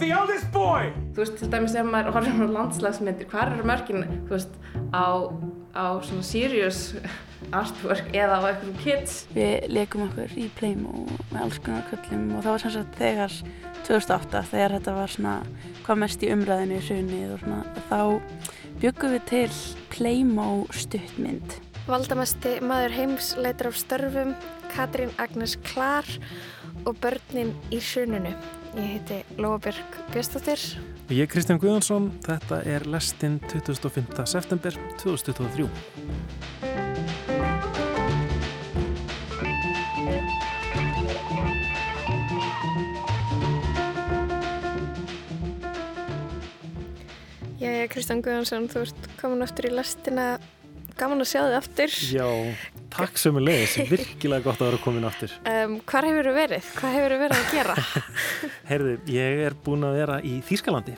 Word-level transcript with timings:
The 0.00 0.14
eldest 0.16 0.46
boy! 0.48 0.86
Þú 1.12 1.20
veist, 1.20 1.34
til 1.36 1.46
dæmis 1.52 1.74
ef 1.76 1.84
maður 1.84 2.14
horfður 2.14 2.46
á 2.48 2.54
landslagsmyndir, 2.54 3.26
hvað 3.28 3.50
eru 3.52 3.66
mörgin, 3.68 4.06
þú 4.24 4.32
veist, 4.32 4.54
á, 4.96 5.28
á 5.76 5.84
svona 6.06 6.24
serious 6.24 6.78
artwork 7.52 8.08
eða 8.16 8.38
á 8.40 8.48
einhverjum 8.48 8.78
kids? 8.80 9.18
Við 9.34 9.66
leikum 9.68 10.06
okkur 10.06 10.32
í 10.40 10.46
Playmo 10.56 11.04
með 11.34 11.42
alls 11.42 11.60
konar 11.60 11.84
köllum 11.90 12.30
og 12.32 12.46
það 12.46 12.54
var 12.54 12.64
sem 12.64 12.74
sagt 12.78 12.96
þegar 12.96 13.36
2008 13.90 14.42
þegar 14.54 14.74
þetta 14.78 14.94
var 14.96 15.12
svona 15.12 15.34
hvað 15.82 16.00
mest 16.06 16.24
í 16.24 16.30
umræðinu 16.32 16.78
í 16.78 16.86
sunnið 16.86 17.34
og 17.34 17.42
svona 17.44 17.60
þá 17.90 18.00
byggum 18.80 19.16
við 19.18 19.26
til 19.34 19.58
Playmo 19.92 20.48
stuttmynd. 20.80 21.58
Valdamesti 21.90 22.56
maður 22.64 22.96
heims 22.96 23.34
leitur 23.36 23.68
af 23.68 23.76
störfum 23.76 24.32
Katrín 24.72 25.12
Agnes 25.20 25.58
Klar 25.68 26.08
og 26.86 26.96
börnin 27.00 27.52
í 27.72 27.80
sununu. 27.82 28.32
Ég 28.76 28.86
heiti 28.94 29.18
Lóabjörg 29.40 29.96
Björnstóttir. 30.12 30.60
Ég 31.10 31.24
er 31.24 31.30
Kristján 31.30 31.58
Guðjónsson, 31.58 32.10
þetta 32.22 32.60
er 32.70 32.84
lestinn 32.86 33.40
25. 33.50 34.26
september 34.30 34.76
2023. 35.02 35.66
Ég 47.58 47.82
er 47.82 47.90
Kristján 47.90 48.22
Guðjónsson, 48.22 48.70
þú 48.70 48.86
ert 48.86 49.10
komin 49.18 49.42
aftur 49.44 49.66
í 49.66 49.74
lestina. 49.74 50.30
Gaman 50.98 51.22
að 51.22 51.30
sjá 51.30 51.40
þið 51.44 51.54
aftur. 51.58 51.94
Já, 52.14 52.26
takk 52.94 53.20
sem 53.20 53.38
er 53.38 53.46
leiðis, 53.46 53.76
virkilega 53.92 54.44
gott 54.44 54.60
að 54.62 54.70
vera 54.70 54.82
komin 54.82 55.06
aftur. 55.08 55.36
Um, 55.46 55.78
hvað 55.88 56.08
hefur 56.10 56.28
þið 56.30 56.36
verið? 56.40 56.74
Hvað 56.80 56.96
hefur 56.96 57.14
þið 57.14 57.22
verið 57.24 57.38
að 57.38 57.54
gera? 57.54 57.78
Heyrðu, 58.70 58.96
ég 59.14 59.40
er 59.46 59.56
búin 59.66 59.86
að 59.86 59.96
vera 60.00 60.18
í 60.26 60.34
Þýskalandi, 60.48 60.96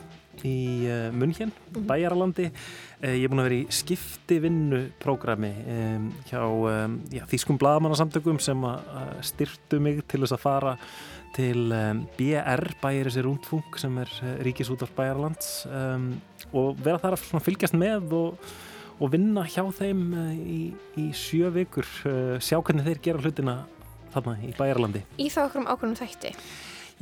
í 0.49 0.57
uh, 0.87 1.07
Munhjen, 1.15 1.53
Bæjaralandi. 1.77 2.49
Uh, 3.03 3.13
ég 3.13 3.25
er 3.27 3.33
búin 3.33 3.43
að 3.43 3.49
vera 3.49 3.59
í 3.59 3.77
skiptivinnuprógrami 3.79 5.53
um, 5.77 6.11
hjá 6.29 6.41
um, 6.43 6.99
já, 7.13 7.23
Þýskum 7.31 7.61
bladamannasamtökum 7.61 8.41
sem 8.43 8.67
að 8.69 9.17
styrtu 9.29 9.81
mig 9.83 10.03
til 10.09 10.23
þess 10.23 10.37
að 10.37 10.45
fara 10.45 10.77
til 11.33 11.71
BR, 12.17 12.67
Bæjarisir 12.81 13.25
Rúndfung, 13.25 13.79
sem 13.81 13.95
er 14.03 14.11
uh, 14.21 14.35
ríkisútaf 14.45 14.93
Bæjarlands 14.97 15.63
og 16.53 16.77
vera 16.83 16.99
þar 17.01 17.17
að 17.17 17.43
fylgjast 17.47 17.75
með 17.79 18.13
og 18.13 18.53
og 18.99 19.13
vinna 19.13 19.45
hjá 19.49 19.63
þeim 19.79 20.03
í, 20.33 20.59
í 21.01 21.07
sjö 21.17 21.49
vikur 21.55 21.87
sjá 22.43 22.59
hvernig 22.59 22.85
þeir 22.87 23.01
gera 23.07 23.23
hlutina 23.23 23.55
þarna 24.13 24.35
í 24.45 24.53
Bæjarlandi. 24.57 25.01
Í 25.17 25.29
þá 25.33 25.41
okkur 25.47 25.63
um 25.63 25.71
ákveðnum 25.71 25.99
þætti? 25.99 26.33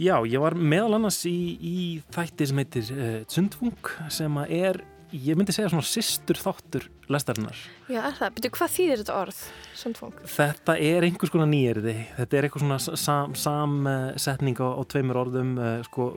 Já, 0.01 0.15
ég 0.25 0.39
var 0.41 0.55
meðal 0.55 0.95
annars 0.97 1.19
í, 1.27 1.35
í 1.59 1.77
þætti 2.15 2.47
sem 2.47 2.61
heitir 2.61 2.91
uh, 2.95 3.17
Tsundfung 3.27 3.91
sem 4.13 4.39
er, 4.47 4.79
ég 5.11 5.37
myndi 5.37 5.53
segja 5.55 5.69
svona 5.71 5.85
sýstur 5.85 6.39
þáttur 6.39 6.85
lestarinnar. 7.11 7.57
Já, 7.91 7.99
er 8.07 8.15
það? 8.17 8.33
Betur, 8.37 8.53
hvað 8.55 8.73
þýðir 8.75 9.01
þetta 9.01 9.15
orð, 9.19 9.41
Tsundfung? 9.75 10.19
Þetta 10.33 10.75
er 10.87 11.07
einhvers 11.07 11.33
konar 11.33 11.49
nýjirði. 11.51 11.95
Þetta 12.17 12.37
er 12.37 12.47
eitthvað 12.47 12.65
svona 12.65 12.79
samsetning 13.03 14.61
sam, 14.61 14.67
á, 14.67 14.69
á 14.77 14.81
tveimur 14.93 15.21
orðum. 15.23 15.51
Uh, 15.59 15.73
sko, 15.87 16.07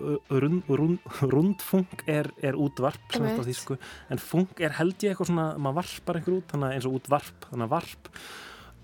rund, 0.44 0.70
rund, 0.70 1.10
rundfung 1.34 2.06
er, 2.10 2.30
er 2.44 2.58
útvarp, 2.60 3.04
því, 3.14 3.56
sko, 3.58 3.78
en 4.14 4.22
fung 4.22 4.62
er 4.62 4.78
held 4.78 4.96
ég 5.02 5.14
eitthvað 5.14 5.32
svona, 5.32 5.50
maður 5.58 5.82
varpar 5.82 6.20
einhver 6.20 6.38
út, 6.38 6.48
þannig 6.54 6.78
eins 6.78 6.88
og 6.88 6.98
útvarp, 7.00 7.50
þannig 7.50 7.68
að 7.68 7.76
varp 7.78 8.14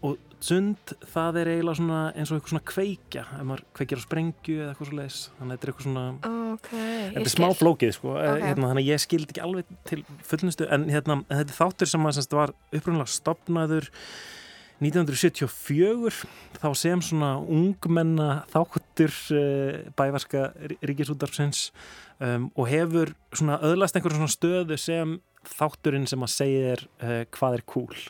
og 0.01 0.30
sund 0.47 0.95
það 1.13 1.39
er 1.41 1.51
eiginlega 1.55 1.79
svona 1.79 2.01
eins 2.15 2.31
og 2.31 2.39
eitthvað 2.39 2.55
svona 2.55 2.69
kveikja 2.71 3.25
ef 3.37 3.47
maður 3.49 3.63
kveikjar 3.77 4.01
á 4.01 4.05
sprengju 4.07 4.57
eða 4.57 4.73
eitthvað 4.73 4.91
svo 4.91 4.99
leiðis 4.99 5.21
þannig 5.37 5.47
að 5.47 5.55
þetta 5.55 5.67
er 5.67 5.73
eitthvað 5.73 5.87
svona 5.87 6.05
okay, 6.55 6.99
þetta 7.15 7.25
er 7.25 7.33
smá 7.35 7.49
flókið 7.61 7.95
sko. 7.97 8.17
Okay. 8.17 8.43
hérna, 8.47 8.73
þannig 8.73 8.83
að 8.83 8.91
ég 8.91 9.05
skildi 9.05 9.35
ekki 9.35 9.45
alveg 9.45 9.73
til 9.91 10.03
fullnustu 10.33 10.69
en 10.77 10.91
hérna, 10.91 11.19
þetta 11.31 11.47
er 11.47 11.59
þáttur 11.61 11.93
sem 11.93 12.11
að, 12.11 12.21
var 12.35 12.55
upprunnulega 12.71 13.15
stopnaður 13.15 13.91
1974 14.81 16.23
þá 16.57 16.69
sem 16.79 17.03
svona 17.05 17.35
ungmenna 17.45 18.31
þáttur 18.53 19.13
uh, 19.37 19.83
bævarska 19.99 20.47
ríkisútarfsins 20.81 21.69
um, 22.19 22.49
og 22.55 22.71
hefur 22.71 23.13
svona 23.35 23.61
öðlast 23.67 23.99
einhverjum 23.99 24.25
svona 24.25 24.37
stöðu 24.39 24.81
sem 24.81 25.19
þátturinn 25.57 26.09
sem 26.09 26.25
að 26.25 26.33
segja 26.33 26.73
er 26.75 26.87
uh, 27.05 27.21
hvað 27.37 27.59
er 27.59 27.67
cool 27.69 28.01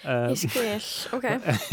Um, 0.00 0.30
ég 0.32 0.38
skil, 0.40 0.62
ok 1.12 1.26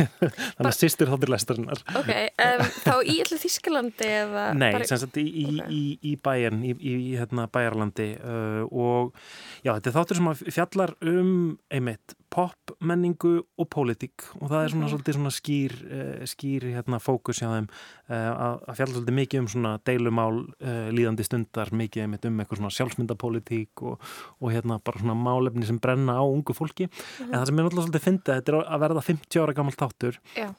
Þannig 0.57 0.67
að 0.67 0.73
sýstur 0.75 1.07
þáttur 1.07 1.31
lesturinnar 1.31 1.79
Ok, 1.95 2.09
um, 2.43 2.63
þá 2.83 2.91
í 2.99 3.13
allir 3.23 3.39
Þísklandi 3.39 4.09
eða 4.17 4.43
Nei, 4.57 4.73
bara... 4.75 4.87
sem 4.89 4.99
sagt 4.99 5.19
í, 5.21 5.23
okay. 5.45 5.71
í, 5.71 5.83
í 6.03 6.11
bæjan 6.19 6.59
í, 6.67 6.73
í 6.75 6.95
hérna, 7.15 7.45
bæjarlandi 7.47 8.09
uh, 8.19 8.65
og 8.67 9.15
já, 9.63 9.71
þetta 9.77 9.93
er 9.93 9.95
þáttur 9.95 10.19
sem 10.19 10.31
fjallar 10.57 10.95
um 11.07 11.29
einmitt 11.71 12.17
pop, 12.27 12.73
menningu 12.83 13.37
og 13.55 13.69
pólitík 13.71 14.25
og 14.41 14.49
það 14.51 14.59
er 14.59 14.73
svona, 14.73 14.83
mm. 14.83 14.91
svolítið 14.91 15.17
svona 15.17 15.31
skýr 15.31 15.77
uh, 15.85 16.27
skýr 16.27 16.67
hérna, 16.73 16.99
fókus 16.99 17.39
hjá 17.39 17.47
þeim 17.53 17.69
uh, 17.71 18.51
að 18.67 18.75
fjalla 18.81 18.97
svolítið 18.97 19.17
mikið 19.21 19.43
um 19.45 19.49
svona 19.55 19.73
deilumál 19.87 20.43
líðandi 20.91 21.23
stundar, 21.23 21.71
mikið 21.71 22.03
einmitt 22.03 22.27
um 22.27 22.43
eitthvað 22.43 22.59
svona 22.59 22.75
sjálfsmyndapólitík 22.75 23.87
og, 23.87 24.03
og 24.43 24.51
hérna 24.51 24.81
bara 24.83 24.99
svona 24.99 25.15
málefni 25.15 25.63
sem 25.67 25.79
brenna 25.79 26.19
á 26.19 26.23
ungu 26.27 26.51
fólki 26.57 26.89
mm. 26.91 27.31
en 27.31 27.37
það 27.37 27.47
sem 27.47 27.55
er 27.55 27.67
náttúrulega 27.69 27.87
svolítið 27.87 28.07
fyndið, 28.17 28.41
þetta 28.41 28.53
er 28.53 28.59
að 28.63 28.83
verða 28.87 29.07
50 29.11 29.43
ára 29.43 29.57
gammal 29.57 29.77
þáttur 29.77 30.19
Já. 30.37 30.49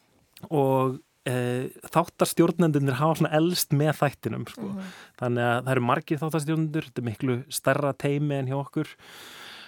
og 0.49 0.99
e, 1.29 1.35
þáttarstjórnendunir 1.93 2.99
hafa 3.01 3.21
svona 3.21 3.35
elst 3.39 3.75
með 3.77 3.93
þættinum 4.03 4.47
sko. 4.51 4.71
mm. 4.71 4.95
þannig 5.21 5.51
að 5.51 5.59
það 5.59 5.75
eru 5.75 5.85
margir 5.91 6.23
þáttarstjórnendur 6.23 6.89
þetta 6.89 7.05
er 7.05 7.09
miklu 7.11 7.39
stærra 7.53 7.93
teimi 7.99 8.39
en 8.39 8.51
hjá 8.51 8.59
okkur 8.61 8.95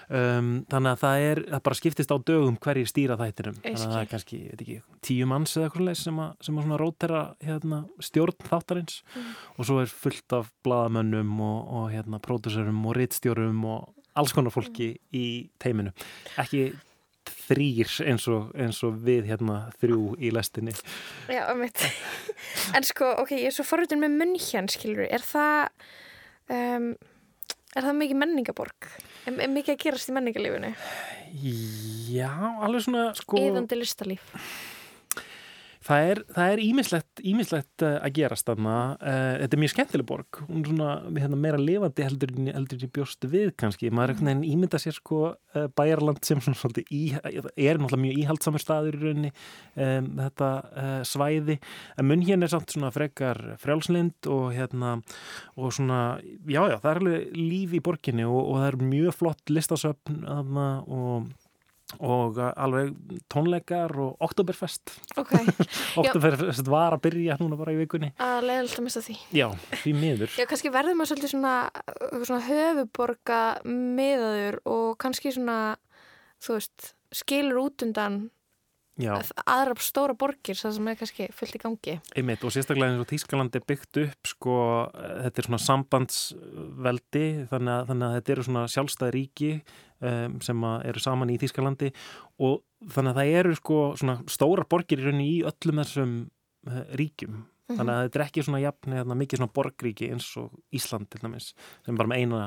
um, 0.09 0.51
þannig 0.71 0.91
að 0.93 1.03
það 1.05 1.27
er 1.29 1.43
það 1.47 1.65
bara 1.69 1.79
skiptist 1.81 2.15
á 2.15 2.17
dögum 2.31 2.59
hverjir 2.65 2.91
stýra 2.91 3.19
þættinum 3.21 3.61
þannig 3.61 3.87
að 3.87 3.95
það 3.95 4.03
er 4.03 4.11
kannski, 4.15 4.41
ég 4.41 4.51
veit 4.53 4.65
ekki, 4.67 4.81
tíu 5.07 5.31
manns 5.31 5.57
eða 5.57 5.69
eitthvað 5.69 6.03
sem 6.03 6.21
að, 6.25 6.35
sem 6.47 6.59
að 6.59 6.69
svona 6.69 6.81
rótera 6.81 7.23
hérna, 7.45 7.81
stjórn 8.11 8.51
þáttarins 8.51 9.01
mm. 9.07 9.33
og 9.57 9.71
svo 9.71 9.81
er 9.85 9.97
fullt 10.05 10.37
af 10.41 10.53
bladamönnum 10.67 11.35
og, 11.47 11.73
og 11.81 11.89
hérna 11.95 12.23
pródusserum 12.23 12.85
og 12.87 12.97
rittstjórum 12.99 13.65
og 13.71 13.91
alls 14.19 14.35
konar 14.37 14.55
fólki 14.55 14.95
mm. 14.95 15.03
í 15.17 15.27
teiminu 15.63 15.95
ekki 16.41 16.71
þrýr 17.51 17.93
eins 18.07 18.27
og, 18.31 18.51
eins 18.55 18.81
og 18.87 18.99
við 19.05 19.31
hérna 19.33 19.61
þrjú 19.83 20.17
í 20.19 20.33
lestinni 20.35 20.75
Já, 21.31 21.45
mitt 21.59 21.85
En 22.77 22.87
sko, 22.87 23.13
ok, 23.23 23.37
ég 23.39 23.51
er 23.51 23.57
svo 23.57 23.67
forröndin 23.67 24.03
með 24.03 24.19
munn 24.21 24.37
skilur, 24.71 25.07
er 25.07 25.25
það 25.25 25.71
um, 26.51 26.91
er 27.77 27.87
það 27.87 28.01
mikið 28.01 28.21
menningaborg? 28.25 28.91
Er, 29.27 29.37
er 29.37 29.53
mikið 29.53 29.77
að 29.77 29.81
gerast 29.85 30.11
í 30.11 30.17
menningalífinu? 30.17 30.75
Já, 32.11 32.31
alveg 32.65 32.87
svona 32.87 33.11
sko 33.19 33.39
Íðandi 33.39 33.79
listalíf 33.79 34.31
Það 35.81 36.11
er 36.45 36.61
ímislegt 36.61 37.85
uh, 37.87 37.95
að 38.05 38.13
gerast 38.19 38.49
þarna. 38.49 38.75
Uh, 39.01 39.37
þetta 39.41 39.57
er 39.57 39.63
mjög 39.63 39.73
skemmtileg 39.73 40.09
borg. 40.11 40.41
Hún 40.45 40.61
er 40.61 40.69
svona 40.69 40.91
hérna, 41.17 41.39
meira 41.41 41.61
levandi 41.61 42.05
heldur 42.05 42.35
en 42.37 42.51
ég 42.51 42.93
bjóst 42.93 43.25
við 43.25 43.55
kannski. 43.61 43.89
Maður 43.89 44.13
er 44.13 44.15
einhvern 44.19 44.31
veginn 44.31 44.59
ímynda 44.59 44.81
sér 44.83 44.99
sko 44.99 45.23
uh, 45.31 45.67
bæjarland 45.81 46.21
sem 46.29 46.43
svona 46.45 46.61
svolítið 46.61 46.93
í, 46.93 47.03
er 47.17 47.81
náttúrulega 47.81 48.03
mjög 48.05 48.21
íhaldsamur 48.27 48.65
staður 48.65 49.01
í 49.01 49.03
rauninni 49.07 49.33
um, 49.33 50.13
þetta 50.21 50.53
uh, 50.69 50.93
svæði. 51.09 51.57
En 51.97 52.11
munn 52.11 52.29
hérna 52.29 52.45
er 52.45 52.55
samt 52.59 52.77
svona 52.77 52.93
frekar 52.93 53.41
frjálslind 53.65 54.29
og 54.29 54.51
hérna 54.59 54.99
og 55.57 55.73
svona, 55.73 56.19
já 56.45 56.61
já, 56.61 56.77
það 56.77 56.91
er 56.93 57.05
alveg 57.07 57.39
líf 57.41 57.77
í 57.79 57.85
borginni 57.89 58.29
og, 58.29 58.43
og 58.43 58.61
það 58.61 58.69
er 58.69 58.83
mjög 58.93 59.23
flott 59.23 59.57
listasöfn 59.57 60.27
og 60.29 61.31
og 61.99 62.39
alveg 62.39 62.95
tónleikar 63.33 63.95
og 63.99 64.23
Oktoberfest. 64.23 64.95
Okay. 65.19 65.51
Oktoberfest 66.01 66.71
var 66.71 66.97
að 66.97 67.05
byrja 67.09 67.39
núna 67.41 67.59
bara 67.59 67.75
í 67.75 67.81
vikunni. 67.81 68.13
Að 68.23 68.47
leiðilegt 68.47 68.81
að 68.81 68.87
missa 68.87 69.05
því. 69.05 69.19
Já, 69.35 69.47
því 69.83 69.95
miður. 69.99 70.35
Já, 70.39 70.47
kannski 70.51 70.75
verður 70.75 70.99
maður 70.99 71.13
svolítið 71.13 71.35
svona, 71.35 71.55
svona 72.23 72.43
höfuborga 72.47 73.41
miðaður 73.69 74.61
og 74.71 74.91
kannski 75.03 75.35
svona 75.35 75.61
þú 76.45 76.59
veist, 76.59 76.93
skilur 77.15 77.65
út 77.65 77.85
undan 77.85 78.23
Já. 79.01 79.15
aðra 79.49 79.77
stóra 79.81 80.15
borgir 80.19 80.59
það 80.59 80.75
sem 80.77 80.89
er 80.91 80.97
kannski 81.01 81.29
fullt 81.37 81.57
í 81.57 81.61
gangi. 81.63 81.95
Einmitt, 82.19 82.43
og 82.45 82.53
sérstaklega 82.53 82.93
eins 82.93 83.05
og 83.05 83.09
Þískaland 83.09 83.57
er 83.57 83.65
byggt 83.69 84.01
upp 84.03 84.29
sko, 84.29 84.57
þetta 84.93 85.41
er 85.41 85.49
svona 85.49 85.63
sambandsveldi 85.67 87.27
þannig 87.53 87.75
að, 87.77 87.87
þannig 87.91 88.07
að 88.09 88.17
þetta 88.19 88.35
eru 88.35 88.47
svona 88.49 88.65
sjálfstæði 88.75 89.15
ríki 89.17 89.53
um, 90.01 90.41
sem 90.45 90.67
eru 90.85 91.03
saman 91.03 91.33
í 91.33 91.39
Þískalandi 91.41 91.93
og 92.41 92.61
þannig 92.91 93.15
að 93.15 93.21
það 93.21 93.39
eru 93.41 93.57
sko 93.59 93.81
svona 94.01 94.19
stóra 94.31 94.67
borgir 94.69 95.03
í 95.03 95.09
rauninni 95.09 95.31
í 95.35 95.41
öllum 95.49 95.83
þessum 95.83 96.15
uh, 96.69 96.83
ríkjum 97.01 97.41
-hmm. 97.71 97.79
þannig 97.79 97.95
að 97.95 98.03
þetta 98.07 98.19
er 98.21 98.27
ekki 98.27 98.47
svona 98.47 98.65
jafn 98.65 98.99
eða 99.03 99.21
mikið 99.23 99.43
svona 99.43 99.55
borgríki 99.61 100.11
eins 100.15 100.33
og 100.41 100.51
Ísland 100.75 101.11
til 101.11 101.23
dæmis 101.25 101.53
sem 101.87 101.99
bara 101.99 102.11
með 102.11 102.25
eina 102.25 102.43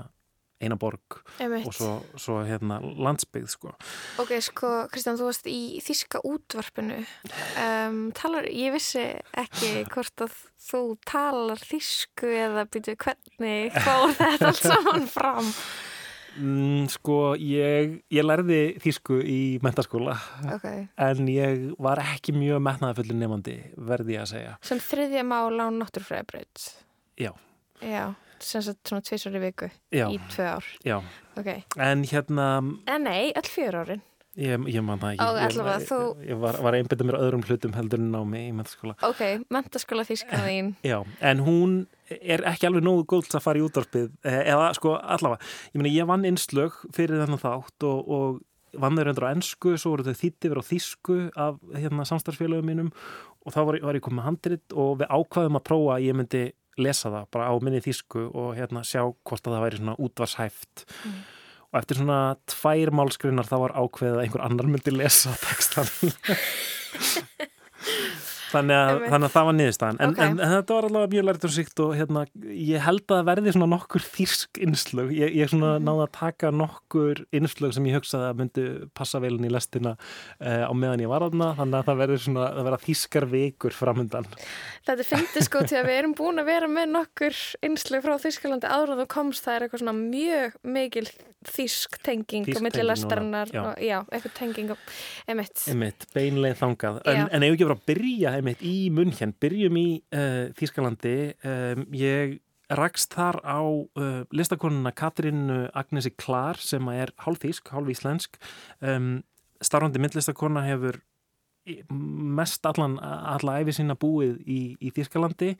eina 0.63 0.77
borg 0.79 1.17
Einmitt. 1.43 1.65
og 1.67 1.75
svo, 1.75 1.89
svo 2.15 2.37
hérna 2.47 2.77
landsbyggð 2.79 3.49
sko. 3.51 3.73
Ok, 4.21 4.29
sko, 4.45 4.69
Kristján, 4.93 5.17
þú 5.19 5.27
varst 5.27 5.49
í 5.49 5.81
Þíska 5.83 6.21
útvarpinu 6.29 7.01
um, 7.01 7.97
talar, 8.15 8.47
ég 8.47 8.71
vissi 8.75 9.03
ekki 9.43 9.83
hvort 9.91 10.23
að 10.23 10.37
þú 10.63 10.83
talar 11.09 11.59
Þísku 11.59 12.31
eða 12.45 12.67
byrju 12.71 12.95
hvernig 13.03 13.75
fór 13.83 14.15
þetta 14.21 14.53
allt 14.53 14.63
saman 14.63 15.09
fram 15.11 15.51
Mm, 16.39 16.87
sko, 16.89 17.17
ég, 17.37 17.99
ég 18.13 18.25
lærði 18.25 18.59
þýsku 18.81 19.19
í 19.21 19.39
mentaskóla 19.63 20.15
okay. 20.55 20.87
en 20.97 21.27
ég 21.29 21.67
var 21.81 22.01
ekki 22.01 22.33
mjög 22.35 22.63
metnaðafullu 22.65 23.17
nefandi, 23.19 23.57
verði 23.77 24.17
ég 24.17 24.23
að 24.23 24.31
segja. 24.31 24.55
Sem 24.65 24.81
þriðja 24.81 25.25
mál 25.29 25.53
á 25.61 25.67
náttúrfræðabraut? 25.75 26.63
Já. 27.21 27.29
Já, 27.83 28.05
sem 28.41 28.63
sagt 28.65 28.89
svona 28.89 29.05
tvísar 29.05 29.37
í 29.37 29.43
viku 29.43 29.69
Já. 29.93 30.07
í 30.09 30.17
tvö 30.31 30.49
ár? 30.55 30.71
Já. 30.87 30.97
Ok. 31.37 31.51
En 31.77 32.07
hérna... 32.09 32.49
En 32.89 33.05
nei, 33.05 33.29
öll 33.37 33.53
fjör 33.53 33.83
árin? 33.83 34.03
Ég, 34.33 34.63
ég 34.65 34.81
man 34.81 34.97
það 34.97 35.11
ekki. 35.13 35.21
Ó, 35.21 35.29
ég, 35.37 35.43
allavega, 35.45 35.73
ég, 35.77 35.89
þú- 35.91 36.29
ég 36.31 36.39
var, 36.41 36.57
var 36.65 36.73
einbetað 36.79 37.05
mér 37.05 37.17
á 37.21 37.25
öðrum 37.27 37.43
hlutum 37.45 37.75
heldur 37.77 38.01
en 38.01 38.07
námi 38.15 38.39
í 38.47 38.53
mentaskóla. 38.57 38.95
Ok, 39.05 39.21
mentaskóla 39.53 40.05
Þíska 40.07 40.39
þín. 40.47 40.71
Já, 40.81 41.03
en 41.21 41.43
hún 41.45 41.75
er 42.21 42.43
ekki 42.53 42.67
alveg 42.69 42.85
nógu 42.85 43.05
góð 43.13 43.29
til 43.29 43.39
að 43.39 43.45
fara 43.45 43.61
í 43.61 43.65
útvarpið 43.65 44.09
eh, 44.27 44.41
eða 44.53 44.71
sko 44.77 44.95
allavega, 44.99 45.51
ég 45.73 45.81
meina 45.81 45.93
ég 45.93 46.09
vann 46.09 46.25
innslög 46.29 46.79
fyrir 46.95 47.21
þennan 47.23 47.41
þátt 47.41 47.87
og, 47.89 48.09
og 48.17 48.41
vann 48.81 48.97
þau 48.97 49.05
reyndur 49.05 49.27
á 49.29 49.33
ennsku, 49.35 49.75
svo 49.77 49.93
voru 49.93 50.05
þau 50.07 50.17
þýtti 50.17 50.49
verið 50.49 50.65
á 50.65 50.69
þýsku 50.71 51.17
af 51.37 51.59
hérna, 51.77 52.07
samstarfsfélögum 52.09 52.65
mínum 52.71 52.89
og 53.43 53.53
þá 53.53 53.59
var, 53.67 53.77
var 53.85 53.99
ég 53.99 54.05
komið 54.05 54.25
handrit 54.25 54.73
og 54.73 54.95
við 55.01 55.11
ákvaðum 55.13 55.59
að 55.59 55.65
prófa 55.69 55.97
að 55.97 56.05
ég 56.07 56.17
myndi 56.17 56.43
lesa 56.81 57.11
það 57.13 57.27
bara 57.35 57.49
á 57.49 57.53
minni 57.61 57.83
þýsku 57.85 58.23
og 58.33 58.49
hérna 58.57 58.81
sjá 58.87 59.03
hvort 59.05 59.45
að 59.45 59.53
það 59.53 59.65
væri 59.67 59.81
svona 59.81 59.99
útvarshæft 60.01 60.85
Mm. 61.03 61.19
og 61.69 61.75
eftir 61.81 61.99
svona 61.99 62.19
tvær 62.49 62.89
málskrinnar 62.97 63.49
þá 63.49 63.55
var 63.61 63.75
ákveðið 63.77 64.17
að 64.17 64.23
einhver 64.23 64.45
annar 64.45 64.69
myndi 64.71 64.91
lesa 64.95 65.33
textan 65.41 65.89
Þannig 68.53 68.77
að, 68.77 69.03
þannig 69.11 69.27
að 69.29 69.33
það 69.33 69.47
var 69.49 69.55
niðurstaðan 69.57 69.99
en, 70.03 70.09
Ok. 70.13 70.19
en, 70.23 70.39
en 70.39 70.51
þetta 70.53 70.75
var 70.77 70.87
allavega 70.89 71.11
mjög 71.13 71.25
lært 71.29 71.47
og 71.47 71.53
síkt 71.55 71.81
og 71.83 71.93
hérna, 71.97 72.23
ég 72.53 72.83
held 72.85 73.03
að 73.07 73.15
það 73.17 73.27
verði 73.31 73.53
svona 73.55 73.69
nokkur 73.73 74.05
þýrsk 74.13 74.61
innslög, 74.67 75.13
ég, 75.17 75.35
ég 75.41 75.49
svona 75.51 75.71
Mhm. 75.79 75.87
náði 75.89 76.03
að 76.07 76.11
taka 76.19 76.51
nokkur 76.53 77.23
innslög 77.33 77.73
sem 77.73 77.87
ég 77.89 77.97
hugsaði 77.97 78.29
að 78.29 78.39
myndi 78.43 78.65
passa 78.93 79.19
vel 79.23 79.33
inn 79.37 79.47
í 79.49 79.51
lestina 79.53 79.95
uh, 80.41 80.63
á 80.69 80.73
meðan 80.73 81.01
ég 81.03 81.09
var 81.09 81.25
aðna, 81.27 81.51
þannig 81.57 81.79
að 81.81 81.85
það 81.89 82.01
verði 82.03 82.19
svona 82.27 82.47
að 82.53 82.63
vera 82.69 82.81
þýskar 82.85 83.29
vikur 83.33 83.71
framöndan 83.73 84.27
Þetta 84.83 85.03
finnst 85.07 85.37
sko 85.47 85.61
til 85.63 85.79
að 85.79 85.87
við 85.87 85.99
erum 86.01 86.13
búin 86.17 86.41
að 86.41 86.49
vera 86.51 86.67
með 86.67 86.89
nokkur 86.91 87.37
einslu 87.63 88.01
frá 88.03 88.17
Þískalandi 88.19 88.67
áður 88.67 89.03
og 89.03 89.07
komst 89.07 89.45
það 89.45 89.55
er 89.55 89.65
eitthvað 89.67 89.83
svona 89.83 89.95
mjög 89.97 90.57
mikil 90.63 91.07
þísk 91.43 91.97
tenging 92.03 92.47
og 92.55 92.61
milli 92.63 92.83
lestarinnar 92.87 93.49
já. 93.51 93.99
eitthvað 94.07 94.33
tenging 94.37 94.69
og 94.71 94.77
emitt. 95.27 95.63
einmitt, 95.67 96.05
einmitt 98.43 98.63
í 98.65 98.89
munn 98.91 99.13
byrjum 99.39 99.77
í 99.79 99.87
uh, 100.11 100.51
Þýskalandi. 100.59 101.15
Um, 101.47 101.85
ég 101.95 102.41
rakst 102.73 103.13
þar 103.15 103.39
á 103.43 103.61
uh, 103.63 104.23
listakonuna 104.35 104.91
Katrínu 104.91 105.69
Agnesi 105.73 106.11
Klar 106.15 106.59
sem 106.59 106.83
er 106.91 107.13
hálf 107.23 107.43
þýsk, 107.43 107.71
hálf 107.71 107.91
íslensk 107.93 108.37
um, 108.81 109.23
starfandi 109.63 110.01
myndlistakona 110.01 110.65
hefur 110.67 110.99
mest 111.87 112.65
allan 112.67 112.97
alla 112.99 113.53
æfi 113.61 113.71
sína 113.77 113.95
búið 113.95 114.41
í, 114.43 114.59
í 114.83 114.89
Þýskalandi. 114.91 115.53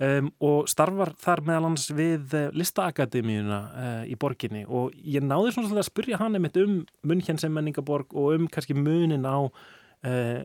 Um, 0.00 0.30
og 0.40 0.70
starfar 0.72 1.12
þar 1.20 1.42
meðal 1.44 1.68
hans 1.68 1.90
við 1.92 2.32
uh, 2.32 2.46
listaakademíuna 2.56 3.58
uh, 3.60 4.02
í 4.08 4.16
borginni. 4.16 4.64
Og 4.64 4.96
ég 4.96 5.20
náði 5.20 5.52
svona 5.52 5.76
að 5.76 5.90
spyrja 5.90 6.22
hann 6.22 6.40
um 6.40 6.78
München 7.04 7.40
sem 7.40 7.52
menningaborg 7.52 8.16
og 8.16 8.38
um 8.38 8.48
kannski 8.48 8.72
munin 8.72 9.28
á 9.28 9.52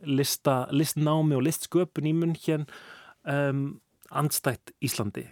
lista, 0.04 0.64
listnámi 0.72 1.36
og 1.36 1.44
listsköpun 1.44 2.08
í 2.08 2.14
München 2.16 2.66
um, 3.28 3.80
andstætt 4.10 4.72
Íslandi. 4.80 5.28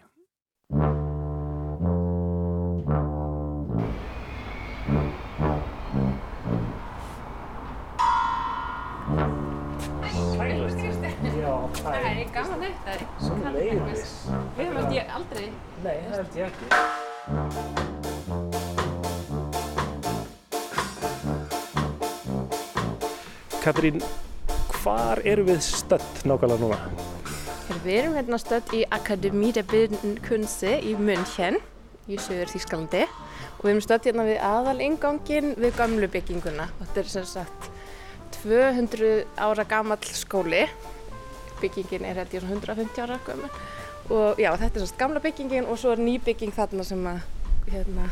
Það 11.79 12.05
er 12.05 12.29
gaman 12.35 12.63
það 12.85 12.93
er 12.95 13.57
leiðis 13.57 14.15
Við 14.59 14.71
höfum 14.75 15.17
aldrei 15.19 15.49
Nei, 15.85 15.97
það 16.05 16.15
held 16.19 16.39
ég 16.43 16.53
ekki 16.53 18.18
Katrín, 23.69 23.99
hvar 24.81 25.21
eru 25.29 25.43
við 25.45 25.59
stödd 25.61 26.23
nákvæmlega 26.25 26.57
núna? 26.63 26.77
Við 27.83 27.97
erum 27.99 28.15
hérna 28.17 28.39
stödd 28.41 28.71
í 28.73 28.79
Akademie 28.97 29.53
der 29.53 29.67
Bildenden 29.69 30.15
Künste 30.25 30.71
í 30.81 30.95
München 30.97 31.59
í 32.09 32.17
söður 32.17 32.49
Þýskalandi 32.55 33.03
og 33.05 33.67
við 33.67 33.73
erum 33.75 33.83
stödd 33.85 34.09
hérna 34.09 34.25
við 34.25 34.41
aðal 34.49 34.81
ingangin 34.87 35.53
við 35.61 35.77
gamlu 35.77 36.09
bygginguna. 36.15 36.71
Þetta 36.79 37.03
er 37.03 37.11
sem 37.13 37.27
sagt 37.29 37.69
200 38.39 39.11
ára 39.37 39.67
gamall 39.69 40.17
skóli. 40.17 40.63
Byggingin 41.61 42.09
er 42.09 42.23
svona 42.25 42.55
150 42.55 43.05
ára 43.05 43.21
gömul 43.27 43.53
og 44.09 44.41
já 44.41 44.49
þetta 44.55 44.73
er 44.73 44.81
sem 44.81 44.93
sagt 44.95 45.03
gamla 45.05 45.21
byggingin 45.29 45.69
og 45.69 45.77
svo 45.77 45.93
er 45.93 46.01
ný 46.01 46.17
bygging 46.25 46.57
þarna 46.57 46.89
sem 46.89 47.05
að 47.13 47.21
hérna 47.69 48.09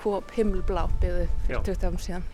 kop 0.00 0.30
himmelblá 0.36 0.86
byggðu 1.02 1.26
fyrir 1.46 1.62
20 1.66 1.86
árum 1.88 1.98
síðan. 2.00 2.24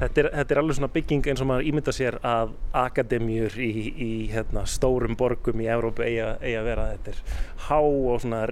Þetta 0.00 0.22
er, 0.22 0.28
þetta 0.38 0.54
er 0.56 0.60
alveg 0.62 0.78
svona 0.78 0.90
bygging 0.94 1.26
eins 1.32 1.42
og 1.42 1.48
maður 1.50 1.68
ímynda 1.70 1.94
sér 1.96 2.18
að 2.22 2.52
akademjur 2.82 3.56
í, 3.62 3.70
í 4.06 4.10
hérna, 4.32 4.62
stórum 4.70 5.16
borgum 5.18 5.60
í 5.64 5.68
Evrópu 5.72 6.04
eigi 6.06 6.20
að- 6.22 6.66
vera. 6.66 6.86
Þetta 6.96 7.14
er 7.14 7.22
há 7.66 7.78
og 7.82 8.20
svona 8.22 8.42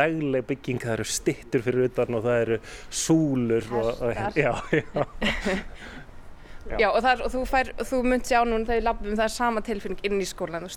vegleg 0.00 0.46
bygging, 0.48 0.80
það 0.82 0.96
eru 0.98 1.04
stittur 1.04 1.64
fyrir 1.66 1.88
utan 1.90 2.14
og 2.18 2.24
það 2.24 2.40
eru 2.46 2.58
súlur. 2.90 3.68
Og, 3.74 3.90
og, 4.00 4.14
Hestar. 4.14 4.32
já, 4.40 4.52
já, 4.72 5.06
Já. 6.64 6.78
Já, 6.80 6.88
og, 6.88 7.02
það 7.04 7.10
er, 7.10 7.22
og 7.26 7.32
þú, 7.34 7.40
fær, 7.50 7.70
þú 7.90 7.98
munt 8.08 8.28
sjá 8.30 8.38
núna 8.48 8.64
þegar 8.64 8.78
við 8.78 8.86
lappum 8.86 9.16
það 9.18 9.24
er 9.26 9.32
sama 9.34 9.62
tilfinning 9.66 10.06
inn 10.08 10.22
í 10.22 10.28
skólan 10.28 10.68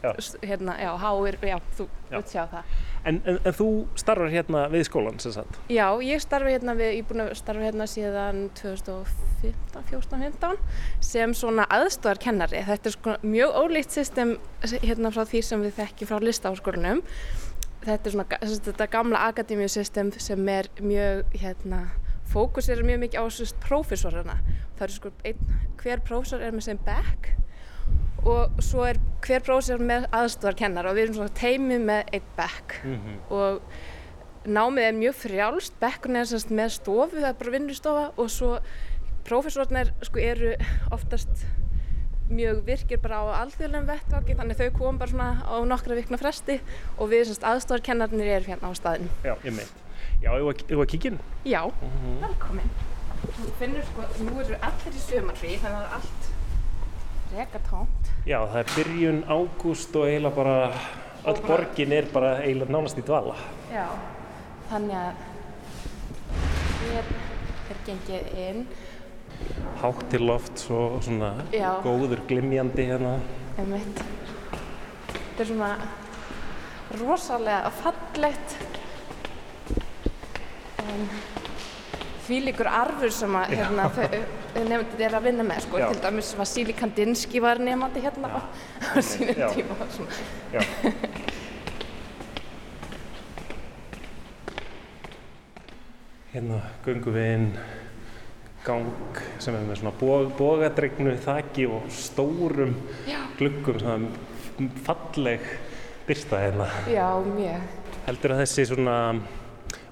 hérna, 0.43 0.75
já, 0.83 0.89
háir, 0.99 1.37
já, 1.47 1.57
þú 1.77 1.85
Já. 1.87 2.17
munt 2.17 2.33
sjá 2.33 2.41
það 2.51 2.73
En, 3.07 3.21
en, 3.23 3.37
en 3.47 3.55
þú 3.55 3.67
starfar 3.95 4.33
hérna 4.33 4.65
við 4.67 4.83
skólan, 4.89 5.19
sem 5.23 5.31
sagt. 5.31 5.59
Já, 5.71 5.85
ég 6.03 6.19
starfi 6.19 6.51
hérna 6.51 6.73
við, 6.75 6.89
ég 6.97 7.05
er 7.05 7.07
búin 7.07 7.23
að 7.23 7.29
starfa 7.39 7.63
hérna 7.63 7.87
síðan 7.87 8.41
2015, 8.59 9.85
14, 9.93 10.25
15 10.27 10.57
sem 11.07 11.35
svona 11.39 11.67
aðstofarkennari 11.71 12.65
þetta 12.67 12.91
er 12.91 12.97
sko 12.97 13.15
mjög 13.23 13.55
ólíkt 13.61 13.95
system 13.95 14.35
hérna 14.83 15.13
frá 15.15 15.23
því 15.29 15.43
sem 15.47 15.63
við 15.63 15.77
þekkjum 15.79 16.11
frá 16.11 16.25
listaháskólanum 16.27 17.03
þetta 17.85 18.09
er 18.11 18.17
svona 18.17 18.41
þetta 18.67 18.89
gamla 18.91 19.23
akademíusystem 19.31 20.11
sem 20.19 20.51
er 20.51 20.67
mjög 20.83 21.37
hérna 21.39 21.85
fókus 22.27 22.67
er 22.67 22.83
mjög 22.83 23.05
mikið 23.05 23.23
á 23.23 23.25
sérst 23.31 23.59
prófessorana 23.63 24.41
það 24.77 24.87
er 24.87 24.95
sko 24.95 25.11
einn, 25.25 25.51
hver 25.81 25.99
prófessor 26.07 26.41
er 26.41 26.55
með 26.55 26.67
sem 26.69 26.79
back 26.85 27.33
og 28.27 28.57
svo 28.63 28.83
er 28.87 28.97
hver 29.23 29.43
prófessor 29.45 29.79
með 29.79 30.07
aðstofarkennar 30.11 30.89
og 30.89 30.97
við 30.97 31.03
erum 31.07 31.19
svona 31.19 31.37
teimi 31.37 31.77
með 31.79 32.03
einn 32.13 32.33
back 32.37 32.79
Mm 32.83 32.97
-hmm. 32.97 33.19
og 33.31 33.61
námið 34.47 34.83
er 34.87 34.93
mjög 34.93 35.15
frjálst, 35.15 35.73
bekkurinn 35.79 36.15
er 36.21 36.25
semst 36.25 36.49
með 36.49 36.69
stofu, 36.69 37.15
það 37.19 37.29
er 37.29 37.33
bara 37.39 37.51
vinnustofa 37.51 38.11
og 38.17 38.29
svo 38.29 38.59
prófessornir 39.27 39.91
sko 40.01 40.19
eru 40.19 40.53
oftast 40.91 41.45
mjög 42.29 42.65
virkir 42.65 42.99
bara 42.99 43.19
á 43.23 43.25
alþjóðlegum 43.43 43.87
vettvangi 43.87 44.35
þannig 44.35 44.57
þau 44.57 44.69
komum 44.77 44.99
bara 44.99 45.09
svona 45.09 45.29
á 45.47 45.55
nokkra 45.67 45.95
vikna 45.95 46.17
fresti 46.17 46.59
og 46.97 47.09
við 47.09 47.25
semst 47.29 47.43
aðstofarkennarnir 47.43 48.27
erum 48.27 48.51
hérna 48.51 48.71
á 48.71 48.73
staðinu. 48.75 49.09
Já, 49.23 49.35
ég 49.43 49.53
meint. 49.55 49.73
Já, 50.21 50.31
ég 50.35 50.43
var, 50.43 50.55
ég 50.69 50.77
var 50.77 50.85
kíkin. 50.85 51.19
Já, 51.45 51.61
velkomin. 52.21 52.96
Þú 53.37 53.51
finnur 53.59 53.85
sko, 53.87 54.07
nú 54.25 54.39
eru 54.43 54.59
allir 54.69 54.97
í 54.97 55.03
sömarfrí 55.03 55.55
þannig 55.61 55.77
að 55.77 55.85
er 55.87 55.95
allt 55.97 56.29
reka 57.37 57.61
tómt. 57.69 58.11
Já, 58.27 58.39
það 58.45 58.59
er 58.61 58.73
byrjun 58.75 59.23
ágúst 59.27 59.95
og 59.99 60.07
eiginlega 60.07 60.35
bara, 60.35 60.57
öll 61.27 61.41
borgin 61.47 61.95
er 61.97 62.11
bara 62.13 62.35
eiginlega 62.43 62.75
nánast 62.75 62.99
í 62.99 63.05
dvala. 63.07 63.35
Já, 63.73 63.87
þannig 64.71 64.99
að 65.01 65.25
hér 66.87 67.09
er 67.67 67.81
gengið 67.87 68.37
inn 68.47 68.67
Hátt 69.81 70.07
til 70.09 70.23
loft 70.25 70.63
og 70.73 71.01
svona 71.05 71.33
Já. 71.53 71.77
góður 71.83 72.23
glimjandi 72.29 72.87
hérna. 72.89 73.19
einmitt. 73.57 73.99
Þetta 75.11 75.43
er 75.43 75.49
svona 75.51 75.71
rosalega 76.97 77.71
fallegt 77.77 78.55
en 80.81 81.09
því 82.27 82.37
líkur 82.49 82.67
arfur 82.67 83.11
sem 83.15 83.35
að 83.39 83.53
hérna, 83.55 83.85
nefndir 84.67 85.05
er 85.07 85.13
að 85.17 85.27
vinna 85.29 85.43
með 85.47 85.59
sko. 85.67 85.75
Já. 85.81 85.87
til 85.93 86.01
dæmis 86.03 86.29
Vasíli 86.37 86.73
Kandinsky 86.75 87.39
var 87.43 87.57
nefnandi 87.63 87.99
hérna 88.03 88.27
á, 88.35 88.39
á 88.43 88.99
sínum 89.09 89.37
Já. 89.37 89.47
tíma. 89.55 89.73
Já. 90.53 90.61
hérna 96.33 96.57
gungum 96.85 97.13
við 97.15 97.27
inn 97.37 97.47
gang 98.67 99.21
sem 99.39 99.55
er 99.55 99.63
með 99.63 99.79
svona 99.79 99.93
bog, 99.95 100.33
bogadregnu 100.37 101.13
þaki 101.23 101.63
og 101.71 101.87
stórum 101.93 102.73
Já. 103.07 103.21
gluggum 103.39 103.79
svona 103.79 104.09
falleg 104.83 105.43
byrsta 106.07 106.39
hérna. 106.41 106.67
Já, 106.91 107.07
mjög. 107.23 107.61
Heldur 108.07 108.33
að 108.35 108.41
þessi 108.43 108.65
svona 108.69 108.97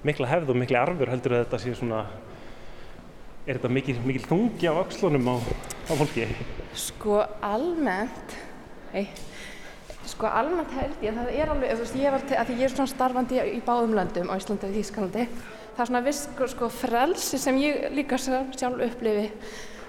mikla 0.06 0.30
hefð 0.30 0.54
og 0.54 0.60
mikla 0.62 0.86
arfur 0.86 1.12
heldur 1.12 1.36
að 1.36 1.46
þetta 1.46 1.62
sé 1.64 1.76
svona 1.78 2.06
er 3.46 3.58
þetta 3.60 3.72
mikil, 3.74 3.96
mikil 4.06 4.26
þungi 4.26 4.70
á 4.70 4.74
axlunum 4.82 5.30
á, 5.30 5.36
á 5.90 5.94
fólki? 5.94 6.28
Sko 6.78 7.22
almennt 7.46 8.38
hei 8.94 9.08
Sko 10.06 10.30
almennt 10.30 10.74
held 10.78 11.02
ég, 11.02 11.16
það 11.16 11.30
er 11.34 11.52
alveg, 11.52 11.72
veist, 11.80 11.96
ég 11.98 12.14
var 12.14 12.24
að 12.38 12.52
ég 12.54 12.68
er 12.68 12.74
svona 12.74 12.92
starfandi 12.92 13.40
í 13.56 13.62
báðum 13.66 13.96
löndum 13.98 14.30
á 14.30 14.38
Íslandi 14.38 14.68
og 14.70 14.78
Ískalandi, 14.78 15.26
það 15.74 15.82
er 15.82 15.90
svona 15.90 16.02
viss 16.06 16.22
sko, 16.28 16.50
sko 16.52 16.70
frelsi 16.70 17.40
sem 17.42 17.58
ég 17.58 17.88
líka 17.96 18.20
sjálf 18.22 18.84
upplifi 18.86 19.26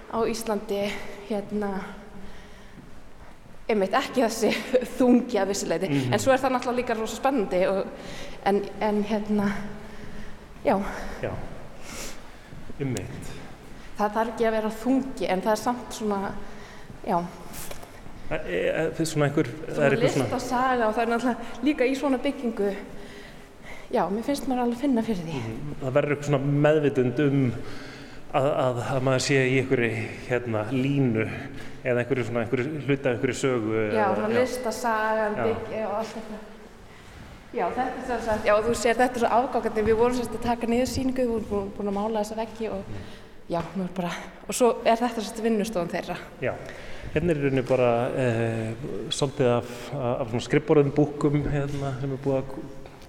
á 0.08 0.18
Íslandi, 0.24 0.80
hérna, 1.28 1.70
einmitt 3.68 3.96
ekki 4.00 4.24
þessi 4.24 4.54
þungi 4.98 5.40
að 5.42 5.52
vissileiti, 5.52 5.90
mm 5.90 5.98
-hmm. 6.00 6.16
en 6.16 6.24
svo 6.24 6.32
er 6.32 6.40
það 6.40 6.56
náttúrulega 6.56 6.80
líka 6.80 6.96
rosa 6.96 7.20
spennandi 7.20 7.62
og, 7.68 7.84
en, 8.44 8.62
en 8.80 9.04
hérna, 9.04 9.50
já. 10.66 10.76
Já, 11.22 11.32
einmitt. 12.80 13.32
Það 13.96 14.18
þarf 14.18 14.34
ekki 14.34 14.48
að 14.48 14.56
vera 14.58 14.74
þungi 14.82 15.30
en 15.32 15.42
það 15.46 15.54
er 15.54 15.62
samt 15.62 15.96
svona, 15.96 16.20
já. 17.06 17.16
Það 18.26 18.52
er 18.58 19.08
svona 19.08 19.28
einhver... 19.30 19.48
Svona 19.70 20.02
listasaga 20.02 20.88
og 20.88 20.96
það 20.96 21.02
er 21.04 21.12
náttúrulega 21.14 21.64
líka 21.68 21.86
í 21.86 21.94
svona 21.96 22.18
byggingu. 22.22 22.72
Já, 23.94 24.02
mér 24.10 24.26
finnst 24.26 24.48
maður 24.50 24.64
alveg 24.64 24.80
að 24.80 24.82
finna 24.82 25.04
fyrir 25.06 25.28
því. 25.28 25.40
Mm, 25.46 25.76
það 25.84 25.94
verður 25.96 26.14
eitthvað 26.16 26.30
svona 26.32 26.56
meðvitund 26.66 27.22
um 27.22 27.44
að, 28.34 28.48
að, 28.50 28.80
að 28.96 29.04
maður 29.06 29.24
sé 29.28 29.38
í 29.46 29.54
einhverju 29.60 29.90
hérna, 30.26 30.64
línu 30.74 31.26
eða 31.86 32.02
einhverju 32.02 32.26
svona 32.26 32.42
einhverju 32.42 32.82
hluta, 32.82 33.12
einhverju 33.12 33.38
sögu. 33.38 33.78
Já, 33.94 34.04
svona 34.10 34.32
listasagan, 34.34 35.38
byggi 35.38 35.84
og 35.86 35.96
allt 36.00 36.14
þetta. 36.18 36.55
Já, 37.56 37.70
þetta 37.72 38.16
er 38.16 38.20
svo 38.20 38.32
að, 38.34 38.42
já, 38.44 38.54
þú 38.66 38.72
sér 38.76 38.98
þetta 38.98 39.16
er 39.16 39.22
svo 39.22 39.28
afgákandi. 39.38 39.84
Við 39.86 39.96
vorum 39.96 40.16
sérst 40.18 40.34
að 40.36 40.42
taka 40.44 40.68
niður 40.68 40.90
síningu, 40.92 41.24
við 41.24 41.46
vorum 41.48 41.70
búin 41.76 41.88
að 41.88 41.96
mála 41.96 42.20
þessa 42.20 42.36
veggi 42.42 42.68
og 42.68 42.98
já, 43.48 43.60
mér 43.78 43.92
bara, 43.96 44.10
og 44.44 44.58
svo 44.58 44.68
er 44.84 45.00
þetta 45.00 45.24
sérst 45.24 45.40
vinnustofan 45.44 45.92
þeirra. 45.94 46.18
Já. 46.44 46.52
Hérna 47.14 47.32
er 47.32 47.40
rauninni 47.40 47.64
bara 47.64 47.90
eh, 48.20 48.88
svolítið 49.14 49.52
af, 49.54 49.74
af 49.96 50.36
skrippborðum 50.44 50.92
búkum 50.92 51.38
hérna, 51.48 51.94
sem 52.02 52.12
er 52.12 52.22
búið 52.26 52.40
að 52.42 52.54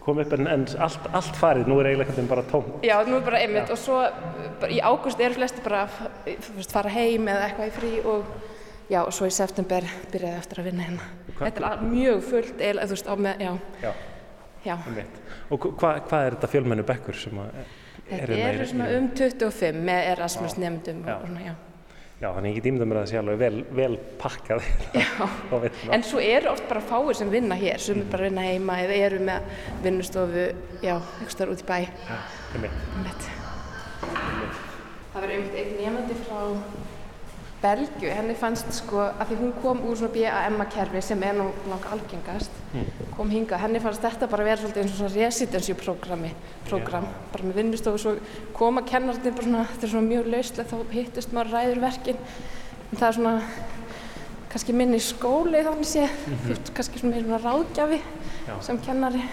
koma 0.06 0.24
upp 0.24 0.36
en, 0.38 0.48
en 0.48 0.66
allt, 0.86 1.08
allt 1.20 1.40
farið, 1.42 1.68
nú 1.68 1.82
er 1.82 1.92
eiginlega 1.92 2.28
bara 2.32 2.48
tómt. 2.48 2.78
Já, 2.88 2.96
nú 3.04 3.18
er 3.20 3.26
bara 3.28 3.42
einmitt 3.44 3.68
Já. 3.68 3.76
og 3.76 3.82
svo 3.84 4.00
bara, 4.62 4.72
í 4.72 4.80
águst 4.80 5.20
eru 5.20 5.36
flesti 5.42 5.64
bara 5.66 5.84
að 5.90 6.70
fara 6.72 6.94
heim 6.96 7.28
eða 7.28 7.50
eitthvað 7.50 7.68
í 7.68 7.76
frí 7.82 7.96
og 8.08 8.30
já, 8.88 9.02
og 9.04 9.12
svo 9.12 9.28
í 9.28 9.36
september 9.36 9.84
byrjaði 10.14 10.40
eftir 10.40 10.64
að 10.64 10.70
vinna 10.72 10.88
hérna. 10.88 11.10
Þetta 11.42 11.74
er 11.74 11.84
mjög 11.84 12.22
fullt 12.30 12.62
eiginlega, 12.62 12.88
þú 12.88 12.96
veist, 12.96 13.12
á 13.12 13.16
með. 13.28 13.44
Já, 13.44 13.52
já. 13.84 13.92
Og 15.54 15.70
hvað 15.80 16.02
hva 16.10 16.24
er 16.26 16.38
þetta 16.38 16.50
fjölmennu 16.56 16.88
bekkur 16.88 17.18
sem 17.18 17.40
að 17.44 17.62
er 17.62 17.72
Þetta 18.08 18.36
eru 18.40 18.62
er 18.64 18.70
svona 18.72 18.90
um 18.98 19.08
25 19.20 19.80
með 19.88 20.12
Erasmus 20.14 20.58
nefndum 20.62 21.02
og 21.04 21.26
svona, 21.26 21.42
já. 21.44 21.56
Já, 22.18 22.32
þannig 22.34 22.50
ég 22.50 22.56
get 22.58 22.68
ímda 22.72 22.86
mér 22.90 22.98
að 22.98 23.04
það 23.04 23.10
sé 23.12 23.18
alveg 23.20 23.42
vel, 23.44 23.58
vel 23.78 23.96
pakkað. 24.18 24.64
En 25.94 26.06
svo 26.06 26.22
eru 26.24 26.50
oft 26.50 26.66
bara 26.70 26.82
fáir 26.82 27.18
sem 27.20 27.30
vinna 27.30 27.58
hér. 27.60 27.78
Sem 27.84 28.00
er 28.02 28.08
bara 28.10 28.26
að 28.26 28.32
vinna 28.32 28.46
heima 28.48 28.78
eða 28.82 28.96
eru 29.06 29.20
með 29.28 29.52
vinnustofu 29.84 30.48
já, 30.82 30.96
ekstra 31.26 31.50
út 31.54 31.62
í 31.62 31.68
bæ. 31.68 31.78
Ja, 32.08 32.18
Það 35.18 35.22
verður 35.22 35.36
einmitt 35.36 35.60
einn 35.62 35.78
nefandi 35.78 36.18
frá 36.24 36.42
Belgiu, 37.68 38.10
henni 38.14 38.36
fannst 38.38 38.70
sko 38.80 39.02
að 39.08 39.32
því 39.32 39.38
hún 39.42 39.54
kom 39.62 39.82
úr 39.88 39.98
svona 40.00 40.14
BAM-kerfi 40.16 41.02
sem 41.04 41.24
er 41.28 41.36
nú 41.38 41.48
langa 41.68 41.94
algengast 41.96 42.60
mm. 42.74 43.08
kom 43.18 43.32
hinga, 43.34 43.60
henni 43.62 43.82
fannst 43.84 44.04
þetta 44.06 44.30
bara 44.32 44.46
vera 44.48 44.62
svolítið 44.62 44.84
eins 44.84 44.94
og 44.94 45.02
svona 45.02 45.16
residency-programmi 45.16 46.32
program, 46.70 47.08
yeah. 47.10 47.26
bara 47.34 47.50
með 47.50 47.60
vinnustofu 47.62 48.04
svo 48.04 48.14
koma 48.56 48.86
kennarinn 48.88 49.36
bara 49.36 49.48
svona, 49.50 49.66
þetta 49.74 49.88
er 49.88 49.94
svona 49.96 50.12
mjög 50.12 50.30
lauslega 50.34 50.70
þá 50.72 50.96
hittist 50.96 51.36
maður 51.36 51.58
ræður 51.58 51.84
verkin 51.84 52.22
en 52.22 53.02
það 53.02 53.08
er 53.10 53.20
svona 53.20 53.36
kannski 54.54 54.78
minni 54.78 55.02
skóli 55.04 55.66
þannig 55.66 55.92
sé 55.92 56.08
mm 56.08 56.40
-hmm. 56.46 56.72
kannski 56.74 57.00
svona 57.00 57.16
meira 57.16 57.42
ráðgjafi 57.44 58.02
já. 58.48 58.62
sem 58.62 58.80
kennari 58.80 59.24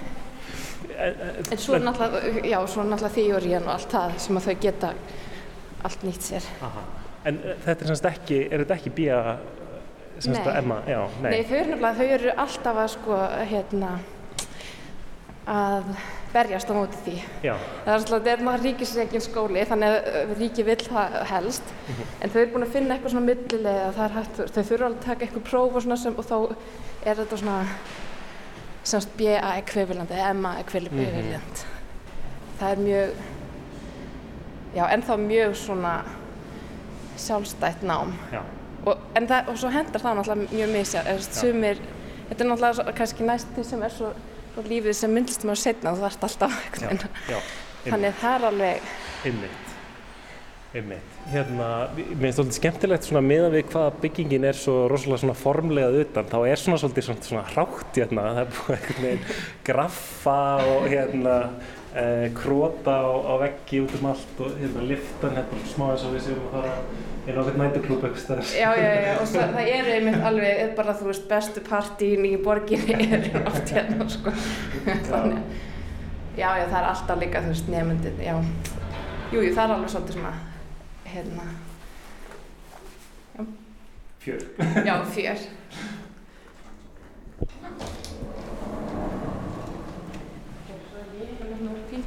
en 0.99 1.59
svo 1.59 1.75
er 1.75 1.81
náttúrulega, 1.81 2.47
já, 2.47 2.67
svo 2.67 2.83
náttúrulega 2.83 3.15
þýjóriðan 3.15 3.67
og 3.69 3.73
allt 3.73 3.93
það 3.93 4.19
sem 4.19 4.37
að 4.37 4.45
þau 4.45 4.61
geta 4.61 4.95
allt 5.85 6.03
nýtt 6.03 6.23
sér 6.23 6.43
Aha. 6.63 6.83
En 7.25 7.39
eh, 7.41 7.61
þetta 7.65 7.85
er 7.85 7.93
semst 7.93 8.09
ekki, 8.11 8.41
er 8.51 8.65
þetta 8.65 8.81
ekki 8.81 8.91
bíja 8.95 9.21
semst 10.19 10.47
að 10.47 10.59
Emma, 10.61 10.81
já, 10.89 11.01
nei. 11.23 11.31
Nei, 11.31 11.45
þau 11.49 11.57
eru 11.59 11.71
nefnilega, 11.71 11.95
þau 11.99 12.19
eru 12.19 12.35
alltaf 12.45 12.83
að 12.83 12.91
sko, 12.93 13.17
hérna, 13.51 13.95
að 15.51 15.89
berjast 16.35 16.71
á 16.71 16.75
móti 16.75 17.01
því. 17.05 17.15
Já. 17.45 17.55
Það 17.57 17.91
er 17.91 17.97
alltaf, 17.97 18.15
þetta 18.15 18.33
er 18.33 18.45
náttúrulega 18.45 18.65
ríkisregin 18.65 19.25
skóli, 19.25 19.67
þannig 19.71 19.93
að 19.93 20.09
eh, 20.21 20.33
ríki 20.39 20.67
vill 20.67 20.81
það 20.87 21.19
helst, 21.31 21.75
mm 21.75 21.93
-hmm. 21.95 22.17
en 22.21 22.33
þau 22.35 22.41
eru 22.41 22.53
búin 22.55 22.67
að 22.67 22.75
finna 22.77 22.95
eitthvað 22.95 23.15
svona 23.15 23.27
millilega, 23.27 23.93
það 23.99 24.05
er 24.07 24.17
hægt, 24.19 24.41
þau 24.55 24.63
þurfa 24.63 24.87
alveg 24.89 24.99
að 24.99 25.07
taka 25.07 25.25
eitthvað 25.27 25.47
próf 25.51 25.77
og 25.77 25.83
svona 25.83 25.97
sem, 25.97 26.19
og 26.19 26.25
þá 26.25 26.39
er 27.05 27.17
þetta 27.23 27.37
svona, 27.37 27.59
semst 28.85 29.17
BA 29.19 29.55
ekvivalent 29.59 30.11
eða 30.11 30.31
Emma 30.31 30.59
ekvivalent. 30.61 30.93
Mm 30.93 31.33
-hmm. 31.33 31.41
Það 32.59 32.71
er 32.71 32.79
mjög, 32.79 33.11
já, 34.75 34.85
ennþá 34.95 35.17
mjög 35.17 35.57
svona, 35.57 36.05
sjálfstætt 37.21 37.83
nám. 37.87 38.15
Og, 38.85 39.01
það, 39.17 39.49
og 39.49 39.59
svo 39.59 39.73
hendar 39.73 40.03
það 40.03 40.19
náttúrulega 40.21 40.55
mjög 40.55 40.73
misja 40.75 41.03
sumir, 41.25 41.83
þetta 42.29 42.45
er 42.45 42.51
náttúrulega 42.51 42.97
kannski 42.99 43.29
næst 43.29 43.53
því 43.57 43.67
sem 43.69 43.85
er 43.87 43.95
svo, 43.95 44.11
svo 44.55 44.65
lífið 44.69 44.99
sem 44.99 45.15
myndist 45.15 45.47
maður 45.49 45.63
setna 45.63 45.95
þú 45.95 46.05
þarfst 46.05 46.27
alltaf 46.29 46.59
þannig 47.85 48.11
að 48.11 48.19
það 48.21 48.35
er 48.35 48.47
alveg 48.49 48.91
einmitt, 49.29 49.73
einmitt. 50.75 51.11
Hérna, 51.33 51.69
mér 51.97 52.27
finnst 52.27 52.41
þetta 52.43 52.57
skemmtilegt 52.59 53.09
svona 53.09 53.23
meðan 53.25 53.55
við 53.55 53.71
hvað 53.73 53.99
byggingin 54.03 54.45
er 54.51 54.59
svo 54.59 54.75
rosalega 54.93 55.23
svona 55.23 55.37
formlegað 55.39 56.01
utan 56.03 56.29
þá 56.29 56.37
er 56.43 56.61
svona 56.61 56.81
svolítið 56.83 57.09
svona, 57.09 57.27
svona 57.29 57.47
hrátt 57.55 58.01
hérna, 58.01 58.27
það 58.29 58.43
er 58.43 58.53
búin 58.59 59.01
veginn 59.07 59.25
graffa 59.65 60.39
og 60.75 60.89
hérna 60.93 61.39
eh, 61.95 62.29
króta 62.37 62.97
á, 63.01 63.11
á 63.11 63.35
veggi 63.45 63.83
út 63.85 63.97
um 64.01 64.09
allt 64.13 64.41
og 64.45 64.55
hérna 64.61 64.87
liftan 64.91 65.37
hérna 65.39 65.67
smá 65.73 65.91
eins 65.93 66.07
og 66.07 66.17
við 66.17 66.25
séum 66.29 66.47
að 66.47 66.57
fara 66.57 66.73
á 66.75 66.81
eitthvað 67.25 67.61
nættuklúb 67.61 68.09
eitthvað 68.09 68.43
Já, 68.53 68.71
já, 68.77 68.91
já, 69.07 69.13
og 69.21 69.29
svo, 69.31 69.45
það 69.57 69.71
er 69.77 69.93
einmitt 69.99 70.27
alveg 70.31 70.75
bara 70.77 70.97
þú 70.99 71.13
veist 71.13 71.29
bestu 71.31 71.63
partíin 71.69 72.27
í 72.29 72.35
borginni 72.43 73.09
er 73.19 73.31
oft 73.45 73.73
hérna 73.73 74.09
sko 74.13 74.35
þannig 75.11 75.71
Já, 76.35 76.49
já, 76.59 76.65
það 76.67 76.79
er 76.81 76.87
alltaf 76.89 77.21
líka, 77.23 77.41
þú 77.45 77.51
veist, 77.53 77.69
nefnundin, 77.71 78.17
já. 78.19 78.33
Jú, 79.31 79.39
jú, 79.39 79.51
það 79.55 79.61
er 79.65 79.75
alveg 79.75 79.93
svolítið 79.93 80.17
svona, 80.17 80.33
hérna, 81.07 81.45
já. 83.37 83.45
Fjör. 84.25 84.43
Já, 84.83 84.95
fjör. 85.15 85.45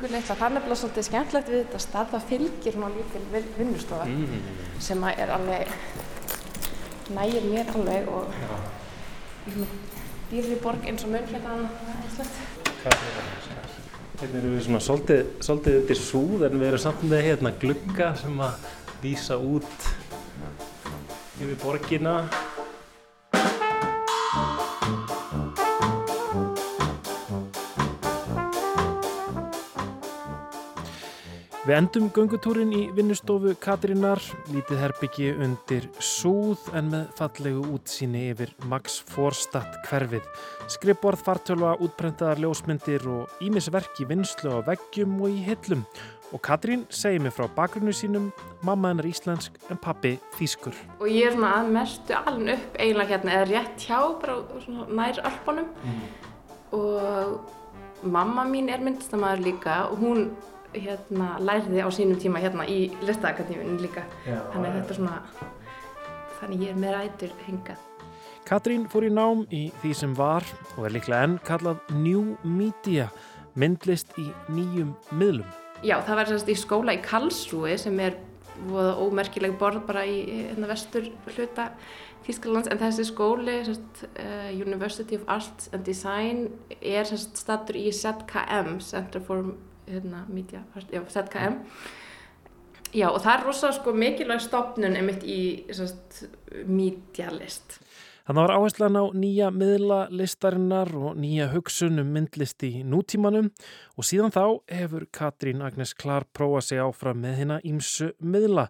Litla, 0.02 0.36
það 0.36 0.46
er 0.48 0.54
nefnilega 0.56 0.80
svolítið 0.82 1.08
skemmtlegt 1.08 1.52
við 1.52 1.64
þetta 1.64 1.82
stað, 1.82 2.10
það 2.14 2.28
fylgir 2.32 2.78
hún 2.78 2.88
á 2.88 2.90
lítil 2.94 3.24
vinnustofa 3.58 4.06
mm. 4.06 4.48
sem 4.88 5.06
er 5.10 5.34
alveg 5.36 5.74
nægir 7.18 7.48
mér 7.48 7.72
alveg 7.74 8.10
og 8.12 8.26
dýrri 10.32 10.58
borg 10.64 10.88
eins 10.88 11.06
og 11.08 11.14
mörglegan 11.16 11.68
Hérna 14.18 14.40
erum 14.40 14.54
við 14.56 14.64
svona 14.66 14.80
svolítið, 14.82 15.28
svolítið 15.46 15.76
undir 15.78 16.00
súð 16.02 16.46
en 16.48 16.56
við 16.58 16.68
erum 16.72 16.82
samt 16.82 17.04
með 17.06 17.26
hérna 17.28 17.52
glugga 17.62 18.08
sem 18.18 18.40
að 18.42 18.70
vísa 19.04 19.38
út 19.38 19.90
yfir 21.38 21.58
borgina 21.62 22.16
Við 31.68 31.76
endum 31.76 32.06
göngutúrin 32.16 32.70
í 32.72 32.82
vinnustofu 32.96 33.52
Katrínar, 33.60 34.22
lítið 34.54 34.78
herbyggi 34.80 35.34
undir 35.44 35.90
súð 36.00 36.62
en 36.80 36.94
með 36.94 37.10
fallegu 37.18 37.66
útsýni 37.76 38.22
yfir 38.30 38.54
Max 38.72 39.02
Forstadt 39.10 39.76
hverfið. 39.90 40.24
Skrippborð, 40.72 41.26
fartölva, 41.26 41.74
útprentaðar 41.84 42.40
ljósmyndir 42.46 43.04
og 43.12 43.44
ímisverki 43.44 44.08
vinslu 44.08 44.56
á 44.56 44.64
veggjum 44.70 45.20
og 45.20 45.36
í 45.36 45.44
hillum. 45.50 45.84
Og 46.32 46.46
Katrín 46.48 46.88
segir 46.88 47.28
mig 47.28 47.36
frá 47.36 47.52
bakgrunnu 47.60 47.92
sínum, 47.92 48.32
mamma 48.64 48.96
hennar 48.96 49.12
íslensk 49.12 49.60
en 49.68 49.84
pappi 49.84 50.16
þýskur. 50.40 50.80
Og 51.02 51.12
ég 51.12 51.34
er 51.34 51.36
svona 51.36 51.54
að 51.60 51.72
mestu 51.82 52.16
alveg 52.24 52.62
upp 52.62 52.80
eiginlega 52.80 53.18
hérna, 53.18 53.40
eða 53.42 53.52
rétt 53.52 53.90
hjá, 53.90 54.00
bara 54.24 54.88
nær 54.88 55.26
alpunum. 55.28 55.72
Mm. 55.84 56.04
Og 56.80 58.06
mamma 58.08 58.48
mín 58.48 58.72
er 58.72 58.80
myndistamæður 58.80 59.50
líka 59.52 59.82
og 59.92 60.00
hún 60.00 60.30
hérna 60.76 61.36
lærði 61.44 61.84
á 61.84 61.90
sínum 61.94 62.20
tíma 62.22 62.42
hérna 62.44 62.68
í 62.70 62.90
listaakademíunum 63.08 63.82
líka. 63.84 64.06
Já, 64.28 64.40
þannig 64.54 64.70
að 64.70 64.80
þetta 64.80 64.94
er 64.94 65.00
svona 65.00 65.20
þannig 66.40 66.66
ég 66.66 66.74
er 66.74 66.82
með 66.82 66.98
rætur 66.98 67.38
hingað. 67.48 67.84
Katrín 68.48 68.86
fór 68.88 69.08
í 69.08 69.12
nám 69.12 69.44
í 69.52 69.66
því 69.82 69.94
sem 70.00 70.14
var 70.16 70.46
og 70.78 70.88
er 70.88 70.96
líklega 70.96 71.26
enn 71.28 71.40
kallað 71.48 71.82
New 71.92 72.38
Media 72.48 73.10
myndlist 73.58 74.14
í 74.22 74.30
nýjum 74.54 74.94
miðlum. 75.18 75.48
Já, 75.84 76.00
það 76.06 76.20
var 76.20 76.32
sérst 76.32 76.50
í 76.50 76.58
skóla 76.58 76.96
í 76.96 77.02
Karlsrúi 77.04 77.76
sem 77.82 77.98
er 78.02 78.16
ómerkileg 78.98 79.58
borð 79.60 79.84
bara 79.86 80.06
í 80.10 80.22
hérna, 80.26 80.70
vestur 80.72 81.12
hluta 81.36 81.68
Þísklands 82.28 82.68
en 82.68 82.80
þessi 82.82 83.06
skóli 83.08 83.60
sérst, 83.64 84.02
uh, 84.20 84.50
University 84.52 85.16
of 85.16 85.24
Arts 85.32 85.70
and 85.72 85.86
Design 85.88 86.48
er 86.82 87.08
sérst 87.08 87.40
statur 87.40 87.78
í 87.80 87.88
ZKM 87.94 88.82
Center 88.84 89.24
for 89.24 89.54
hérna, 89.88 90.26
Media 90.30 90.64
já, 90.92 91.02
ZKM 91.02 91.64
Já 92.96 93.10
og 93.12 93.20
það 93.20 93.34
er 93.34 93.44
rosalega 93.44 93.76
sko 93.76 93.94
mikilvæg 93.94 94.44
stopnun 94.44 94.96
einmitt 94.96 95.26
í 95.28 95.40
sérst 95.76 96.22
medialist. 96.64 97.82
Þannig 98.28 98.44
var 98.44 98.54
áherslan 98.58 99.00
á 99.00 99.04
nýja 99.16 99.50
miðlalistarinnar 99.56 100.92
og 100.96 101.20
nýja 101.20 101.48
hugsun 101.54 102.02
um 102.02 102.10
myndlist 102.12 102.64
í 102.68 102.84
nútímanum. 102.84 103.52
Og 103.96 104.08
síðan 104.08 104.34
þá 104.36 104.60
hefur 104.72 105.06
Katrín 105.16 105.64
Agnes 105.64 105.94
Klar 105.96 106.28
prófað 106.36 106.68
sig 106.68 106.84
áfram 106.84 107.22
með 107.24 107.38
hérna 107.42 107.60
ímsu 107.64 108.10
miðla. 108.20 108.68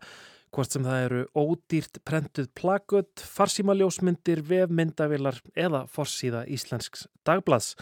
Hvort 0.57 0.73
sem 0.73 0.85
það 0.87 1.03
eru 1.05 1.19
ódýrt 1.37 1.99
prentuð 2.01 2.47
plakut, 2.57 3.21
farsímaljósmyndir, 3.21 4.39
vefmyndavilar 4.41 5.37
eða 5.53 5.83
forsíða 5.93 6.47
Íslensks 6.49 7.03
dagblads. 7.29 7.75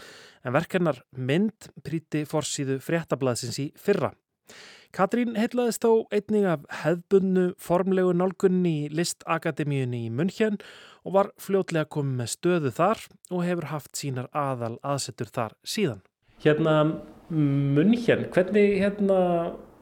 En 0.44 0.52
verkennar 0.52 0.98
mynd 1.16 1.70
príti 1.86 2.26
forsíðu 2.28 2.76
fréttablaðsins 2.84 3.56
í 3.64 3.66
fyrra. 3.80 4.10
Katrín 4.92 5.38
heitlaðist 5.40 5.86
þó 5.88 6.04
einning 6.12 6.44
af 6.52 6.68
hefbunnu 6.82 7.46
formlegu 7.56 8.12
nálgunni 8.12 8.74
í 8.84 8.92
listakademíunni 8.92 10.02
í 10.10 10.12
München 10.12 10.60
og 11.00 11.16
var 11.16 11.32
fljótlega 11.40 11.88
komið 11.96 12.20
með 12.20 12.32
stöðu 12.34 12.76
þar 12.76 13.04
og 13.30 13.44
hefur 13.48 13.70
haft 13.72 13.96
sínar 13.96 14.28
aðal 14.36 14.74
aðsettur 14.84 15.32
þar 15.32 15.56
síðan. 15.64 16.04
Hérna 16.44 16.76
München, 17.32 18.28
hvernig, 18.36 18.76
hérna, 18.84 19.20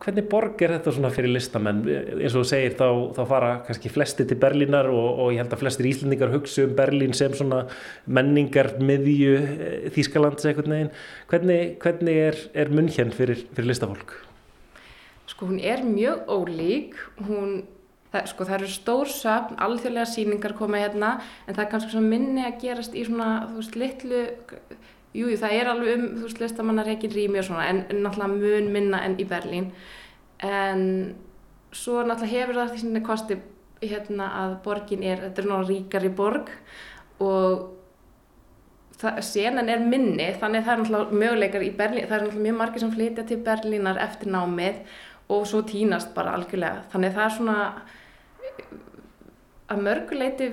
hvernig 0.04 0.26
borg 0.30 0.62
er 0.62 0.74
þetta 0.76 0.92
svona 0.94 1.10
fyrir 1.14 1.32
listamenn? 1.32 1.82
Eins 1.88 2.34
og 2.34 2.42
þú 2.42 2.48
segir 2.50 2.76
þá, 2.78 2.88
þá 3.16 3.22
fara 3.30 3.50
kannski 3.66 3.92
flesti 3.92 4.26
til 4.28 4.38
Berlínar 4.40 4.90
og, 4.92 5.08
og 5.24 5.32
ég 5.34 5.42
held 5.42 5.56
að 5.56 5.64
flestir 5.64 5.88
íslendingar 5.90 6.32
hugsa 6.34 6.66
um 6.68 6.76
Berlín 6.78 7.16
sem 7.16 7.34
svona 7.36 7.64
menningar 8.04 8.74
miðju 8.84 9.34
eh, 9.40 9.90
Þýskalands 9.94 10.46
eitthvað 10.48 10.72
neginn. 10.72 10.94
Hvernig, 11.32 11.76
hvernig 11.82 12.22
er, 12.28 12.40
er 12.64 12.72
München 12.74 13.14
fyrir, 13.16 13.46
fyrir 13.56 13.70
listafólk? 13.72 14.16
Sko 15.30 15.48
hún 15.48 15.62
er 15.64 15.80
mjög 15.88 16.28
ólík, 16.28 16.98
hún 17.24 17.62
það, 18.14 18.28
sko, 18.30 18.46
það 18.48 18.56
eru 18.58 18.72
stór 18.72 19.10
söfn, 19.10 19.58
alþjóðlega 19.64 20.10
síningar 20.10 20.54
koma 20.58 20.82
hérna 20.82 21.14
en 21.46 21.56
það 21.56 21.64
er 21.64 21.70
kannski 21.72 22.02
minni 22.04 22.44
að 22.46 22.58
gerast 22.62 22.94
í 22.96 23.06
svona, 23.08 23.30
þú 23.50 23.62
veist, 23.62 23.78
litlu 23.80 24.22
jújú, 25.14 25.36
það 25.40 25.56
er 25.58 25.70
alveg 25.70 25.98
um, 25.98 26.06
þú 26.18 26.26
veist, 26.26 26.40
listamannar 26.42 26.90
ekki 26.94 27.10
rými 27.12 27.40
og 27.40 27.46
svona, 27.48 27.68
en, 27.70 27.84
náttúrulega 28.02 28.32
mun 28.34 28.72
minna 28.74 29.02
enn 29.06 29.16
í 29.22 29.28
Berlín. 29.30 29.70
En 30.42 30.82
svo 31.74 32.02
náttúrulega 32.02 32.32
hefur 32.34 32.60
það 32.60 32.72
því 32.72 32.82
svona 32.82 33.04
kosti 33.06 33.38
hérna 33.84 34.28
að 34.40 34.58
borgin 34.64 35.06
er, 35.06 35.22
þetta 35.28 35.42
er 35.42 35.48
náttúrulega 35.50 35.70
ríkari 35.70 36.12
borg 36.18 36.52
og 37.22 37.64
það, 39.00 39.22
senan 39.26 39.70
er 39.72 39.82
minni, 39.82 40.28
þannig 40.40 40.66
það 40.66 40.74
er 40.74 40.84
náttúrulega 40.84 41.22
möguleikar 41.24 41.66
í 41.66 41.72
Berlín, 41.78 42.08
það 42.08 42.16
er 42.16 42.24
náttúrulega 42.26 42.46
mjög 42.48 42.60
margir 42.60 42.84
sem 42.84 42.94
flytja 42.94 43.26
til 43.28 43.42
Berlínar 43.46 44.00
eftir 44.02 44.32
námið 44.34 44.80
og 45.34 45.46
svo 45.48 45.62
tínast 45.66 46.14
bara 46.16 46.34
algjörlega, 46.36 46.84
þannig 46.92 47.14
það 47.14 47.26
er 47.26 47.36
svona 47.38 47.58
að 49.72 49.84
mörguleiti 49.86 50.48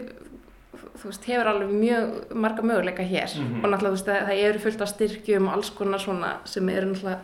þú 1.01 1.09
veist, 1.09 1.25
hefur 1.25 1.49
alveg 1.51 1.71
mjög 1.73 2.33
marga 2.33 2.63
möguleika 2.63 3.03
hér 3.03 3.29
mm 3.37 3.47
-hmm. 3.47 3.63
og 3.63 3.69
náttúrulega 3.69 3.89
þú 3.89 3.95
veist, 3.97 4.07
það, 4.07 4.27
það 4.27 4.43
eru 4.49 4.59
fullt 4.59 4.81
af 4.81 4.87
styrkjum 4.87 5.47
og 5.47 5.53
alls 5.53 5.69
konar 5.69 5.99
svona 5.99 6.37
sem 6.45 6.69
eru 6.69 6.87
náttúrulega, 6.87 7.19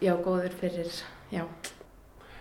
já, 0.00 0.16
góður 0.24 0.52
fyrir, 0.60 1.02
já. 1.32 1.44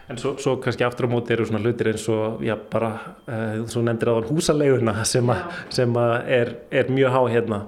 En 0.09 0.17
svo, 0.17 0.37
svo 0.37 0.57
kannski 0.57 0.83
aftur 0.83 1.07
á 1.07 1.09
móti 1.09 1.31
eru 1.33 1.45
svona 1.45 1.59
hlutir 1.59 1.87
eins 1.87 2.09
og, 2.09 2.41
já, 2.41 2.57
bara, 2.71 2.99
uh, 3.27 3.63
þú 3.65 3.81
nefndir 3.81 4.09
á 4.09 4.15
húsaleguna 4.27 5.03
sem, 5.03 5.29
a, 5.29 5.35
sem 5.69 5.97
a 5.97 6.23
er, 6.27 6.55
er 6.71 6.89
mjög 6.89 7.11
há 7.11 7.29
hérna. 7.29 7.65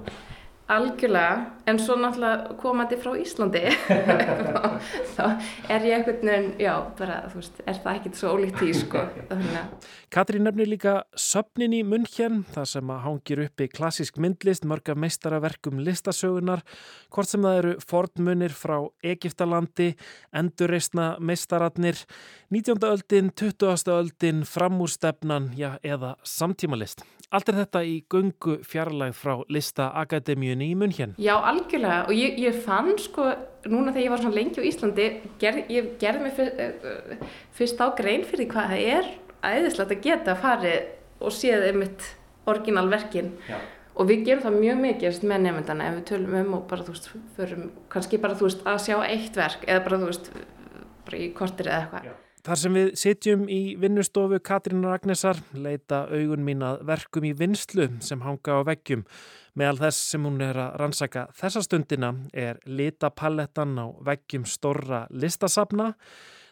Algjörlega, 0.67 1.45
en 1.67 1.79
svo 1.81 1.95
náttúrulega 1.99 2.55
komandi 2.61 2.97
frá 3.01 3.15
Íslandi 3.17 3.63
þá 5.15 5.23
er 5.71 5.85
ég 5.87 5.95
einhvern 5.97 6.21
veginn, 6.29 6.51
já, 6.61 6.73
bara, 6.97 7.21
þú 7.31 7.41
veist, 7.41 7.61
er 7.65 7.79
það 7.81 7.99
ekkert 7.99 8.19
svo 8.19 8.33
ólíkt 8.35 8.61
í, 8.65 8.71
sko. 8.77 9.03
Katrín 10.13 10.45
nefnir 10.45 10.69
líka 10.69 10.95
söpnin 11.19 11.73
í 11.75 11.81
München, 11.87 12.43
það 12.53 12.69
sem 12.73 12.93
að 12.93 13.01
hangir 13.07 13.43
uppi 13.47 13.69
klassisk 13.71 14.19
myndlist, 14.21 14.67
mörga 14.69 14.95
meistaraverkum 14.99 15.81
listasögunar, 15.85 16.63
hvort 17.13 17.31
sem 17.31 17.45
það 17.45 17.59
eru 17.61 17.73
fornmunir 17.83 18.55
frá 18.55 18.77
Egiptalandi, 19.15 19.93
endurreysna 20.35 21.15
meistaratnir, 21.19 22.05
19. 22.53 22.85
öldin, 22.91 23.33
20. 23.33 23.91
öldin, 23.95 24.45
framúrstefnan, 24.49 25.51
já, 25.57 25.75
eða 25.83 26.15
samtímalist. 26.23 27.05
Allt 27.33 27.49
er 27.49 27.57
þetta 27.57 27.81
í 27.83 27.95
gungu 28.11 28.59
fjarlæg 28.63 29.15
frá 29.17 29.39
listaakademíunni 29.51 30.69
í 30.71 30.75
München. 30.77 31.15
Já, 31.19 31.33
algjörlega 31.55 32.01
og 32.05 32.13
ég, 32.15 32.39
ég 32.45 32.59
fann 32.65 32.93
sko, 33.01 33.29
núna 33.65 33.93
þegar 33.93 34.03
ég 34.05 34.13
var 34.13 34.23
svona 34.23 34.37
lengi 34.37 34.61
á 34.61 34.69
Íslandi, 34.69 35.07
ger, 35.41 35.61
ég 35.71 35.95
gerði 36.01 36.25
mig 36.25 36.35
fyrst, 36.37 36.59
uh, 36.61 37.31
fyrst 37.57 37.81
á 37.81 37.87
grein 37.97 38.27
fyrir 38.27 38.51
hvað 38.51 38.75
það 38.75 38.91
er 38.97 39.09
æðislegt 39.45 39.95
að 39.95 40.05
geta 40.05 40.37
farið 40.39 41.23
og 41.25 41.33
séð 41.33 41.69
einmitt 41.69 42.11
orginalverkin 42.49 43.31
og 43.95 44.09
við 44.09 44.25
gerum 44.27 44.43
það 44.43 44.59
mjög 44.59 44.81
mikið 44.83 45.23
með 45.29 45.41
nefndana 45.45 45.87
ef 45.89 45.97
við 45.99 46.05
tölum 46.11 46.35
um 46.41 46.59
og 46.59 46.67
bara 46.69 46.85
þú 46.85 46.95
veist, 46.95 47.09
förum 47.37 47.71
kannski 47.91 48.19
bara 48.21 48.37
þú 48.37 48.49
veist 48.49 48.67
að 48.67 48.83
sjá 48.85 48.97
eitt 49.07 49.39
verk 49.39 49.65
eða 49.67 49.85
bara 49.87 50.01
þú 50.01 50.11
veist, 50.11 50.29
bara 51.07 51.21
í 51.21 51.31
kortir 51.37 51.71
eða 51.71 51.85
eitthvað. 51.85 52.21
Þar 52.45 52.59
sem 52.61 52.75
við 52.77 52.89
sitjum 53.01 53.47
í 53.49 53.61
vinnustofu 53.81 54.37
Katrínar 54.45 54.99
Agnesar 54.99 55.39
leita 55.57 56.03
augun 56.11 56.43
mín 56.45 56.61
að 56.65 56.83
verkum 56.85 57.25
í 57.25 57.31
vinslu 57.33 57.87
sem 58.05 58.21
hanga 58.21 58.59
á 58.61 58.67
veggjum. 58.67 59.01
Meðal 59.55 59.85
þess 59.85 60.07
sem 60.11 60.25
hún 60.27 60.41
er 60.43 60.57
að 60.59 60.73
rannsaka 60.81 61.29
þessa 61.39 61.61
stundina 61.63 62.09
er 62.35 62.57
litapallettan 62.67 63.77
á 63.79 63.87
veggjum 64.03 64.43
storra 64.51 65.05
listasafna. 65.15 65.93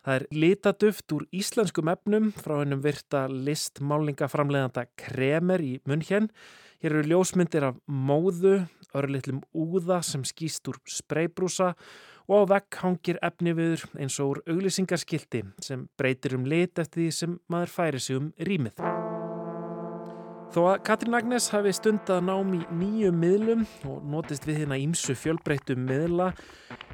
Það 0.04 0.16
er 0.16 0.26
litaduft 0.32 1.16
úr 1.16 1.26
íslenskum 1.36 1.92
efnum 1.92 2.32
frá 2.36 2.62
hennum 2.62 2.84
virta 2.84 3.26
listmálingaframleðanda 3.28 4.86
Kremer 5.00 5.64
í 5.64 5.78
München. 5.88 6.30
Hér 6.84 6.98
eru 6.98 7.12
ljósmyndir 7.12 7.68
af 7.68 7.84
móðu, 7.88 8.62
örlitlum 8.96 9.44
úða 9.52 10.00
sem 10.04 10.24
skýst 10.28 10.68
úr 10.72 10.80
spreybrúsa 10.88 11.74
og 12.32 12.48
á 12.48 12.56
vekk 12.56 12.84
hangir 12.84 13.20
efni 13.24 13.56
viður 13.56 13.84
eins 14.00 14.20
og 14.24 14.38
úr 14.38 14.44
auglýsingarskildi 14.48 15.44
sem 15.64 15.90
breytir 16.00 16.40
um 16.40 16.48
lit 16.48 16.80
eftir 16.80 17.04
því 17.04 17.16
sem 17.20 17.40
maður 17.52 17.76
færi 17.80 18.04
sig 18.04 18.20
um 18.20 18.32
rýmið. 18.40 19.03
Þó 20.54 20.68
að 20.70 20.84
Katrín 20.86 21.16
Agnes 21.18 21.48
hafi 21.50 21.72
stundað 21.74 22.20
nám 22.28 22.52
í 22.54 22.60
nýju 22.78 23.10
miðlum 23.18 23.64
og 23.90 24.04
notist 24.06 24.44
við 24.46 24.60
hérna 24.62 24.78
ímsu 24.78 25.16
fjölbreytum 25.18 25.82
miðla 25.88 26.28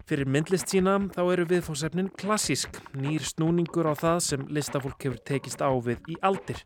fyrir 0.08 0.30
myndlist 0.32 0.72
sína 0.72 0.94
þá 1.12 1.20
eru 1.34 1.46
viðfóðsefnin 1.50 2.08
klassísk, 2.22 2.80
nýr 2.96 3.26
snúningur 3.28 3.90
á 3.92 4.00
það 4.00 4.22
sem 4.30 4.46
listafólk 4.56 5.04
hefur 5.04 5.20
tekist 5.28 5.60
á 5.60 5.76
við 5.76 6.08
í 6.08 6.16
aldir. 6.24 6.64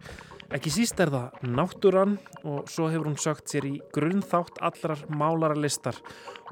Ekki 0.54 0.70
síst 0.70 1.02
er 1.02 1.10
það 1.10 1.50
náttúran 1.58 2.14
og 2.46 2.70
svo 2.70 2.92
hefur 2.94 3.10
hún 3.10 3.18
sögt 3.18 3.50
sér 3.50 3.66
í 3.72 3.74
grunnþátt 3.96 4.62
allrar 4.62 5.02
málara 5.10 5.58
listar 5.58 5.98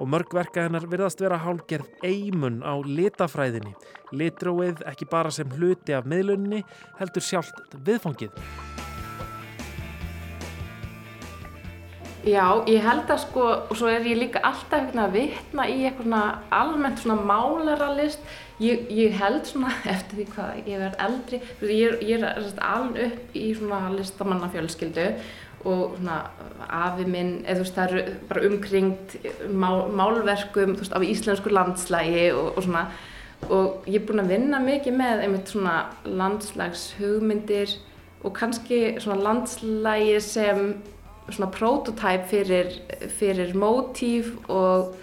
og 0.01 0.09
mörgverka 0.09 0.65
hennar 0.65 0.89
virðast 0.89 1.21
vera 1.21 1.37
hálgerð 1.45 2.01
eimun 2.01 2.63
á 2.65 2.81
litafræðinni. 2.81 3.77
Litróið 4.09 4.81
ekki 4.89 5.05
bara 5.05 5.29
sem 5.29 5.53
hluti 5.53 5.93
af 5.93 6.09
miðlunni 6.09 6.65
heldur 6.97 7.29
sjálft 7.29 7.77
viðfangið. 7.77 8.33
Já, 12.21 12.61
ég 12.69 12.83
held 12.85 13.09
að 13.09 13.23
sko, 13.23 13.43
og 13.65 13.77
svo 13.79 13.87
er 13.89 14.03
ég 14.05 14.19
líka 14.19 14.43
alltaf 14.45 14.91
að 14.93 15.15
vitna 15.15 15.63
í 15.65 15.79
eitthvað 15.87 16.05
svona 16.05 16.25
almennt 16.53 16.99
svona 17.01 17.23
málaralist. 17.25 18.21
Ég, 18.61 18.83
ég 18.93 19.15
held 19.17 19.47
svona, 19.49 19.71
eftir 19.95 20.19
því 20.19 20.25
hvað 20.35 20.67
ég 20.69 20.83
verð 20.83 20.99
eldri, 21.07 21.39
ég, 21.65 22.03
ég 22.05 22.21
er 22.21 22.43
alveg 22.61 23.07
upp 23.07 23.39
í 23.41 23.47
svona 23.57 23.89
listamannafjölskyldu 23.95 25.07
og 25.65 25.97
svona 25.97 26.19
afi 26.69 27.07
minn, 27.09 27.33
eða 27.41 27.57
þú 27.57 27.65
veist 27.65 27.79
það 27.79 27.95
eru 27.95 28.15
bara 28.29 28.45
umkringt 28.51 29.17
mál, 29.49 29.81
málverkum, 29.89 30.77
þú 30.77 30.85
veist, 30.85 30.95
af 30.97 31.09
íslensku 31.09 31.57
landslægi 31.57 32.29
og, 32.35 32.53
og 32.53 32.63
svona. 32.67 32.85
Og 33.49 33.89
ég 33.89 33.97
er 33.97 34.05
búin 34.05 34.21
að 34.21 34.33
vinna 34.35 34.61
mikið 34.61 34.97
með 35.01 35.25
einmitt 35.25 35.49
svona 35.49 35.75
landslagshugmyndir 36.05 37.79
og 38.21 38.35
kannski 38.37 38.99
svona 39.01 39.23
landslægi 39.25 40.19
sem 40.21 40.67
svona 41.29 41.51
prototype 41.53 42.25
fyrir, 42.29 42.73
fyrir 43.17 43.53
mótíf 43.57 44.33
og 44.49 44.95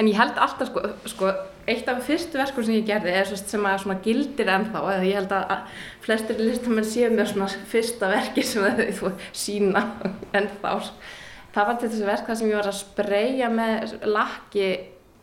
en 0.00 0.08
ég 0.08 0.16
held 0.16 0.38
alltaf 0.40 0.70
sko, 0.70 0.82
sko 1.10 1.32
eitt 1.70 1.88
af 1.90 2.02
fyrstu 2.06 2.38
verkum 2.40 2.64
sem 2.64 2.78
ég 2.78 2.86
gerði 2.88 3.12
er 3.14 3.28
sem 3.30 3.66
að 3.68 3.82
svona 3.84 3.98
gildir 4.04 4.50
ennþá 4.50 4.82
eða 4.94 5.08
ég 5.08 5.18
held 5.18 5.34
að 5.36 5.82
flestir 6.04 6.40
listamenn 6.40 6.88
séu 6.88 7.10
mér 7.12 7.28
svona 7.30 7.50
fyrsta 7.70 8.10
verki 8.10 8.44
sem 8.46 8.64
þau 8.98 9.12
sína 9.36 9.84
ennþá. 10.36 10.76
Það 11.50 11.68
var 11.68 11.78
til 11.78 11.90
þessu 11.90 12.08
verk 12.08 12.26
það 12.28 12.40
sem 12.40 12.50
ég 12.50 12.60
var 12.60 12.70
að 12.70 12.80
spreja 12.80 13.50
með 13.52 13.94
lakki 14.06 14.66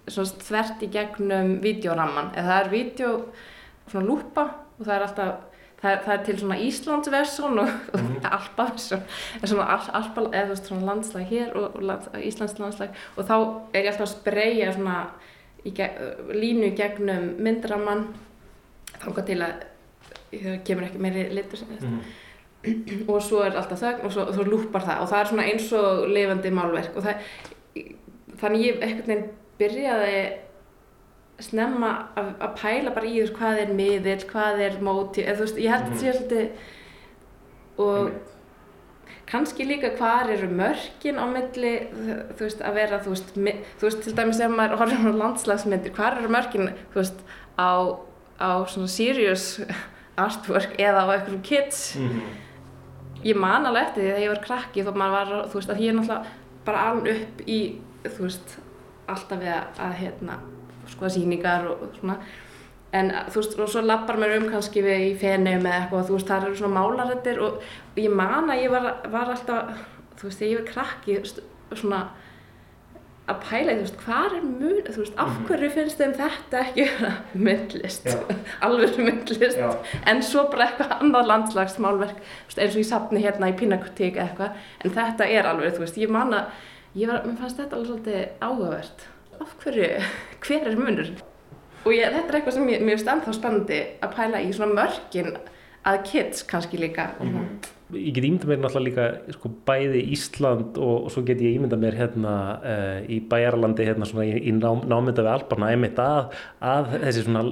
svona 0.07 0.47
þvert 0.47 0.83
í 0.83 0.91
gegnum 0.91 1.53
videoramman 1.63 2.33
eða 2.35 2.47
það 2.47 2.61
er 2.61 2.73
video 2.73 3.11
svona 3.87 4.07
lúpa 4.07 4.47
og 4.77 4.85
það 4.85 4.95
er 4.95 5.05
alltaf 5.07 5.46
það 5.81 6.03
það 6.05 6.13
er 6.13 6.23
til 6.25 6.37
svona 6.41 6.59
Íslandsversson 6.65 7.61
og, 7.61 7.71
og 7.93 8.01
mm. 8.03 8.19
Alpaversson 8.25 9.03
svona, 9.43 9.79
alpa, 9.99 10.27
eða 10.33 10.59
svona 10.59 10.91
landslag 10.91 11.27
hér 11.29 11.55
og, 11.55 11.75
og 11.77 11.87
land, 11.91 12.07
Íslands 12.23 12.57
landslag. 12.61 12.95
Og 13.15 13.27
þá 13.27 13.35
er 13.37 13.83
ég 13.83 13.91
alltaf 13.91 14.07
að 14.07 14.13
spreja 14.15 14.71
svona 14.75 14.99
í 15.67 15.73
geg, 15.77 15.99
línu 16.33 16.71
gegnum 16.77 17.33
myndramann 17.43 18.07
þángar 18.97 19.27
til 19.27 19.41
að 19.45 19.67
það 20.31 20.63
kemur 20.67 20.87
ekki 20.87 21.01
meiri 21.01 21.27
litur 21.31 21.61
mm. 21.79 21.99
og 23.11 23.21
svo 23.23 23.43
er 23.45 23.55
alltaf 23.55 23.79
þögn 23.83 24.07
og 24.07 24.15
svo, 24.15 24.27
svo 24.33 24.47
lúpar 24.47 24.85
það. 24.87 25.03
Og 25.03 25.11
það 25.11 25.21
er 25.21 25.31
svona 25.31 25.47
eins 25.51 25.69
og 25.77 26.07
lifandi 26.11 26.53
málverk. 26.55 26.97
Og 26.97 27.05
það, 27.05 27.29
þannig 28.41 28.65
ég 28.65 28.83
ekkert 28.89 29.11
nefn 29.13 29.29
byrjaði 29.57 30.19
snemma 31.43 31.91
að, 32.17 32.31
að 32.41 32.55
pæla 32.61 32.93
bara 32.95 33.09
í 33.09 33.19
þess 33.19 33.35
hvað 33.37 33.61
er 33.63 33.75
miðill, 33.77 34.23
hvað 34.31 34.63
er 34.65 34.79
móti 34.83 35.25
eða 35.25 35.37
þú 35.37 35.45
veist, 35.45 35.61
ég 35.61 35.75
held 35.75 35.85
að 35.85 35.91
það 35.91 36.01
sé 36.01 36.15
svolítið 36.17 36.47
og 37.85 38.01
kannski 39.27 39.67
líka 39.67 39.91
hvað 39.99 40.33
eru 40.37 40.49
mörkin 40.55 41.19
á 41.19 41.25
milli, 41.29 41.73
þú 41.91 42.41
veist, 42.45 42.63
að 42.63 42.79
vera 42.79 43.01
þú 43.03 43.13
veist, 43.13 43.37
mi, 43.37 43.53
þú 43.77 43.89
veist 43.89 44.03
til 44.05 44.15
dæmis 44.17 44.41
ef 44.41 44.55
maður 44.55 44.81
horfður 44.81 45.13
á 45.13 45.19
landslagsmyndir, 45.23 45.95
hvað 45.97 46.23
eru 46.23 46.33
mörkin 46.37 46.73
þú 46.95 47.01
veist, 47.03 47.23
á, 47.59 47.71
á 48.41 48.51
svona 48.71 48.89
serious 48.89 49.47
artwork 50.25 50.77
eða 50.81 51.05
á 51.05 51.07
eitthvað 51.17 51.41
kids? 51.45 51.87
Mm 52.01 52.43
ég 53.25 53.37
man 53.37 53.65
alveg 53.65 53.87
eftir 53.87 54.03
því 54.03 54.11
að 54.13 54.23
ég 54.23 54.31
var 54.33 54.43
krakki 54.43 54.85
þó 54.85 54.91
maður 54.93 55.15
var, 55.15 55.49
þú 55.49 55.59
veist, 55.59 55.71
að 55.71 55.81
ég 55.81 55.91
er 55.91 55.97
náttúrulega 55.97 56.35
bara 56.67 56.83
alveg 56.91 57.21
upp 57.23 57.41
í, 57.47 57.59
þú 58.05 58.27
veist 58.27 58.55
alltaf 59.07 59.41
við 59.41 59.53
að, 59.55 59.81
að 59.87 59.97
hérna 60.01 60.37
skoða 60.93 61.13
síningar 61.15 61.67
og, 61.71 61.87
og 61.87 61.97
svona. 62.01 62.19
En 62.97 63.11
þú 63.27 63.41
veist, 63.41 63.57
og 63.59 63.71
svo 63.71 63.83
lappar 63.83 64.19
mér 64.19 64.37
um 64.37 64.47
kannski 64.51 64.81
við 64.85 65.09
í 65.09 65.15
fenum 65.19 65.65
eða 65.65 65.81
eitthvað, 65.81 66.05
þú 66.07 66.15
veist, 66.15 66.29
það 66.29 66.45
eru 66.47 66.59
svona 66.61 66.79
málarættir 66.79 67.41
og, 67.43 67.57
og 67.91 67.99
ég 67.99 68.13
man 68.15 68.47
að 68.53 68.63
ég 68.63 68.71
var, 68.71 68.87
var 69.11 69.33
alltaf, 69.33 69.83
þú 70.17 70.29
veist, 70.29 70.45
ég 70.47 70.61
var 70.61 70.69
krakki 70.71 71.17
svona 71.75 72.05
að 73.27 73.41
pæla, 73.43 73.73
þú 73.75 73.83
veist, 73.83 73.97
hvað 74.05 74.35
er 74.37 74.45
mun, 74.45 74.77
þú 74.85 75.01
veist, 75.01 75.17
af 75.19 75.33
mhm. 75.33 75.47
hverju 75.49 75.69
finnst 75.75 75.99
þeim 75.99 76.13
þetta 76.21 76.61
ekki 76.61 76.85
myndlist, 77.47 78.07
alveg 78.65 79.01
myndlist, 79.01 79.59
Já. 79.59 79.67
en 80.07 80.23
svo 80.23 80.45
bara 80.53 80.69
eitthvað 80.69 80.95
annað 81.01 81.29
landslagsmálverk, 81.33 82.23
eins 82.55 82.71
og 82.71 82.79
ég 82.79 82.87
sapni 82.87 83.23
hérna 83.25 83.51
í 83.51 83.57
Pinakotík 83.59 84.19
eitthvað, 84.23 84.55
en 84.79 84.95
þetta 84.95 85.27
er 85.27 85.51
alveg, 85.51 85.75
þú 85.75 85.83
veist, 85.83 85.99
ég 85.99 86.15
man 86.15 86.31
að, 86.39 86.65
ég 86.95 87.11
var, 87.11 87.27
mér 87.27 87.39
fannst 87.41 87.59
þetta 87.59 87.75
alveg 87.75 87.91
svolítið 87.91 88.47
áhugavert 88.47 89.07
af 89.43 89.57
hverju, 89.63 89.89
hver 90.45 90.71
er 90.71 90.79
munur 90.79 91.11
og 91.87 91.93
ég, 91.95 92.11
þetta 92.11 92.27
er 92.27 92.39
eitthvað 92.39 92.57
sem 92.57 92.69
ég, 92.73 92.83
mér 92.83 92.97
finnst 92.97 93.13
ennþá 93.13 93.37
spennandi 93.37 93.79
að 94.03 94.13
pæla 94.17 94.43
í 94.43 94.51
svona 94.55 94.75
mörgin 94.75 95.37
að 95.87 95.97
kids 96.09 96.43
kannski 96.47 96.79
líka. 96.81 97.13
Mm 97.19 97.33
-hmm. 97.33 97.73
Ég 97.95 98.13
get 98.13 98.23
ímynda 98.23 98.47
mér 98.47 98.59
náttúrulega 98.59 98.83
líka 98.83 99.31
sko, 99.31 99.49
bæði 99.65 100.01
Ísland 100.11 100.77
og, 100.77 101.05
og 101.05 101.11
svo 101.11 101.21
get 101.23 101.39
ég 101.39 101.55
ímynda 101.55 101.77
mér 101.79 101.95
hérna 101.95 102.59
uh, 102.59 102.99
í 103.07 103.21
Bæjarlandi 103.23 103.85
hérna 103.85 104.05
svona 104.05 104.25
í, 104.25 104.41
í 104.43 104.51
ná, 104.51 104.83
námynda 104.83 105.23
við 105.23 105.31
Alparna 105.31 105.69
einmitt 105.71 105.99
að, 105.99 106.35
að 106.59 106.99
þessi 107.05 107.23
svona 107.23 107.43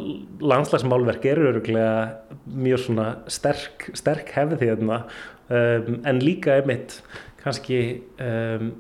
landslagsmálverk 0.42 1.26
eru 1.26 1.48
öruglega 1.54 2.12
mjög 2.46 2.80
svona 2.80 3.16
sterk, 3.28 3.90
sterk 3.94 4.30
hefði 4.36 4.68
hérna. 4.68 5.06
Um, 5.48 6.02
en 6.04 6.20
líka 6.20 6.58
einmitt 6.58 7.02
kannski 7.44 8.02
um, 8.20 8.74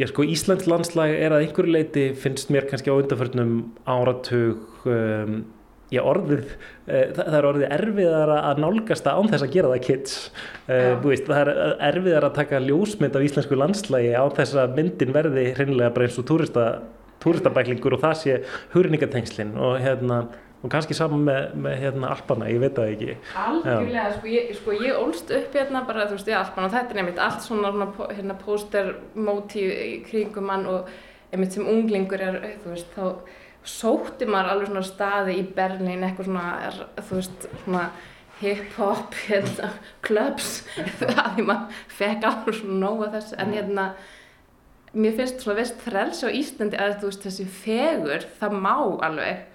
Já 0.00 0.06
sko 0.08 0.24
Íslands 0.24 0.68
landslag 0.70 1.12
er 1.12 1.34
að 1.34 1.46
einhverju 1.46 1.74
leiti 1.74 2.04
finnst 2.16 2.52
mér 2.52 2.64
kannski 2.70 2.88
á 2.88 2.96
undanförnum 2.96 3.56
áratug 3.84 4.86
um, 4.88 5.42
já 5.92 6.00
orðið, 6.08 6.46
uh, 6.86 7.10
það, 7.18 7.34
er 7.36 7.48
orðið 7.50 7.74
erfiðar 7.76 8.32
að 8.38 8.62
nálgast 8.64 9.10
að 9.10 9.20
án 9.20 9.32
þess 9.34 9.46
að 9.46 9.52
gera 9.58 9.72
það 9.74 9.82
kids. 9.88 10.14
Uh, 10.64 10.94
veist, 11.04 11.28
það 11.28 11.42
er 11.42 11.52
erfiðar 11.90 12.28
að 12.28 12.38
taka 12.38 12.62
ljósmynd 12.64 13.18
af 13.18 13.26
íslensku 13.26 13.58
landslagi 13.60 14.14
á 14.16 14.24
þess 14.38 14.56
að 14.64 14.78
myndin 14.80 15.12
verði 15.12 15.50
hreinlega 15.58 15.92
bara 15.92 16.08
eins 16.08 16.16
og 16.22 16.30
túristabæklingur 17.22 17.98
og 17.98 18.04
það 18.06 18.16
sé 18.22 18.38
hurningatengslinn 18.72 19.52
og 19.60 19.76
hérna 19.84 20.24
og 20.62 20.70
kannski 20.70 20.94
saman 20.94 21.24
með, 21.26 21.54
með 21.64 21.78
hérna 21.82 22.12
Alpana, 22.14 22.48
ég 22.50 22.60
veit 22.62 22.76
það 22.76 22.92
ekki. 22.92 23.16
Algjörlega, 23.42 24.04
sko 24.14 24.30
ég, 24.30 24.52
sko 24.60 24.76
ég 24.78 24.98
ólst 24.98 25.32
upp 25.34 25.56
hérna 25.58 25.82
bara 25.88 26.06
þú 26.06 26.18
veist 26.18 26.30
í 26.30 26.36
Alpana 26.38 26.68
og 26.68 26.76
þetta 26.76 26.94
er 26.94 27.02
einmitt 27.02 27.22
allt 27.22 27.42
svona 27.42 27.88
hérna 28.12 28.38
póstermótív 28.38 29.72
í 29.74 29.96
kringum 30.06 30.46
mann 30.46 30.68
og 30.70 30.92
einmitt 31.32 31.56
sem 31.56 31.66
unglingur 31.66 32.22
er, 32.22 32.38
þú 32.62 32.76
veist, 32.76 32.94
þá 32.94 33.68
sótti 33.72 34.26
maður 34.26 34.54
alveg 34.54 34.70
svona 34.70 34.86
staði 34.86 35.36
í 35.40 35.44
Berlín 35.56 36.06
eitthvað 36.06 36.30
svona, 36.30 36.48
er, 36.68 36.80
þú 37.00 37.18
veist, 37.18 37.46
svona 37.64 37.84
hip-hop, 38.42 39.14
hérna, 39.28 39.70
clubs 40.02 40.56
því 40.98 41.46
maður 41.46 41.84
fekk 41.98 42.26
alveg 42.30 42.58
svona 42.58 42.82
nóga 42.86 43.12
þess, 43.16 43.38
en 43.38 43.54
hérna 43.54 43.92
mér 44.92 45.14
finnst 45.18 45.42
svona 45.42 45.58
vist 45.62 45.78
þræls 45.86 46.22
á 46.26 46.28
Íslandi 46.28 46.78
að 46.78 46.98
þú 47.00 47.10
veist 47.10 47.26
þessi 47.26 47.46
fegur, 47.62 48.26
það 48.38 48.60
má 48.62 48.76
alveg 49.08 49.48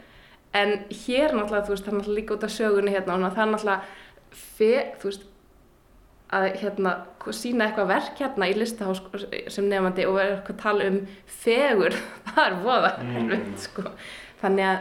en 0.57 0.75
hér 0.91 1.33
náttúrulega, 1.35 1.65
þú 1.65 1.73
veist, 1.73 1.85
það 1.85 1.93
er 1.93 1.97
náttúrulega 1.97 2.19
líka 2.19 2.35
út 2.35 2.45
af 2.47 2.53
sögunni 2.53 2.93
hérna 2.93 3.17
og 3.17 3.35
það 3.35 3.43
er 3.43 3.51
náttúrulega 3.53 4.37
fe, 4.43 4.71
þú 4.99 5.09
veist, 5.09 5.25
að 6.37 6.45
hérna 6.61 6.93
sína 7.31 7.67
eitthvað 7.67 7.91
verk 7.91 8.21
hérna 8.21 8.47
í 8.49 8.55
listahás 8.57 9.01
sem 9.53 9.67
nefandi 9.67 10.07
og 10.07 10.17
vera 10.17 10.35
eitthvað 10.35 10.57
að 10.57 10.63
tala 10.63 10.87
um 10.91 10.97
fegur, 11.39 11.95
það 12.33 12.43
er 12.43 12.57
voða 12.65 12.91
mm. 13.03 13.45
sko. 13.63 13.85
þannig 14.41 14.67
að 14.67 14.77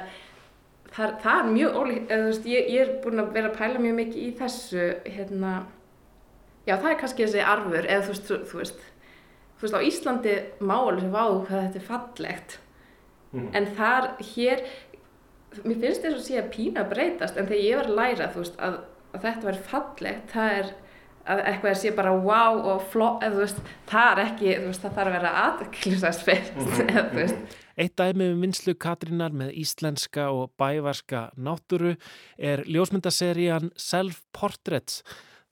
það, 0.97 1.15
það 1.23 1.39
er 1.39 1.53
mjög 1.53 1.79
ólíkt, 1.81 2.12
ég, 2.51 2.69
ég 2.75 2.83
er 2.83 2.93
búin 3.05 3.23
að 3.23 3.33
vera 3.39 3.53
að 3.53 3.59
pæla 3.61 3.83
mjög 3.85 3.97
mikið 4.01 4.21
í 4.25 4.35
þessu 4.41 4.91
hérna, 5.07 5.55
já 6.67 6.75
það 6.75 6.91
er 6.93 7.01
kannski 7.03 7.27
þessi 7.27 7.49
arfur, 7.55 7.87
eða 7.87 8.07
þú 8.07 8.15
veist, 8.15 8.29
þú, 8.31 8.43
þú 8.51 8.62
veist 8.62 8.87
þú 9.57 9.65
veist, 9.65 9.77
á 9.77 9.87
Íslandi 9.89 10.37
máli 10.61 11.03
sem 11.03 11.12
váðu 11.15 11.43
hvað 11.47 11.62
þetta 11.67 11.81
er 11.81 11.87
fallegt 11.87 12.57
mm. 13.33 13.49
en 13.57 13.69
þar, 13.79 14.09
hér 14.35 14.65
mér 15.64 15.79
finnst 15.85 16.05
þess 16.05 16.19
að 16.19 16.27
sé 16.27 16.40
að 16.40 16.51
pína 16.55 16.85
breytast 16.90 17.38
en 17.38 17.49
þegar 17.49 17.64
ég 17.64 17.81
var 17.81 17.90
að 17.90 18.01
læra 18.01 18.33
þú 18.35 18.42
veist 18.42 18.59
að, 18.66 18.81
að 19.12 19.25
þetta 19.27 19.49
verður 19.49 19.71
fallegt 19.71 20.35
það 20.35 20.59
er 20.61 20.75
að 21.27 21.42
eitthvað 21.51 21.71
er 21.73 21.79
sé 21.81 21.92
bara 21.97 22.14
wow 22.14 22.59
og 22.73 22.83
flott 22.92 23.25
eða 23.27 23.35
þú 23.35 23.42
veist 23.42 23.71
það 23.90 24.11
er 24.11 24.23
ekki 24.25 24.51
þú 24.51 24.66
veist 24.71 24.85
það 24.85 24.99
þarf 24.99 25.11
að 25.11 25.16
vera 25.16 25.33
aðklisast 25.42 26.27
fyrst 26.27 26.83
veist. 27.19 27.57
Eitt 27.77 27.97
dæmi 27.99 28.31
um 28.33 28.45
vinslu 28.45 28.75
Katrínar 28.81 29.35
með 29.37 29.55
íslenska 29.61 30.29
og 30.33 30.53
bævarska 30.61 31.27
náttúru 31.37 31.97
er 32.38 32.62
ljósmyndaserían 32.71 33.73
Self 33.77 34.23
Portraits 34.37 35.03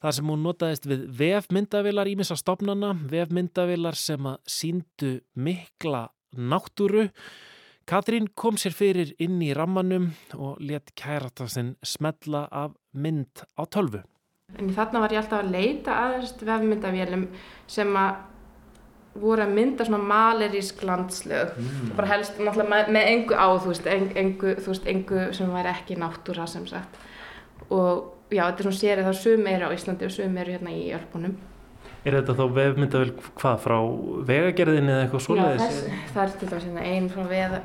þar 0.04 0.16
sem 0.18 0.30
hún 0.30 0.44
notaðist 0.44 0.86
við 0.88 1.04
vefmyndavilar 1.16 2.08
ímissa 2.12 2.36
stopnana, 2.36 2.92
vefmyndavilar 3.08 3.96
sem 3.96 4.26
að 4.28 4.38
síndu 4.52 5.12
mikla 5.34 6.06
náttúru 6.36 7.08
Katrín 7.84 8.30
kom 8.34 8.56
sér 8.60 8.72
fyrir 8.72 9.12
inn 9.20 9.42
í 9.44 9.52
rammanum 9.56 10.10
og 10.36 10.60
let 10.60 10.94
kæratasinn 10.96 11.74
smetla 11.84 12.46
af 12.50 12.76
mynd 12.92 13.44
á 13.60 13.62
tölvu. 13.68 14.00
En 14.56 14.70
þarna 14.72 15.02
var 15.02 15.12
ég 15.12 15.20
alltaf 15.20 15.42
að 15.42 15.50
leita 15.52 15.96
aðeins 16.04 16.32
vefmyndavélum 16.40 17.26
sem 17.66 17.90
að 17.98 18.22
voru 19.20 19.44
að 19.44 19.54
mynda 19.54 19.86
svona 19.86 20.02
malerísk 20.02 20.82
landslög 20.86 21.54
mm. 21.54 21.90
og 21.90 21.96
bara 21.98 22.10
helst 22.10 22.38
náttúrulega 22.40 22.70
með, 22.72 22.92
með 22.96 23.10
engu 23.12 23.36
á 23.38 23.46
þú 23.62 23.70
veist, 23.70 23.88
engu, 23.92 24.54
þú 24.58 24.72
veist, 24.72 24.88
engu 24.90 25.26
sem 25.36 25.52
væri 25.54 25.70
ekki 25.70 25.98
náttúra 26.00 26.46
sem 26.50 26.64
sagt 26.66 26.98
og 27.70 28.32
já, 28.34 28.42
þetta 28.42 28.56
er 28.56 28.66
svona 28.66 28.80
sérið 28.80 29.08
þá 29.08 29.20
sum 29.20 29.46
eru 29.52 29.68
á 29.70 29.74
Íslandi 29.76 30.08
og 30.08 30.14
sum 30.16 30.40
eru 30.42 30.56
hérna 30.56 30.74
í 30.74 30.88
Ölpunum 30.96 31.36
Er 32.04 32.18
þetta 32.18 32.36
þá 32.36 32.44
vefmyndavel 32.58 33.12
hvað 33.40 33.62
frá 33.64 33.76
vegagerðinni 34.28 34.92
eða 34.92 35.04
eitthvað 35.06 35.22
svoleiðis? 35.24 35.62
Já, 35.62 35.68
þess, 35.70 36.12
það 36.12 36.24
er 36.24 36.34
til 36.40 36.48
dæmis 36.50 36.68
hérna 36.68 36.86
einn 36.90 37.10
frá 37.12 37.22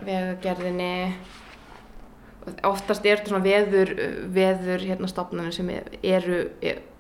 vegagerðinni 0.08 0.94
oftast 2.66 3.06
er 3.06 3.20
þetta 3.20 3.34
svona 3.34 3.46
veður 3.46 3.92
veður 4.34 4.86
hérna 4.88 5.10
stopnarnir 5.12 5.56
sem 5.56 5.70
eru 5.72 6.40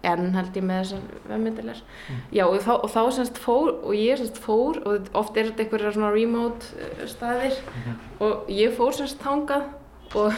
enn 0.06 0.34
held 0.36 0.58
ég 0.58 0.66
með 0.66 0.82
þessar 0.84 1.30
vefmyndalar 1.30 1.80
mm. 1.82 2.20
já 2.36 2.44
og 2.46 2.58
þá, 2.64 2.72
og 2.76 2.90
þá 2.94 3.00
semst 3.18 3.40
fór 3.44 3.72
og 3.78 3.94
ég 3.98 4.20
semst 4.20 4.40
fór 4.44 4.82
og 4.88 5.10
oft 5.20 5.38
er 5.40 5.50
þetta 5.50 5.66
einhverja 5.66 5.94
svona 5.96 6.12
remote 6.16 6.74
uh, 6.76 7.06
staðir 7.10 7.56
mm 7.56 7.80
-hmm. 7.86 8.04
og 8.28 8.52
ég 8.54 8.76
fór 8.78 8.96
semst 8.96 9.20
tangað 9.24 9.68
og 10.16 10.34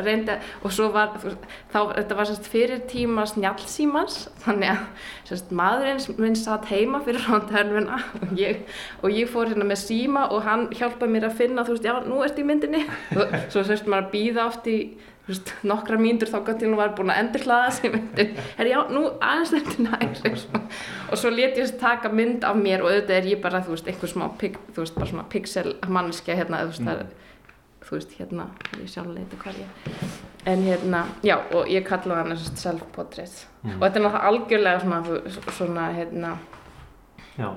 reyndi 0.00 0.36
og 0.64 0.74
svo 0.74 0.88
var 0.94 1.16
þá, 1.20 1.78
þetta 1.96 2.18
var 2.18 2.30
sérst 2.30 2.48
fyrir 2.50 2.82
tíma 2.90 3.26
snjálfsímans 3.28 4.22
þannig 4.44 4.72
að 4.72 5.06
sérst 5.28 5.52
maðurinn 5.54 6.20
minn 6.20 6.38
satt 6.38 6.70
heima 6.70 7.02
fyrir 7.04 7.26
rántærfuna 7.28 8.00
og 8.22 8.34
ég, 8.38 8.64
og 9.02 9.14
ég 9.14 9.30
fór 9.30 9.52
hérna 9.52 9.68
með 9.68 9.82
síma 9.84 10.26
og 10.30 10.44
hann 10.46 10.68
hjálpaði 10.74 11.14
mér 11.14 11.28
að 11.30 11.38
finna 11.42 11.66
þú 11.66 11.76
veist, 11.76 11.88
já, 11.88 11.94
nú 12.06 12.24
ert 12.24 12.38
í 12.40 12.46
myndinni. 12.46 12.82
Og 13.16 13.38
svo 13.52 13.64
sérst 13.66 13.88
maður 13.90 14.08
að 14.08 14.12
býða 14.14 14.46
oft 14.48 14.68
í 14.70 14.78
veist, 15.30 15.52
nokkra 15.66 15.98
mínur 16.00 16.30
þá 16.30 16.38
gott 16.46 16.60
til 16.60 16.70
hún 16.70 16.78
var 16.78 16.94
búin 16.98 17.12
að 17.12 17.22
endur 17.24 17.44
hlaða 17.46 17.70
sig 17.76 17.94
myndin, 17.94 18.36
er 18.58 18.70
já, 18.70 18.78
nú 18.90 19.06
aðeins 19.22 19.52
þetta 19.54 19.86
næri 19.86 20.34
og 21.10 21.20
svo 21.20 21.32
let 21.34 21.58
ég 21.60 21.74
taka 21.80 22.10
mynd 22.12 22.46
af 22.46 22.58
mér 22.58 22.84
og 22.84 22.90
auðvitað 22.90 23.16
er 23.18 23.30
ég 23.34 23.42
bara, 23.42 23.62
þú 23.64 23.76
veist, 23.76 23.90
einhver 23.90 24.10
smá, 24.10 24.26
þú 24.40 24.82
veist, 24.82 24.96
bara 24.96 25.10
svona 25.12 25.26
pixel 25.32 25.74
mannskja 25.88 26.38
hérna, 26.38 26.64
þú 26.64 26.72
veist, 26.72 26.86
það 26.88 27.04
er 27.04 27.29
þú 27.90 27.98
veist, 27.98 28.12
hérna, 28.20 28.46
ég 28.78 28.90
sjálf 28.90 29.10
leiti 29.10 29.38
hvað 29.40 29.64
ég 29.64 30.04
en 30.50 30.62
hérna, 30.64 31.00
já, 31.26 31.36
og 31.52 31.68
ég 31.68 31.84
kalla 31.84 32.20
hann 32.22 32.36
self-portrait. 32.38 33.42
Mm. 33.64 33.74
og 33.76 33.82
þetta 33.82 33.98
er 33.98 34.04
náttúrulega 34.06 34.28
algjörlega 34.30 34.80
svona, 34.84 35.50
svona 35.56 35.88
hérna 35.96 36.36
Já, 37.40 37.50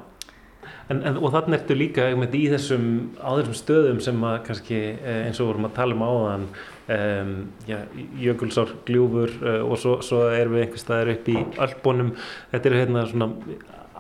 en, 0.90 1.02
en, 1.04 1.18
og 1.18 1.32
þannig 1.34 1.60
ertu 1.60 1.78
líka 1.78 2.08
einmitt 2.10 2.36
í 2.38 2.44
þessum, 2.52 2.88
á 3.20 3.30
þessum 3.38 3.58
stöðum 3.60 4.00
sem 4.04 4.26
að 4.28 4.40
kannski, 4.48 4.80
eh, 4.96 5.20
eins 5.28 5.42
og 5.44 5.52
vorum 5.52 5.68
að 5.70 5.76
tala 5.78 5.98
um 5.98 6.06
áðan 6.08 6.48
um, 6.48 7.36
já, 7.68 7.78
Jökulsár, 8.24 8.74
Gljúfur 8.88 9.36
uh, 9.44 9.62
og 9.68 9.78
svo, 9.82 10.00
svo 10.06 10.26
erum 10.34 10.58
við 10.58 10.66
einhver 10.66 10.84
staðar 10.84 11.14
upp 11.16 11.30
í 11.30 11.38
Alpbónum, 11.68 12.14
þetta 12.52 12.72
eru 12.72 12.82
hérna 12.82 13.06
svona 13.12 13.30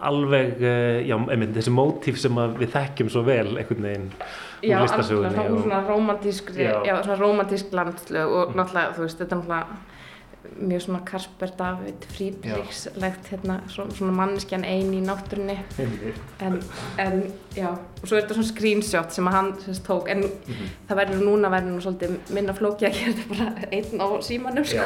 alveg, 0.03 0.57
uh, 0.59 0.97
já, 1.07 1.15
einmitt 1.19 1.55
þessi 1.57 1.75
mótíf 1.75 2.19
sem 2.19 2.43
við 2.59 2.73
þekkjum 2.75 3.13
svo 3.13 3.23
vel 3.27 3.53
einhvern 3.53 3.87
veginn 3.89 4.09
já, 4.63 4.77
alveg 4.79 5.05
svona, 5.05 5.31
svona 5.47 5.81
romantísk 5.87 6.53
já, 6.57 7.03
svona 7.03 7.19
romantísk 7.19 7.73
landslög 7.75 8.37
og 8.37 8.55
náttúrulega, 8.57 8.95
þú 8.97 9.05
veist, 9.05 9.19
þetta 9.19 9.35
er 9.35 9.41
náttúrulega 9.41 9.81
mjög 10.59 10.81
svona 10.81 10.99
Kasper 11.05 11.49
David 11.57 12.05
fríbríkslegt 12.13 13.29
hérna, 13.31 13.59
svona, 13.67 14.11
manneskjan 14.11 14.65
eini 14.67 14.99
í 14.99 15.05
náttúrunni. 15.05 15.55
En, 16.43 16.59
en 16.99 17.23
já 17.55 17.69
og 17.71 18.03
svo 18.03 18.17
er 18.17 18.25
þetta 18.25 18.37
svona 18.37 18.49
screenshot 18.49 19.15
sem 19.15 19.29
að 19.29 19.37
hann 19.37 19.51
sérst, 19.63 19.85
tók. 19.87 20.09
En 20.11 20.19
mm 20.25 20.29
-hmm. 20.47 20.75
það 20.89 21.01
verður 21.01 21.25
núna 21.25 21.49
verður 21.49 21.71
nú 21.71 21.81
svolítið 21.81 22.17
minna 22.29 22.53
flóki 22.53 22.85
að 22.85 22.93
gera 22.99 23.13
þetta 23.13 23.29
bara 23.29 23.47
einn 23.71 24.01
á 24.01 24.07
símanum 24.21 24.65
sko. 24.65 24.85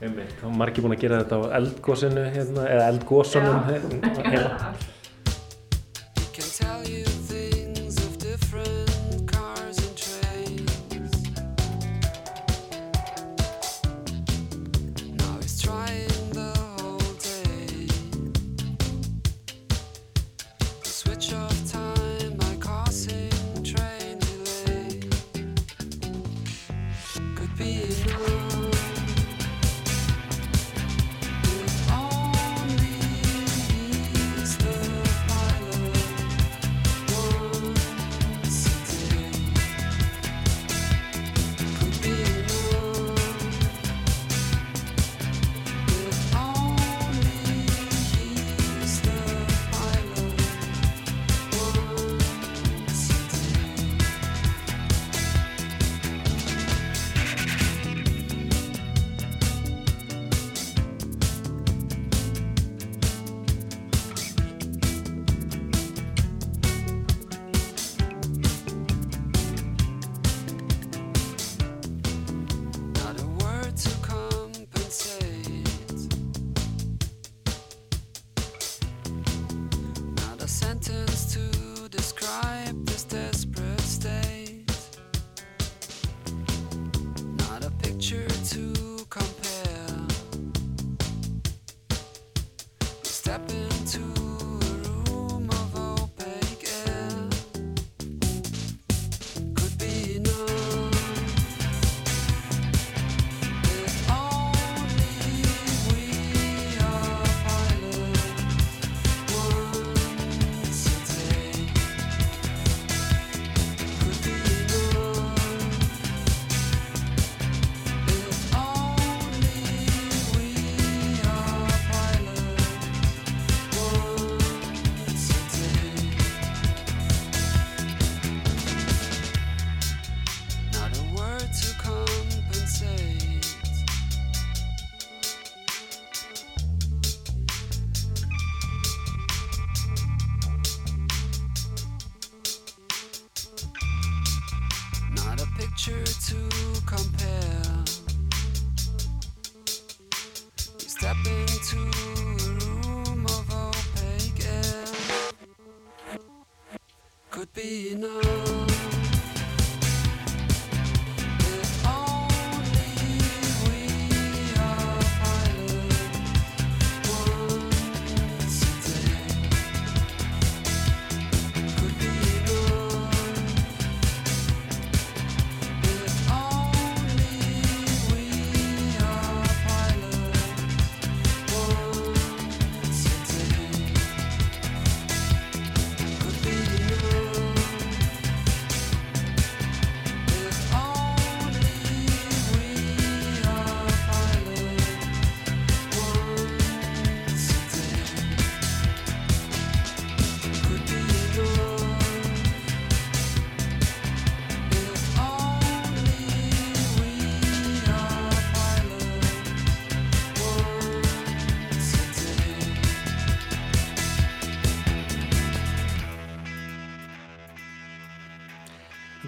Þá 0.00 0.44
er 0.46 0.56
margir 0.56 0.82
búin 0.82 0.96
að 0.96 1.00
gera 1.00 1.22
þetta 1.22 1.36
á 1.36 1.42
eldgósinu 1.58 2.24
hérna, 2.30 2.68
eða 2.68 2.88
eldgósunum 2.88 3.60
hérna 3.68 4.74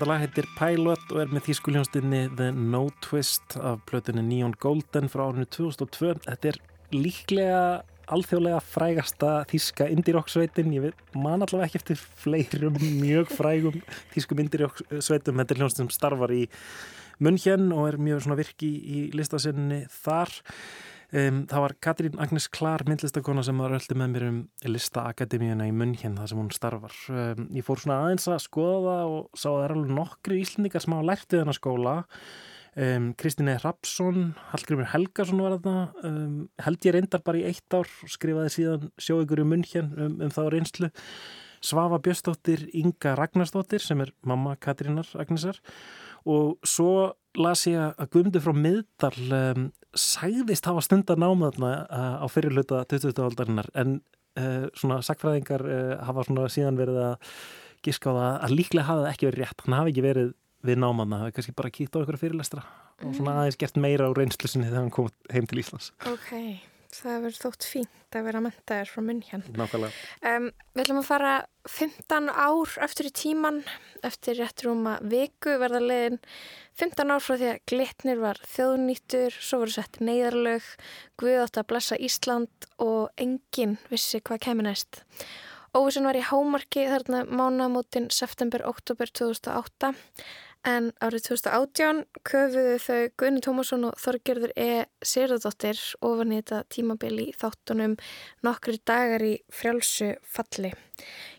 Þetta 0.06 0.20
lag 0.20 0.22
heitir 0.22 0.46
Pilot 0.54 1.12
og 1.16 1.18
er 1.18 1.32
með 1.34 1.42
þýskuljónstinni 1.48 2.18
The 2.38 2.52
No 2.54 2.84
Twist 3.02 3.56
af 3.58 3.80
blötunni 3.88 4.22
Neon 4.22 4.52
Golden 4.62 5.08
frá 5.10 5.24
árinu 5.24 5.48
2002. 5.50 6.12
Þetta 6.22 6.50
er 6.52 6.58
líklega 6.94 7.62
alþjóðlega 8.14 8.60
frægasta 8.62 9.32
þýska 9.50 9.88
indie-rock-sveitin. 9.96 10.70
Ég 10.76 10.86
man 11.18 11.42
allavega 11.42 11.66
ekki 11.66 11.80
eftir 11.80 11.98
fleirum 12.22 12.78
mjög 13.00 13.34
frægum 13.34 13.80
þýskum 14.14 14.44
indie-rock-sveitum. 14.44 15.42
Þetta 15.42 15.56
er 15.56 15.62
hljónstin 15.64 15.82
sem 15.88 15.96
starfar 15.98 16.36
í 16.38 16.44
munn 17.18 17.42
hér 17.42 17.66
og 17.74 17.88
er 17.88 17.98
mjög 17.98 18.30
virki 18.38 18.70
í 18.78 19.02
listasinninni 19.10 19.88
þar. 20.04 20.30
Um, 21.14 21.44
það 21.46 21.62
var 21.62 21.74
Katrín 21.84 22.18
Agnes 22.18 22.48
Klar, 22.50 22.82
myndlistakona 22.88 23.44
sem 23.46 23.60
var 23.62 23.76
öllu 23.76 23.94
með 23.94 24.10
mér 24.10 24.24
um 24.26 24.40
listaakademíuna 24.66 25.68
í 25.68 25.74
München 25.74 26.16
þar 26.18 26.32
sem 26.32 26.40
hún 26.40 26.50
starfar. 26.54 26.96
Um, 27.12 27.46
ég 27.54 27.66
fór 27.66 27.82
svona 27.82 28.00
aðeins 28.02 28.26
að 28.26 28.42
skoða 28.42 28.96
það 28.96 29.14
og 29.14 29.38
sá 29.38 29.46
að 29.52 29.56
það 29.56 29.62
er 29.68 29.74
alveg 29.76 29.96
nokkri 30.00 30.40
íslendingar 30.42 30.82
sem 30.82 30.96
hafa 30.96 31.08
lært 31.12 31.28
við 31.30 31.42
þennan 31.42 31.58
skóla. 31.60 31.96
Um, 32.76 33.08
Kristíne 33.16 33.56
Rapsson, 33.62 34.20
Hallgrimur 34.50 34.90
Helgarsson 34.90 35.44
var 35.44 35.54
þetta, 35.54 36.10
held 36.66 36.88
ég 36.90 36.96
reyndar 36.98 37.22
bara 37.24 37.40
í 37.40 37.46
eitt 37.52 37.78
ár 37.78 37.86
og 37.86 38.12
skrifaði 38.12 38.52
síðan 38.52 38.90
sjóigur 39.00 39.44
í 39.44 39.48
München 39.48 39.94
um, 39.94 40.18
um 40.26 40.34
þá 40.34 40.42
reynslu. 40.52 40.90
Svafa 41.64 41.98
Björnsdóttir 42.02 42.66
Inga 42.76 43.14
Ragnarsdóttir 43.16 43.82
sem 43.82 44.02
er 44.04 44.12
mamma 44.26 44.58
Katrínar 44.60 45.08
Agnesar 45.18 45.58
og 46.26 46.58
svo 46.66 47.14
las 47.38 47.64
ég 47.68 47.78
að 47.80 48.10
Guðmundur 48.12 48.44
frá 48.44 48.56
miðdal 48.56 49.16
um, 49.38 49.66
sæðist 50.00 50.68
hafa 50.68 50.84
stundar 50.84 51.20
námaðna 51.20 51.72
uh, 51.86 52.16
á 52.22 52.26
fyrirluta 52.32 52.84
20. 52.90 53.16
aldarinnar 53.26 53.70
en 53.74 53.98
uh, 54.38 54.66
svona 54.76 55.00
sakfræðingar 55.06 55.66
uh, 55.66 55.94
hafa 56.06 56.26
svona 56.28 56.48
síðan 56.52 56.80
verið 56.80 57.02
að 57.10 57.32
gíska 57.86 58.12
á 58.12 58.14
það 58.16 58.32
að 58.48 58.56
líklega 58.56 58.88
hafa 58.88 59.04
það 59.04 59.12
ekki 59.12 59.30
verið 59.30 59.44
rétt 59.44 59.66
hann 59.66 59.78
hafi 59.78 59.94
ekki 59.94 60.06
verið 60.06 60.32
við 60.66 60.80
námaðna 60.82 61.20
hafi 61.24 61.36
kannski 61.36 61.56
bara 61.58 61.74
kíkt 61.74 61.96
á 61.96 61.98
einhverja 62.00 62.22
fyrirlestra 62.22 62.64
mm. 62.64 63.04
og 63.08 63.18
svona 63.18 63.34
mm. 63.34 63.42
aðeins 63.42 63.60
gert 63.60 63.82
meira 63.82 64.08
á 64.08 64.16
reynslusinni 64.16 64.70
þegar 64.70 64.82
hann 64.82 64.96
kom 64.96 65.12
heim 65.32 65.50
til 65.50 65.62
Íslands 65.62 65.92
Ok 66.10 66.32
það 67.04 67.22
verður 67.24 67.42
þótt 67.44 67.66
fínt 67.68 68.16
að 68.16 68.26
vera 68.28 68.42
mentaðir 68.44 68.90
frá 68.90 69.02
munn 69.04 69.22
hérna. 69.26 69.66
Um, 70.24 70.46
við 70.72 70.82
ætlum 70.84 71.00
að 71.00 71.08
fara 71.08 71.32
15 71.68 72.30
ár 72.30 72.76
eftir 72.86 73.08
í 73.08 73.12
tíman, 73.20 73.58
eftir 74.06 74.38
rétt 74.40 74.64
rúma 74.64 74.96
viku 75.04 75.56
verða 75.60 75.82
legin 75.82 76.20
15 76.80 77.12
ár 77.12 77.24
frá 77.24 77.34
því 77.36 77.50
að 77.50 77.60
glitnir 77.72 78.22
var 78.22 78.40
þjóðnýttur, 78.54 79.36
svo 79.36 79.62
voru 79.64 79.76
sett 79.76 80.00
neyðarlög, 80.00 80.70
Guð 81.20 81.42
átt 81.42 81.60
að 81.60 81.68
blessa 81.72 82.00
Ísland 82.00 82.70
og 82.82 83.12
enginn 83.20 83.76
vissi 83.92 84.20
hvað 84.20 84.42
kemur 84.48 84.68
næst. 84.68 85.02
Óvissun 85.76 86.08
var 86.08 86.16
í 86.16 86.24
hámarki 86.24 86.86
þarna 86.88 87.26
mánamótin 87.28 88.08
september-oktober 88.14 89.10
2008 89.12 89.92
En 90.66 90.88
árið 90.98 91.28
2018 91.28 92.00
köfuðu 92.26 92.78
þau 92.82 93.02
Gunni 93.22 93.42
Tómasson 93.44 93.86
og 93.86 94.00
Þorgerður 94.02 94.50
E. 94.58 94.70
Sýrðardóttir 94.98 95.78
ofan 96.02 96.32
í 96.34 96.40
þetta 96.40 96.64
tímabili 96.74 97.28
í 97.30 97.34
þáttunum 97.38 97.94
nokkri 98.42 98.80
dagar 98.82 99.22
í 99.22 99.36
frjálsu 99.54 100.16
falli. 100.26 100.72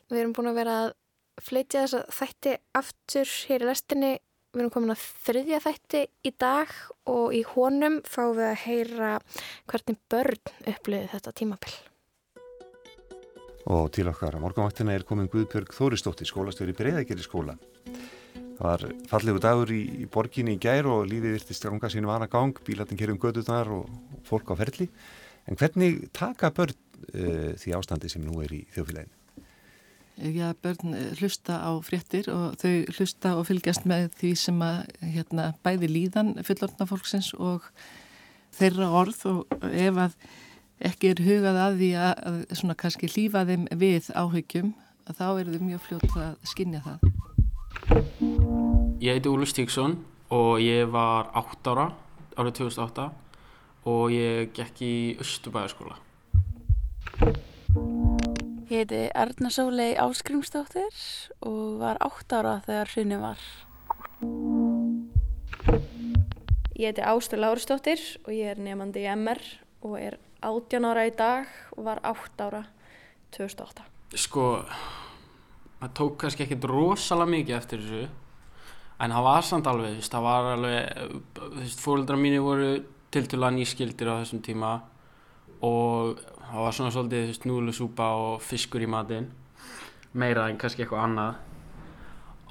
Við 0.08 0.22
erum 0.22 0.36
búin 0.38 0.48
að 0.54 0.60
vera 0.62 0.78
að 0.86 0.94
fleitja 1.44 1.84
þess 1.84 1.98
að 2.00 2.16
þætti 2.22 2.54
aftur 2.80 3.34
hér 3.50 3.66
í 3.66 3.68
lestinni. 3.68 4.14
Við 4.56 4.64
erum 4.64 4.74
komin 4.78 4.96
að 4.96 5.04
þriðja 5.28 5.60
þætti 5.66 6.04
í 6.24 6.32
dag 6.40 6.72
og 7.12 7.36
í 7.36 7.44
honum 7.52 8.00
fáum 8.08 8.38
við 8.38 8.48
að 8.48 8.62
heyra 8.64 9.14
hvernig 9.68 10.00
börn 10.08 10.54
uppliði 10.72 11.12
þetta 11.12 11.36
tímabil. 11.42 11.74
Og 13.76 13.90
til 13.92 14.08
okkar 14.08 14.40
á 14.40 14.44
morgunvaktina 14.46 14.96
er 14.96 15.04
komin 15.04 15.28
Guðbjörg 15.28 15.76
Þóristóttir, 15.76 16.30
skólastöður 16.32 16.72
í 16.72 16.78
Breiðækjari 16.80 17.28
skóla. 17.28 17.58
Það 18.58 18.66
var 18.66 18.86
fallegu 19.12 19.42
dagur 19.44 19.72
í, 19.74 19.82
í 20.02 20.08
borginni 20.10 20.56
í 20.58 20.62
gær 20.62 20.90
og 20.90 21.06
lífið 21.10 21.36
virtist 21.36 21.68
ganga 21.68 21.92
sínum 21.94 22.14
aðra 22.14 22.30
gang, 22.32 22.58
bílatinn 22.66 22.98
kerjum 22.98 23.20
göduðnar 23.22 23.70
og 23.76 23.92
fólk 24.26 24.50
á 24.50 24.56
ferli. 24.58 24.90
En 25.48 25.60
hvernig 25.60 26.08
taka 26.18 26.50
börn 26.52 26.74
uh, 26.74 27.54
því 27.60 27.76
ástandi 27.78 28.10
sem 28.12 28.26
nú 28.26 28.42
er 28.42 28.56
í 28.58 28.64
þjóðfélaginu? 28.74 29.14
Já, 30.18 30.50
börn 30.66 30.96
eh, 30.98 31.12
hlusta 31.20 31.60
á 31.62 31.70
fréttir 31.86 32.26
og 32.34 32.56
þau 32.58 32.90
hlusta 32.98 33.36
og 33.38 33.46
fylgjast 33.46 33.86
með 33.86 34.08
því 34.18 34.32
sem 34.42 34.64
að 34.66 34.80
hérna, 35.14 35.52
bæði 35.62 35.92
líðan 35.92 36.34
fullortna 36.48 36.88
fólksins 36.90 37.30
og 37.38 37.68
þeirra 38.58 38.90
orð 38.98 39.22
og 39.30 39.68
ef 39.70 40.02
að 40.08 40.18
ekki 40.90 41.14
er 41.14 41.22
hugað 41.22 41.62
að 41.68 41.78
því 41.84 41.92
að, 42.02 42.26
að 42.32 42.42
svona 42.58 42.78
kannski 42.82 43.12
lífa 43.14 43.46
þeim 43.46 43.70
við 43.78 44.10
áhyggjum, 44.18 44.74
þá 45.14 45.28
er 45.30 45.54
þau 45.54 45.62
mjög 45.70 45.86
fljótt 45.86 46.20
að 46.26 46.36
skinja 46.50 46.84
það. 46.90 48.37
Ég 48.98 49.14
heiti 49.14 49.30
Úlur 49.30 49.46
Stíksson 49.46 49.92
og 50.34 50.58
ég 50.58 50.88
var 50.90 51.28
8 51.38 51.70
ára 51.70 51.92
árið 52.34 52.56
2008 52.64 53.04
og 53.86 54.10
ég 54.10 54.50
gekk 54.58 54.82
í 54.82 54.96
Östubæðarskóla. 55.22 56.00
Ég 58.66 58.74
heiti 58.74 59.04
Erna 59.14 59.54
Sólei 59.54 59.94
Áskrimsdóttir 60.02 60.90
og 61.46 61.78
var 61.84 62.02
8 62.02 62.42
ára 62.42 62.56
þegar 62.66 62.94
hrunni 62.96 63.22
var. 63.22 63.46
Ég 66.74 66.90
heiti 66.90 67.06
Ástur 67.06 67.46
Láristóttir 67.46 68.02
og 68.26 68.34
ég 68.34 68.56
er 68.56 68.66
nefandi 68.66 69.06
í 69.06 69.10
MR 69.14 69.46
og 69.86 70.00
er 70.02 70.18
18 70.42 70.90
ára 70.90 71.06
í 71.06 71.14
dag 71.14 71.58
og 71.78 71.86
var 71.86 72.02
8 72.02 72.50
ára 72.50 72.66
2008. 73.38 73.92
Sko 74.18 74.56
það 75.84 76.00
tók 76.02 76.24
kannski 76.24 76.50
ekkert 76.50 76.72
rosalega 76.74 77.38
mikið 77.38 77.62
eftir 77.62 77.86
þessu 77.86 78.08
en 79.00 79.14
það 79.14 79.26
var 79.28 79.48
samt 79.48 79.68
alveg, 79.70 80.00
það 80.04 80.26
var 80.26 80.52
alveg 80.56 81.74
fólkdra 81.78 82.20
mínu 82.20 82.44
voru 82.46 82.70
til 83.14 83.26
dala 83.32 83.52
nýskildir 83.54 84.10
á 84.12 84.20
þessum 84.22 84.44
tíma 84.46 84.72
og 85.66 86.22
það 86.48 86.64
var 86.64 86.78
svona 86.78 86.94
svolítið, 86.96 87.42
núlusúpa 87.50 88.10
og 88.18 88.42
fiskur 88.46 88.84
í 88.84 88.90
matinn 88.90 89.30
meira 90.18 90.48
en 90.50 90.58
kannski 90.58 90.84
eitthvað 90.84 91.04
annað. 91.06 91.44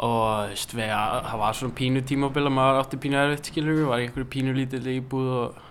Og 0.06 0.50
veist, 0.50 0.74
við, 0.76 0.90
það 0.92 1.38
var 1.40 1.56
svona 1.56 1.76
pínu 1.78 2.02
tímabil 2.04 2.42
að 2.44 2.52
maður 2.52 2.80
átti 2.82 2.98
pínu 3.00 3.16
erfitt, 3.16 3.48
skilur 3.48 3.78
við, 3.78 3.86
var 3.88 4.02
einhverju 4.02 4.28
pínu 4.34 4.52
lítill 4.56 4.90
íbúð 4.92 5.30
og 5.36 5.62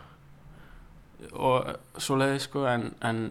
og 1.36 1.70
svoleiði, 2.00 2.40
sko, 2.44 2.66
en, 2.70 2.90
en 3.04 3.22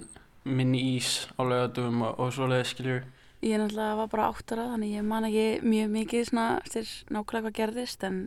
minni 0.45 0.81
ís 0.97 1.25
á 1.39 1.43
laugatum 1.45 2.03
og, 2.05 2.19
og 2.21 2.33
svoleiði, 2.35 2.69
skilur 2.69 2.99
við 2.99 3.14
Ég 3.45 3.59
náttúrulega 3.61 3.97
var 3.99 4.09
bara 4.09 4.27
áttara 4.33 4.63
þannig 4.71 4.93
ég 4.97 5.05
man 5.05 5.27
ekki 5.29 5.49
mjög 5.69 5.91
mikið 5.93 6.29
svona 6.31 6.45
eftir 6.63 6.93
nákvæmlega 7.13 7.43
hvað 7.45 7.57
gerðist 7.59 8.07
en 8.09 8.21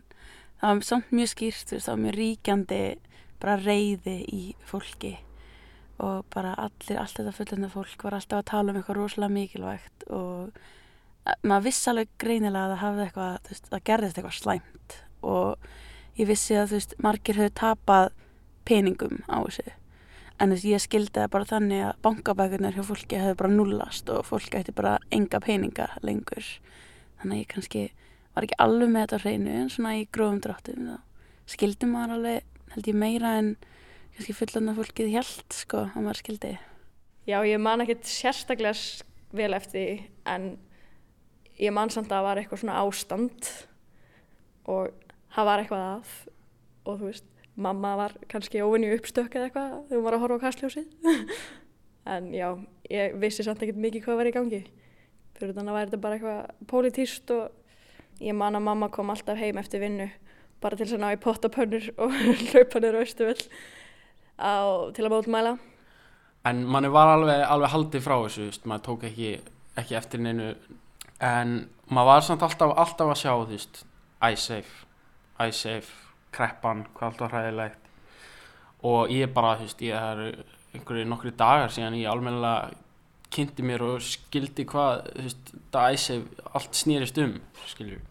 það 0.62 0.74
var 0.76 0.86
samt 0.86 1.16
mjög 1.18 1.32
skýrt, 1.32 1.72
það 1.74 1.88
var 1.88 2.04
mjög 2.04 2.18
ríkjandi 2.18 2.82
bara 3.42 3.56
reyði 3.64 4.18
í 4.30 4.42
fólki. 4.70 5.16
Og 6.06 6.28
bara 6.36 6.52
allir, 6.62 7.00
allt 7.02 7.18
þetta 7.18 7.34
fullenda 7.34 7.72
fólk 7.74 8.06
var 8.06 8.20
alltaf 8.20 8.44
að 8.44 8.50
tala 8.52 8.74
um 8.74 8.78
eitthvað 8.78 9.00
rosalega 9.00 9.34
mikilvægt 9.34 10.06
og 10.14 10.62
maður 11.42 11.66
vissi 11.66 11.90
alveg 11.90 12.14
greinilega 12.22 12.68
að 12.68 12.76
það 12.76 12.84
hafði 12.84 13.06
eitthvað, 13.08 13.42
þú 13.42 13.56
veist, 13.56 13.72
það 13.72 13.86
gerðist 13.90 14.22
eitthvað 14.22 14.38
slæmt. 14.38 15.00
Og 15.34 16.22
ég 16.22 16.30
vissi 16.30 16.62
að 16.62 16.70
þú 16.70 16.78
veist, 16.78 16.96
margir 17.10 17.42
höfðu 17.42 17.58
tapað 17.64 18.14
peningum 18.70 19.24
á 19.26 19.42
þessu 19.42 19.74
en 20.38 20.54
þess 20.54 20.66
að 20.66 20.72
ég 20.72 20.84
skildi 20.84 21.16
það 21.18 21.32
bara 21.34 21.50
þannig 21.50 21.84
að 21.88 22.00
bankabækunar 22.06 22.76
hjá 22.78 22.84
fólki 22.86 23.22
hefði 23.22 23.40
bara 23.40 23.54
nullast 23.54 24.10
og 24.14 24.26
fólki 24.28 24.60
ætti 24.60 24.76
bara 24.78 24.98
enga 25.12 25.42
peninga 25.44 25.90
lengur. 26.06 26.46
Þannig 27.22 27.34
að 27.34 27.42
ég 27.42 27.52
kannski 27.54 27.84
var 28.36 28.46
ekki 28.46 28.60
alveg 28.62 28.94
með 28.94 29.06
þetta 29.08 29.22
hreinu 29.24 29.58
en 29.64 29.72
svona 29.74 29.96
í 29.98 30.08
gróðum 30.14 30.42
dráttum 30.46 30.90
skildi 31.48 31.88
maður 31.90 32.18
alveg 32.18 32.48
held 32.76 32.90
ég 32.92 33.00
meira 33.00 33.34
en 33.40 33.54
kannski 34.16 34.36
fullan 34.36 34.72
af 34.72 34.80
fólkið 34.82 35.14
held 35.16 35.56
sko 35.56 35.84
að 35.88 36.04
maður 36.04 36.22
skildi. 36.22 36.54
Já 37.28 37.40
ég 37.48 37.62
man 37.62 37.84
ekki 37.84 37.98
sérstaklega 38.08 38.76
vel 39.36 39.54
eftir 39.58 40.06
en 40.28 40.54
ég 41.60 41.74
man 41.76 41.92
samt 41.94 42.12
að 42.12 42.18
það 42.18 42.28
var 42.28 42.42
eitthvað 42.42 42.62
svona 42.64 42.82
ástand 42.84 43.50
og 44.68 44.92
það 45.36 45.50
var 45.50 45.64
eitthvað 45.64 45.88
að 45.88 46.14
og 46.88 47.00
þú 47.00 47.10
veist 47.10 47.28
mamma 47.58 47.96
var 47.98 48.14
kannski 48.30 48.62
óvinni 48.62 48.92
uppstökk 48.94 49.36
eða 49.36 49.48
eitthvað 49.48 49.72
þegar 49.88 49.98
hún 49.98 50.06
var 50.06 50.18
að 50.18 50.24
horfa 50.24 50.38
á 50.38 50.46
kastljósið. 50.46 50.92
En 52.08 52.30
já, 52.32 52.54
ég 52.88 53.18
vissi 53.20 53.44
samt 53.44 53.60
ekkert 53.60 53.82
mikið 53.84 54.06
hvað 54.06 54.20
var 54.22 54.28
í 54.30 54.32
gangi. 54.32 54.60
Fyrir 55.36 55.58
þannig 55.58 55.74
að 55.74 55.82
þetta 55.82 55.98
bara 56.06 56.16
eitthvað 56.16 56.70
pólitíst 56.72 57.34
og 57.36 58.22
ég 58.24 58.38
man 58.38 58.56
að 58.56 58.64
mamma 58.64 58.88
kom 58.96 59.12
alltaf 59.12 59.36
heim 59.36 59.60
eftir 59.60 59.84
vinnu 59.84 60.08
bara 60.64 60.80
til 60.80 60.88
að 60.88 61.02
ná 61.04 61.10
í 61.12 61.20
pottapönnur 61.20 61.90
og 62.06 62.16
hlaupa 62.16 62.80
niður 62.80 63.02
austuvel 63.02 63.36
til 63.42 65.04
að 65.04 65.12
mótmæla. 65.18 65.58
En 66.48 66.64
manni 66.64 66.94
var 66.96 67.12
alveg, 67.18 67.44
alveg 67.44 67.76
haldið 67.76 68.08
frá 68.08 68.16
þessu, 68.24 68.48
veist, 68.48 68.72
maður 68.72 68.88
tók 68.88 69.08
ekki, 69.12 69.36
ekki 69.84 70.00
eftir 70.00 70.24
neinu. 70.24 70.54
En 71.20 71.58
maður 71.92 72.14
var 72.14 72.28
samt 72.30 72.48
alltaf, 72.48 72.72
alltaf 72.72 73.12
að 73.12 73.24
sjá 73.26 73.34
þú 73.34 73.52
veist, 73.52 73.84
I 74.24 74.40
safe, 74.40 74.86
I 75.44 75.52
safe 75.52 76.07
kreppan, 76.38 76.86
hvað 76.96 77.10
allt 77.10 77.24
var 77.26 77.36
hræðilegt. 77.36 77.94
Og 78.88 79.14
ég 79.14 79.32
bara, 79.34 79.56
þú 79.58 79.68
veist, 79.68 79.86
ég 79.86 79.98
er 79.98 80.44
einhverju 80.78 81.08
nokkru 81.10 81.34
dagar 81.38 81.74
síðan 81.74 81.98
ég 81.98 82.12
almennilega 82.12 82.76
kynnti 83.34 83.66
mér 83.66 83.84
og 83.84 84.04
skildi 84.06 84.68
hvað, 84.70 85.08
þú 85.16 85.26
veist, 85.26 85.56
það 85.74 85.96
æsef 85.98 86.52
allt 86.54 86.78
snýrist 86.78 87.18
um, 87.24 87.40
skiljur 87.68 88.04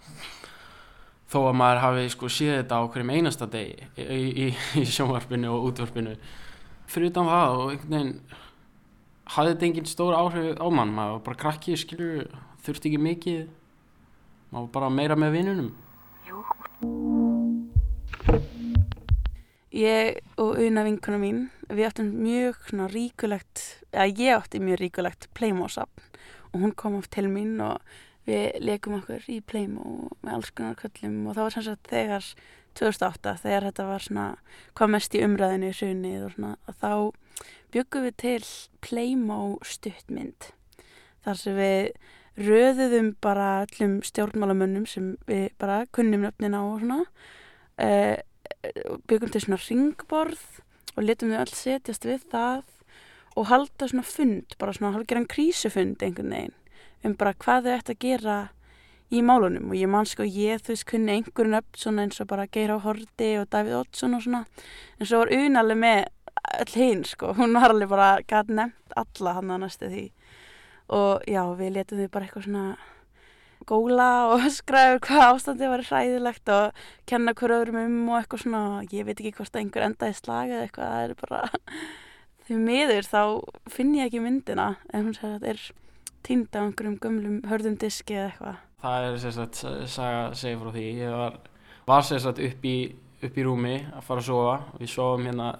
þó 1.31 1.39
að 1.49 1.57
maður 1.59 1.83
hafi 1.83 2.09
sko 2.15 2.31
séð 2.31 2.61
þetta 2.61 2.79
á 2.79 2.83
hverjum 2.87 3.13
einasta 3.17 3.49
degi 3.51 3.89
í, 3.99 4.19
í, 4.47 4.49
í 4.81 4.85
sjónvarpinu 4.87 5.53
og 5.53 5.71
útvarpinu. 5.71 6.15
Fyrir 6.91 7.11
utan 7.11 7.31
það 7.31 7.55
og 7.61 7.73
einhvern 7.73 7.97
veginn 7.97 8.13
hafði 9.35 9.55
þetta 9.55 9.67
engin 9.69 9.91
stór 9.91 10.19
áhrif 10.19 10.61
á 10.63 10.67
mann. 10.71 10.95
Maður 10.95 11.17
var 11.17 11.25
bara 11.31 11.41
krakkið 11.43 11.81
skilur 11.83 12.29
þurfti 12.67 12.93
ekki 12.93 13.03
mikið. 13.09 13.41
Maður 14.53 14.69
var 14.69 14.75
bara 14.79 14.95
meira 15.01 15.19
með 15.19 15.41
vinnunum 15.41 15.73
Ég 19.77 20.23
og 20.41 20.57
auðna 20.57 20.87
vinkuna 20.87 21.19
mín 21.21 21.41
við 21.69 21.89
áttum 21.91 22.09
mjög 22.23 22.59
svona 22.71 22.89
ríkulegt 22.93 23.63
eða 23.93 24.07
ég 24.09 24.37
átti 24.39 24.61
mjög 24.63 24.81
ríkulegt 24.81 25.29
Playmo-sapn 25.37 26.07
og 26.53 26.61
hún 26.63 26.75
kom 26.79 26.97
oft 26.97 27.13
til 27.13 27.27
mín 27.29 27.59
og 27.61 27.83
við 28.27 28.57
leikum 28.65 28.97
okkur 29.01 29.27
í 29.31 29.41
Playmo 29.45 30.09
með 30.23 30.33
alls 30.33 30.53
konar 30.57 30.79
köllum 30.81 31.27
og 31.27 31.37
það 31.37 31.45
var 31.45 31.55
sem 31.57 31.67
sagt 31.67 31.91
þegar 31.93 32.31
2008 32.77 33.37
þegar 33.45 33.69
þetta 33.69 33.89
var 33.91 34.05
svona 34.07 34.27
hvað 34.79 34.93
mest 34.97 35.17
í 35.17 35.23
umræðinu 35.27 35.71
í 35.71 35.77
hrunið 35.79 36.27
og 36.27 36.35
svona 36.35 36.53
og 36.57 36.81
þá 36.83 36.93
byggum 37.77 38.07
við 38.07 38.19
til 38.23 38.51
Playmo 38.87 39.41
stuttmynd 39.67 40.51
þar 41.27 41.43
sem 41.43 41.59
við 41.59 41.91
röðuðum 42.37 43.15
bara 43.25 43.49
allum 43.65 43.99
stjórnmálamönnum 44.05 44.87
sem 44.89 45.15
við 45.29 45.51
bara 45.61 45.85
kunnum 45.93 46.27
nöfnin 46.27 46.57
á 46.57 46.63
og 46.63 46.81
svona 46.83 47.05
uh, 47.83 48.17
byggum 49.07 49.33
til 49.33 49.45
svona 49.45 49.61
ringborð 49.63 50.63
og 50.97 51.05
letum 51.05 51.33
þau 51.33 51.43
alls 51.45 51.61
setjast 51.61 52.07
við 52.09 52.27
það 52.33 52.65
og 53.37 53.51
halda 53.51 53.89
svona 53.91 54.07
fund, 54.07 54.57
bara 54.59 54.73
svona 54.73 54.95
halvgeran 54.97 55.29
krísufund 55.29 56.03
einhvern 56.03 56.33
veginn 56.33 56.57
um 57.05 57.15
bara 57.19 57.37
hvað 57.37 57.67
þau 57.67 57.75
ætti 57.77 57.95
að 57.95 58.03
gera 58.03 58.37
í 59.15 59.23
málunum. 59.23 59.71
Og 59.71 59.79
ég 59.79 59.91
man 59.91 60.09
sko 60.09 60.27
ég 60.27 60.63
þú 60.65 60.75
veist 60.75 60.89
kunni 60.89 61.15
einhverjum 61.15 61.59
upp 61.61 61.79
svona 61.79 62.07
eins 62.07 62.21
og 62.23 62.31
bara 62.31 62.49
Geir 62.51 62.75
á 62.75 62.79
Horti 62.83 63.31
og 63.41 63.49
Davíð 63.53 63.81
Oddsson 63.83 64.17
og 64.19 64.25
svona. 64.25 64.43
En 64.99 65.07
svo 65.07 65.23
var 65.23 65.33
unalega 65.37 65.83
með 65.83 66.03
all 66.57 66.75
hinn 66.75 67.05
sko, 67.07 67.33
hún 67.37 67.55
var 67.57 67.75
alveg 67.75 67.91
bara 67.91 68.11
gæt 68.27 68.51
nefnt 68.55 68.99
alla 68.99 69.37
hann 69.39 69.55
að 69.55 69.63
næstu 69.65 69.91
því. 69.93 70.05
Og 70.97 71.27
já 71.27 71.43
við 71.59 71.73
letum 71.77 72.03
þau 72.03 72.13
bara 72.15 72.27
eitthvað 72.27 72.47
svona 72.49 72.67
góla 73.69 74.09
og 74.33 74.47
skræður 74.59 75.01
hvað 75.07 75.25
ástandið 75.29 75.73
var 75.73 75.85
hræðilegt 75.89 76.53
og 76.55 76.83
kenna 77.11 77.35
hver 77.37 77.57
öðrum 77.59 77.81
um 77.83 78.11
og 78.11 78.21
eitthvað 78.21 78.45
svona. 78.45 78.63
Ég 78.93 79.09
veit 79.09 79.17
ekki 79.21 79.35
hvort 79.39 79.59
einhver 79.61 79.87
endaði 79.89 80.19
slag 80.19 80.53
eða 80.53 80.67
eitthvað 80.67 80.93
það 80.93 81.07
er 81.07 81.17
bara 81.23 81.43
því 82.47 82.61
miður 82.63 83.11
þá 83.11 83.23
finn 83.73 83.97
ég 83.99 84.11
ekki 84.11 84.23
myndina 84.25 84.69
en 84.93 85.09
hún 85.09 85.17
segir 85.17 85.33
að 85.33 85.41
þetta 85.41 85.53
er 85.55 85.65
týnda 86.27 86.63
á 86.63 86.65
einhverjum 86.67 87.01
gömlum 87.03 87.41
hörðum 87.51 87.81
diski 87.81 88.19
eða 88.19 88.31
eitthvað. 88.31 88.63
Það 88.83 89.09
er 89.09 89.19
sérstaklega 89.23 89.91
saga 89.91 90.23
segja 90.37 90.61
frá 90.61 90.71
því. 90.75 90.87
Ég 91.01 91.19
var, 91.21 91.41
var 91.89 92.07
sérstaklega 92.07 92.55
upp 92.55 92.71
í 92.71 92.77
upp 93.27 93.39
í 93.39 93.45
rúmi 93.47 93.77
að 93.81 94.05
fara 94.05 94.23
að 94.23 94.29
sofa. 94.29 94.57
Við 94.81 94.93
sofum 94.93 95.27
hérna 95.29 95.51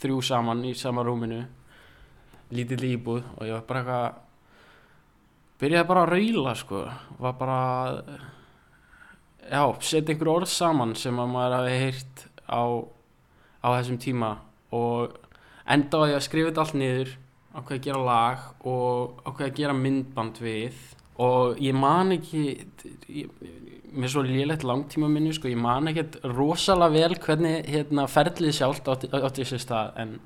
þrjú 0.00 0.20
saman 0.28 0.64
í 0.68 0.74
sama 0.76 1.04
rúminu. 1.06 1.42
Lítill 2.54 2.84
íbúð 2.92 3.24
og 3.36 3.42
ég 3.48 3.56
var 3.56 3.66
bara 3.66 3.82
eitthvað 3.82 4.22
byrjaði 5.60 5.88
bara 5.88 6.06
að 6.06 6.14
raula 6.14 6.54
sko. 6.58 6.82
Var 7.20 7.36
bara 7.38 7.60
já, 9.50 9.62
setja 9.80 10.14
einhver 10.14 10.32
orð 10.32 10.50
saman 10.52 10.96
sem 10.98 11.20
að 11.20 11.32
maður 11.32 11.56
hafi 11.60 11.78
heyrt 11.84 12.26
á, 12.50 12.62
á 13.62 13.68
þessum 13.78 14.00
tíma 14.02 14.32
og 14.74 15.16
enda 15.66 16.02
á 16.02 16.04
því 16.04 16.16
að 16.16 16.26
skrifa 16.26 16.50
þetta 16.50 16.64
allt 16.64 16.76
niður 16.80 17.14
ákveði 17.56 17.78
að 17.78 17.86
gera 17.86 18.04
lag 18.04 18.66
og 18.68 19.22
ákveði 19.24 19.48
að 19.48 19.58
gera 19.60 19.76
myndband 19.78 20.40
við. 20.44 20.82
Og 21.24 21.60
ég 21.64 21.76
man 21.76 22.12
ekki 22.12 22.42
ég, 23.08 23.30
með 23.96 24.12
svo 24.12 24.24
lélætt 24.26 24.66
langtíma 24.68 25.08
minni 25.08 25.32
sko, 25.32 25.48
ég 25.48 25.60
man 25.60 25.88
ekki 25.88 26.20
rosalega 26.34 26.92
vel 26.92 27.16
hvernig 27.24 27.70
hérna, 27.72 28.04
ferlið 28.12 28.58
sjálft 28.58 28.90
átti, 28.92 29.08
átti 29.08 29.46
þessi 29.46 29.62
stað 29.62 29.96
en 30.02 30.18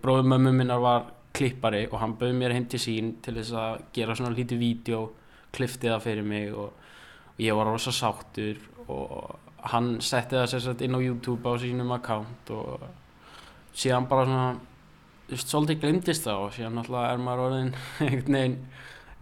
bróðum 0.00 0.32
mömmu 0.32 0.54
minnar 0.56 0.80
var 0.80 1.10
klippari 1.34 1.84
og 1.90 1.98
hann 2.00 2.16
bauð 2.18 2.34
mér 2.38 2.54
heim 2.54 2.66
til 2.70 2.80
sín 2.82 3.14
til 3.24 3.36
þess 3.38 3.54
að 3.58 3.84
gera 3.96 4.16
svona 4.16 4.34
lítið 4.34 4.60
vídeo 4.60 5.00
kliftið 5.54 5.94
það 5.94 6.04
fyrir 6.04 6.28
mig 6.28 6.52
og, 6.54 6.70
og 7.34 7.40
ég 7.42 7.56
var 7.58 7.70
rosa 7.70 7.92
sáttur 7.94 8.60
og 8.88 9.34
hann 9.72 9.96
setti 10.04 10.36
það 10.36 10.50
sérstaklega 10.52 10.88
inn 10.88 10.98
á 10.98 11.06
YouTube 11.06 11.50
á 11.50 11.52
sínum 11.60 11.94
account 11.96 12.52
og 12.54 12.84
síðan 13.74 14.08
bara 14.10 14.26
svona 14.28 15.38
svolítið 15.40 15.80
glemdist 15.80 16.26
það 16.28 16.42
og 16.46 16.52
síðan 16.54 16.82
alltaf 16.82 17.06
er 17.08 17.22
maður 17.22 17.46
orðin 17.48 17.72
einhvern 18.04 18.38
veginn 18.38 18.58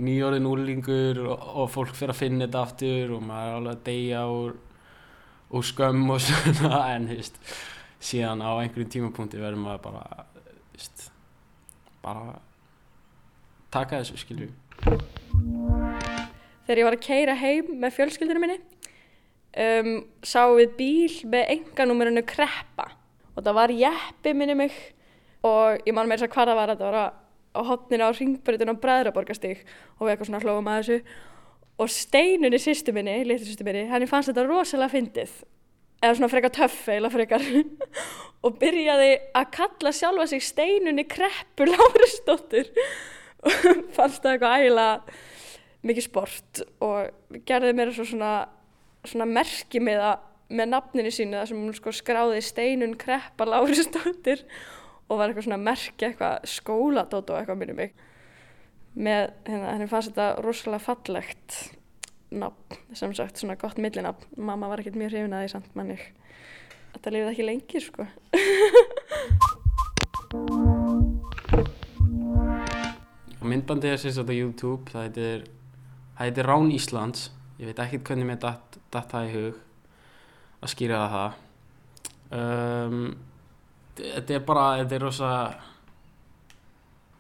nýjórðin 0.03 0.49
úrlingur 0.51 1.23
og, 1.29 1.47
og 1.63 1.71
fólk 1.71 1.95
fyrir 1.95 2.15
að 2.15 2.21
finna 2.25 2.49
þetta 2.49 2.65
aftur 2.67 3.15
og 3.17 3.25
maður 3.29 3.49
er 3.49 3.59
alveg 3.61 3.77
að 3.77 3.85
deyja 3.87 4.25
úr, 4.35 4.57
úr 5.53 5.69
skömm 5.69 6.11
og 6.11 6.21
svona 6.27 6.83
en 6.97 7.09
þú 7.13 7.19
veist, 7.21 7.41
síðan 8.03 8.43
á 8.43 8.51
einhverjum 8.57 8.93
tímapunkti 8.97 9.41
verður 9.41 9.63
maður 9.63 9.85
bara 9.87 10.27
þú 10.43 10.81
veist 10.81 11.12
bara 12.03 12.37
taka 13.73 14.03
þessu 14.03 14.21
skilju. 14.21 14.51
Þegar 16.67 16.81
ég 16.81 16.87
var 16.87 16.97
að 16.97 17.05
keira 17.07 17.37
heim 17.39 17.73
með 17.83 17.97
fjölskyldinu 17.97 18.43
minni 18.43 18.59
um, 19.59 19.95
sá 20.25 20.45
við 20.55 20.77
bíl 20.79 21.17
með 21.33 21.55
enganúmerinu 21.57 22.25
kreppa. 22.27 22.91
Og 23.33 23.43
það 23.45 23.59
var 23.59 23.75
jeppi 23.75 24.35
minni 24.37 24.57
mig 24.59 24.77
og 25.47 25.83
ég 25.87 25.95
man 25.97 26.09
með 26.09 26.23
þess 26.23 26.29
að 26.29 26.35
hvað 26.37 26.51
það 26.51 26.61
var 26.61 26.73
þetta 26.73 26.91
var 26.91 26.99
á 27.53 27.61
hotninu 27.69 28.09
á 28.09 28.11
ringbreytinu 28.17 28.75
á 28.77 28.83
Bræðraborgastík 28.83 29.65
og 29.99 30.07
við 30.07 30.13
eitthvað 30.13 30.31
svona 30.31 30.43
hlóðum 30.45 30.71
að 30.73 30.79
þessu. 30.83 31.17
Og 31.81 31.91
steinunni 31.91 32.61
sýstu 32.61 32.93
minni, 32.95 33.17
litlu 33.25 33.49
sýstu 33.49 33.67
minni 33.67 33.89
henni 33.91 34.09
fannst 34.09 34.31
þetta 34.31 34.45
rosalega 34.47 34.93
fyndið 34.93 35.35
eða 36.03 36.17
svona 36.19 36.31
frekar 36.33 36.55
töff 36.55 36.89
eila 36.91 37.11
frekar. 37.13 37.45
Og 38.45 38.57
byrjaði 38.59 39.13
að 39.39 39.51
kalla 39.55 39.93
sjálfa 39.95 40.27
sig 40.33 40.43
steinunni 40.43 41.05
kreppur 41.07 41.71
Lárusdóttir 41.71 42.73
og 43.43 43.53
fannst 43.97 44.25
það 44.25 44.33
eitthvað 44.33 44.57
ægilega 44.59 45.17
mikið 45.87 46.07
sport. 46.09 46.63
Og 46.83 47.39
gerði 47.47 47.73
mér 47.79 47.93
svona, 47.95 48.33
svona 49.07 49.29
merki 49.31 49.83
með, 49.83 50.03
að, 50.11 50.25
með 50.59 50.73
nafninu 50.73 51.13
sínu 51.15 51.39
þar 51.39 51.51
sem 51.53 51.61
hún 51.63 51.77
sko 51.79 51.95
skráði 51.95 52.43
steinun 52.43 52.97
kreppa 52.99 53.47
Lárusdóttir 53.47 54.43
og 55.07 55.21
var 55.21 55.29
eitthvað 55.31 55.47
svona 55.47 55.63
merki 55.63 56.09
eitthvað 56.09 56.51
skóladótt 56.51 57.31
og 57.31 57.39
eitthvað 57.39 57.63
minni 57.63 57.79
mig. 57.79 57.95
Með 58.99 59.31
hérna, 59.47 59.71
henni 59.77 59.89
fannst 59.91 60.11
þetta 60.11 60.43
rosalega 60.43 60.83
fallegt 60.83 61.61
nafn, 62.33 62.79
sem 62.97 63.13
sagt 63.17 63.41
svona 63.41 63.57
gott 63.61 63.79
millinafn. 63.83 64.25
Mamma 64.37 64.69
var 64.71 64.83
ekkert 64.83 64.99
mjög 65.01 65.13
hrifin 65.15 65.37
að 65.37 65.45
því 65.45 65.51
samt 65.53 65.75
mannig 65.79 66.03
þetta 66.93 67.13
lifið 67.15 67.31
ekki 67.33 67.47
lengir 67.49 67.83
sko. 67.87 68.07
Myndbandið 73.43 73.91
er 73.91 74.01
sérstaklega 74.01 74.45
YouTube 74.47 74.93
það 74.93 75.03
heitir, 75.09 75.45
það 76.15 76.25
heitir 76.27 76.49
Rán 76.49 76.71
Íslands. 76.73 77.21
Ég 77.59 77.69
veit 77.69 77.83
ekki 77.85 78.03
hvernig 78.07 78.29
mér 78.29 78.41
datt, 78.43 78.79
datt 78.95 79.11
það 79.13 79.29
í 79.29 79.35
hug 79.37 79.55
að 80.63 80.73
skýra 80.73 81.03
það. 81.13 81.31
Um, 82.33 83.03
þetta 83.99 84.39
er 84.39 84.45
bara 84.47 84.67
þetta 84.81 84.97
er 84.97 85.05
rosa 85.05 85.33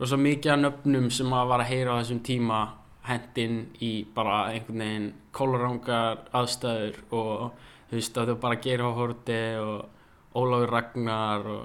rosa 0.00 0.16
mikið 0.18 0.54
af 0.54 0.62
nöfnum 0.62 1.10
sem 1.12 1.28
maður 1.28 1.50
var 1.52 1.64
að 1.64 1.72
heyra 1.72 1.94
á 1.94 2.00
þessum 2.00 2.22
tíma 2.26 2.60
hendinn 3.06 3.62
í 3.82 3.92
bara 4.14 4.52
einhvern 4.52 4.82
veginn 4.84 5.08
kólarangar 5.34 6.22
aðstæður 6.38 7.00
og 7.10 7.62
þú 7.90 7.98
veist 7.98 8.18
að 8.18 8.32
þau 8.32 8.38
bara 8.44 8.60
gera 8.62 8.90
á 8.90 8.98
horti 8.98 9.40
og 9.60 9.88
Ólafur 10.32 10.70
Ragnar 10.72 11.48
og, 11.52 11.64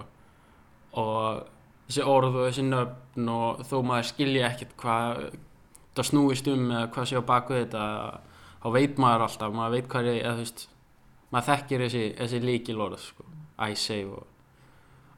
og 1.00 1.44
þessi 1.88 2.04
orð 2.04 2.34
og 2.36 2.48
þessi 2.50 2.66
nöfn 2.68 3.30
og 3.32 3.62
þó 3.68 3.78
maður 3.88 4.10
skilja 4.10 4.50
ekkert 4.50 4.74
hvað 4.82 5.22
það 5.98 6.10
snúist 6.10 6.50
um 6.52 6.66
eða 6.72 6.90
hvað 6.96 7.10
sé 7.10 7.22
á 7.22 7.30
baku 7.32 7.56
þetta 7.56 7.86
þá 8.64 8.68
veit 8.76 9.00
maður 9.02 9.28
alltaf, 9.28 9.56
maður 9.56 9.78
veit 9.78 9.90
hvað 9.94 10.10
er 10.12 10.20
eða 10.20 10.34
þú 10.36 10.44
veist, 10.44 10.66
maður 11.32 11.50
þekkir 11.52 11.84
þessi, 11.86 12.04
þessi 12.20 12.42
líkilorð 12.44 13.00
sko, 13.06 13.28
æseg 13.68 14.12
og, 14.18 14.28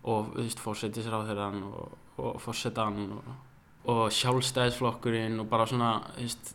og 0.04 0.32
þú 0.36 0.44
veist, 0.44 0.64
fórsetisráðherran 0.68 1.64
og, 1.72 1.98
og 2.22 2.42
fórsetan 2.44 3.02
og 3.18 3.32
og 3.86 4.12
sjálfstæðisflokkurinn 4.12 5.40
og 5.40 5.48
bara 5.50 5.66
svona 5.70 5.94
veist, 6.18 6.54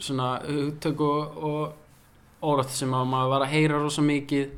svona 0.00 0.38
hugtök 0.46 1.00
og, 1.04 1.36
og 1.44 2.46
orð 2.52 2.72
sem 2.72 2.94
að 2.96 3.10
maður 3.12 3.34
var 3.34 3.44
að 3.44 3.54
heyra 3.54 3.82
rosa 3.82 4.04
mikið 4.04 4.56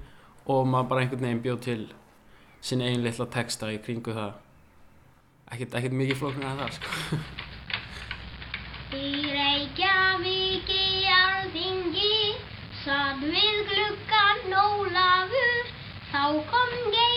og 0.52 0.66
maður 0.70 0.88
bara 0.92 1.04
einhvern 1.04 1.26
veginn 1.26 1.42
bjóð 1.42 1.60
til 1.66 1.82
sinni 2.62 2.86
einn 2.88 3.02
litla 3.02 3.26
texta 3.26 3.70
í 3.74 3.80
kringu 3.82 4.14
það. 4.14 4.36
Ekkert, 5.52 5.74
ekkert 5.78 5.96
mikið 5.98 6.20
flokkur 6.20 6.46
en 6.48 6.62
það 6.62 6.76
sko. 6.78 7.18
Í 8.92 9.10
Reykjavík 9.32 10.70
í 10.76 10.88
alþingi 11.16 12.16
satt 12.84 13.22
við 13.24 13.62
gluggan 13.72 14.56
Ólafur. 14.62 15.72
Þá 16.12 16.22
kom 16.52 16.76
Geir 16.92 17.11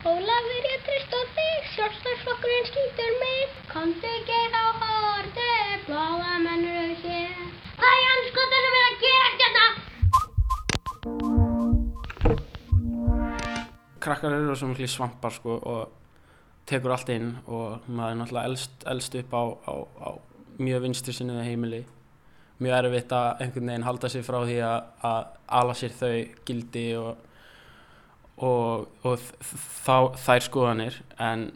Ólafur 0.00 0.64
ég 0.64 0.80
trist 0.80 1.12
á 1.12 1.20
þig, 1.36 1.64
sjálfstæðsflokkurinn 1.74 2.64
skýtur 2.70 3.10
mig. 3.20 3.50
Komdu 3.68 4.12
geir 4.24 4.54
á 4.56 4.72
hortu, 4.80 5.52
bláða 5.84 6.40
mennur 6.40 6.72
og 6.86 7.02
hér. 7.02 7.36
Það 7.76 7.92
er 7.98 8.08
anskotar 8.14 8.64
sem 8.64 8.76
er 8.78 8.84
að 8.86 8.96
gera 9.04 9.28
ekkert 9.28 9.44
hérna. 9.44 9.66
Krakkar 14.00 14.38
eru 14.40 14.56
svo 14.56 14.72
miklu 14.72 14.88
svampar 14.88 15.36
sko 15.36 15.60
og 15.60 15.92
tekur 16.64 16.96
allt 16.96 17.12
inn 17.12 17.36
og 17.44 17.84
maður 17.84 18.10
er 18.14 18.20
náttúrulega 18.22 18.48
elst, 18.54 18.72
elst 18.88 19.12
upp 19.20 19.32
á, 19.36 19.42
á, 19.68 19.74
á 20.00 20.16
mjög 20.56 20.80
vinstri 20.88 21.12
sinniða 21.12 21.44
heimili. 21.44 21.84
Mjög 22.56 22.72
erfitt 22.86 23.12
að 23.12 23.28
einhvern 23.44 23.68
veginn 23.68 23.88
halda 23.92 24.08
sér 24.08 24.24
frá 24.24 24.40
því 24.48 24.62
að 24.64 25.20
ala 25.60 25.76
sér 25.76 25.92
þau 25.92 26.16
gildi 26.48 26.88
og 26.96 27.28
og, 28.40 28.86
og 29.04 29.20
þá, 29.84 30.16
þær 30.16 30.46
skoðanir 30.46 30.96
en 31.20 31.50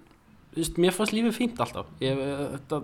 veist, 0.55 0.79
mér 0.81 0.95
fannst 0.95 1.15
lífið 1.17 1.37
fínt 1.39 1.63
alltaf. 1.65 1.89
Ég, 2.05 2.21
þetta, 2.55 2.83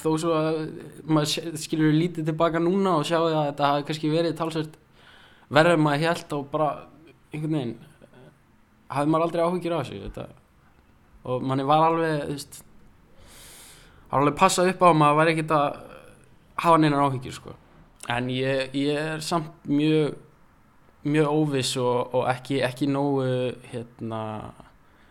þó 0.00 0.10
svo 0.22 0.36
að 0.36 0.60
maður 1.08 1.58
skilur 1.60 1.96
lítið 1.96 2.30
tilbaka 2.30 2.62
núna 2.62 2.98
og 3.00 3.06
sjá 3.08 3.18
að 3.20 3.38
þetta 3.50 3.72
hafi 3.74 3.86
kannski 3.88 4.12
verið 4.12 4.36
talsvært 4.38 4.78
verður 5.50 5.82
maður 5.82 6.06
helt 6.06 6.34
og 6.36 6.50
bara 6.52 6.70
einhvern 7.30 7.56
veginn 7.56 7.76
hafði 8.90 9.12
maður 9.12 9.26
aldrei 9.26 9.44
áhugir 9.44 9.74
á 9.74 9.80
þessu 9.82 10.02
þetta. 10.04 10.26
Og 11.30 11.42
manni 11.44 11.66
var 11.68 11.88
alveg 11.90 12.26
veist 12.30 12.62
alveg 14.10 14.38
passa 14.38 14.66
upp 14.66 14.82
á 14.82 14.86
að 14.90 14.98
maður 15.02 15.20
væri 15.20 15.34
ekkert 15.34 15.54
að 15.54 15.66
hafa 16.60 16.80
neinar 16.80 17.04
áhugir 17.06 17.34
sko. 17.34 17.54
En 18.10 18.30
ég, 18.32 18.72
ég 18.74 18.96
er 19.14 19.22
samt 19.24 19.68
mjög 19.68 20.16
mjög 21.04 21.28
óviss 21.32 21.76
og, 21.80 22.14
og 22.14 22.26
ekki, 22.30 22.60
ekki 22.66 22.88
nógu 22.90 23.26
hérna 23.70 24.22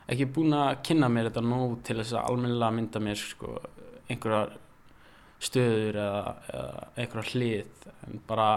ekki 0.10 0.28
búin 0.34 0.56
að 0.58 0.82
kynna 0.90 1.10
mér 1.12 1.30
þetta 1.30 1.46
nóg 1.46 1.78
til 1.86 2.00
þess 2.00 2.18
að 2.18 2.32
almennilega 2.32 2.76
mynda 2.78 3.04
mér 3.06 3.22
sko 3.22 3.56
einhverjar 4.10 4.58
stöður 5.40 6.02
eða, 6.02 6.36
eða 6.52 6.88
einhverjar 6.98 7.32
hlið. 7.34 7.88
En 8.08 8.22
bara 8.28 8.50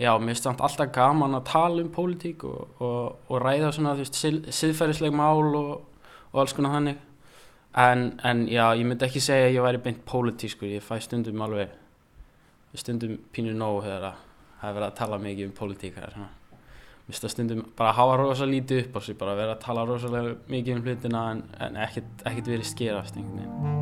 já, 0.00 0.10
mér 0.16 0.32
finnst 0.32 0.48
þetta 0.48 0.66
alltaf 0.68 0.92
gaman 0.94 1.38
að 1.38 1.46
tala 1.50 1.84
um 1.84 1.92
pólitík 1.94 2.46
og, 2.48 2.80
og, 2.80 3.22
og 3.28 3.42
ræða 3.42 3.74
svona 3.76 3.94
þú 3.98 4.06
veist, 4.06 4.20
siðferðisleg 4.60 5.14
mál 5.14 5.54
og 5.58 5.72
og 6.32 6.42
alls 6.42 6.54
konar 6.54 6.76
þannig. 6.78 6.98
En, 7.80 8.06
en 8.26 8.46
já, 8.50 8.64
ég 8.78 8.86
myndi 8.86 9.06
ekki 9.06 9.22
segja 9.22 9.46
að 9.48 9.54
ég 9.56 9.66
væri 9.66 9.82
beint 9.84 10.02
pólitískur, 10.06 10.70
ég 10.70 10.82
fæ 10.82 10.98
stundum 11.04 11.42
alveg 11.44 11.70
stundum 12.78 13.16
pínu 13.34 13.54
nóg 13.58 13.84
þegar 13.84 14.08
að 14.10 14.26
það 14.60 14.68
er 14.68 14.76
verið 14.78 14.90
að 14.90 15.00
tala 15.00 15.24
mikið 15.24 15.48
um 15.48 15.56
pólitík 15.56 15.96
það 15.96 16.06
er 16.06 16.16
svona 16.18 16.36
það 17.10 17.32
stundum 17.34 17.62
bara 17.76 17.90
að 17.90 17.96
hafa 17.98 18.16
rosalega 18.20 18.54
lítið 18.54 18.82
upp 18.84 18.96
á 18.96 19.00
sig, 19.02 19.18
bara 19.18 19.34
að 19.34 19.42
vera 19.42 19.56
að 19.56 19.62
tala 19.66 19.86
rosalega 19.88 20.36
mikið 20.54 20.76
um 20.76 20.86
hlutina 20.86 21.26
en, 21.34 21.44
en 21.66 21.84
ekkert 21.86 22.52
verið 22.54 22.66
skerast 22.70 23.18
einhvern 23.18 23.40
veginn. 23.42 23.79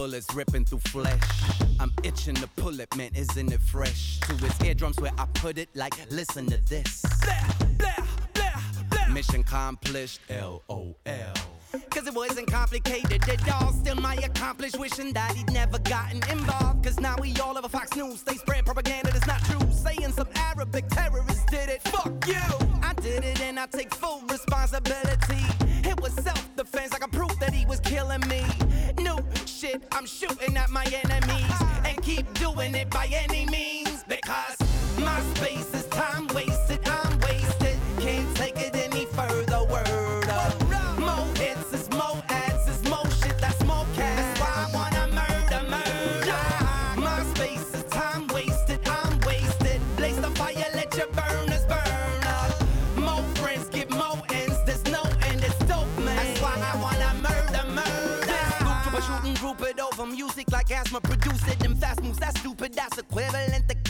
Bullets 0.00 0.34
ripping 0.34 0.64
through 0.64 0.78
flesh. 0.78 1.20
I'm 1.78 1.92
itching 2.04 2.34
to 2.36 2.46
pull 2.56 2.80
it, 2.80 2.88
man, 2.96 3.10
isn't 3.14 3.52
it 3.52 3.60
fresh? 3.60 4.18
To 4.20 4.32
his 4.32 4.58
eardrums 4.64 4.96
where 4.98 5.12
I 5.18 5.26
put 5.34 5.58
it, 5.58 5.68
like, 5.74 5.92
listen 6.10 6.46
to 6.46 6.56
this. 6.70 7.04
Mission 9.10 9.42
accomplished, 9.42 10.20
LOL. 10.30 10.96
Cause 11.90 12.06
it 12.06 12.14
wasn't 12.14 12.50
complicated 12.50 13.28
at 13.28 13.52
all. 13.52 13.72
Still, 13.72 13.96
my 13.96 14.14
accomplish 14.14 14.74
wishing 14.74 15.12
that 15.12 15.36
he'd 15.36 15.52
never 15.52 15.78
gotten 15.80 16.22
involved. 16.30 16.82
Cause 16.82 16.98
now 16.98 17.16
we 17.20 17.34
all 17.36 17.58
over 17.58 17.68
Fox 17.68 17.94
News. 17.94 18.22
They 18.22 18.36
spread 18.36 18.64
propaganda 18.64 19.10
that's 19.12 19.26
not 19.26 19.44
true. 19.44 19.70
Saying 19.70 20.12
some 20.12 20.28
Arabic 20.34 20.88
terrorists 20.88 21.44
did 21.50 21.68
it. 21.68 21.82
Fuck 21.82 22.26
you! 22.26 22.46
I 22.82 22.94
did 23.02 23.22
it 23.22 23.38
and 23.42 23.60
I 23.60 23.66
take 23.66 23.94
full 23.94 24.22
responsibility. 24.30 25.49
I'm 30.00 30.06
shooting 30.06 30.56
at 30.56 30.70
my 30.70 30.86
enemies. 31.04 31.52
And 31.84 32.02
keep 32.02 32.32
doing 32.32 32.74
it 32.74 32.88
by 32.88 33.06
any 33.12 33.44
means. 33.44 33.79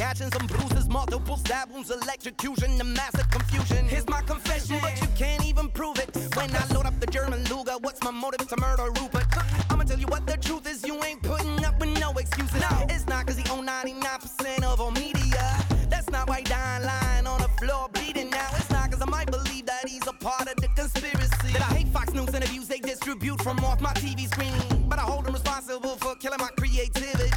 Catching 0.01 0.30
some 0.32 0.46
bruises, 0.46 0.88
multiple 0.88 1.36
stab 1.36 1.70
wounds, 1.70 1.90
electrocution, 1.90 2.70
and 2.80 2.94
massive 2.94 3.30
confusion. 3.30 3.86
Here's 3.86 4.09
my 4.09 4.22
confession, 4.22 4.78
but 4.80 4.98
you 4.98 5.09
can't 5.14 5.44
even 5.44 5.68
prove 5.68 5.98
it. 5.98 6.09
When 6.36 6.48
I 6.57 6.64
load 6.72 6.86
up 6.86 6.98
the 7.01 7.07
German 7.07 7.44
Luger, 7.51 7.76
what's 7.82 8.03
my 8.03 8.11
motive 8.11 8.48
to 8.48 8.57
murder 8.59 8.86
Rupert? 8.98 9.26
I'ma 9.68 9.84
tell 9.84 9.98
you 9.98 10.07
what 10.07 10.26
the 10.26 10.38
truth 10.38 10.66
is. 10.66 10.86
You 10.86 10.94
ain't 11.05 11.22
putting 11.22 11.62
up 11.66 11.78
with 11.78 12.01
no 12.01 12.12
excuses. 12.12 12.62
No, 12.62 12.86
it's 12.88 13.07
not 13.09 13.26
cause 13.26 13.36
he 13.36 13.44
own 13.51 13.66
99% 13.66 14.62
of 14.64 14.80
all 14.80 14.90
media. 14.90 15.44
That's 15.90 16.09
not 16.09 16.30
why 16.30 16.38
he 16.38 16.44
dying 16.44 16.84
lying 16.86 17.26
on 17.26 17.42
the 17.42 17.51
floor 17.61 17.90
bleeding 17.92 18.30
now. 18.30 18.48
It's 18.57 18.70
not 18.70 18.90
cause 18.90 19.03
I 19.03 19.11
might 19.16 19.30
believe 19.30 19.66
that 19.66 19.86
he's 19.86 20.07
a 20.07 20.14
part 20.14 20.48
of 20.48 20.57
the 20.57 20.68
conspiracy. 20.76 21.53
That 21.53 21.61
I 21.70 21.74
hate 21.76 21.88
Fox 21.88 22.14
News 22.14 22.32
interviews 22.32 22.68
they 22.68 22.78
distribute 22.78 23.42
from 23.42 23.59
off 23.66 23.82
my 23.82 23.92
TV 23.92 24.26
screen. 24.32 24.88
But 24.88 24.98
I 24.98 25.03
hold 25.03 25.26
him 25.26 25.34
responsible 25.34 25.96
for 25.96 26.14
killing 26.14 26.38
my 26.40 26.48
creativity 26.57 27.30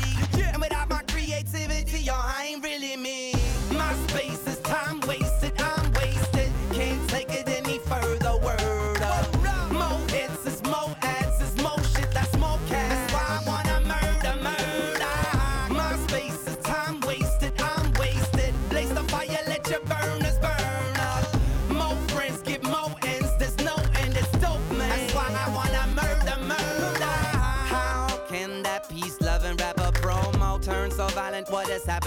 really 2.63 2.95
mean. 2.95 3.22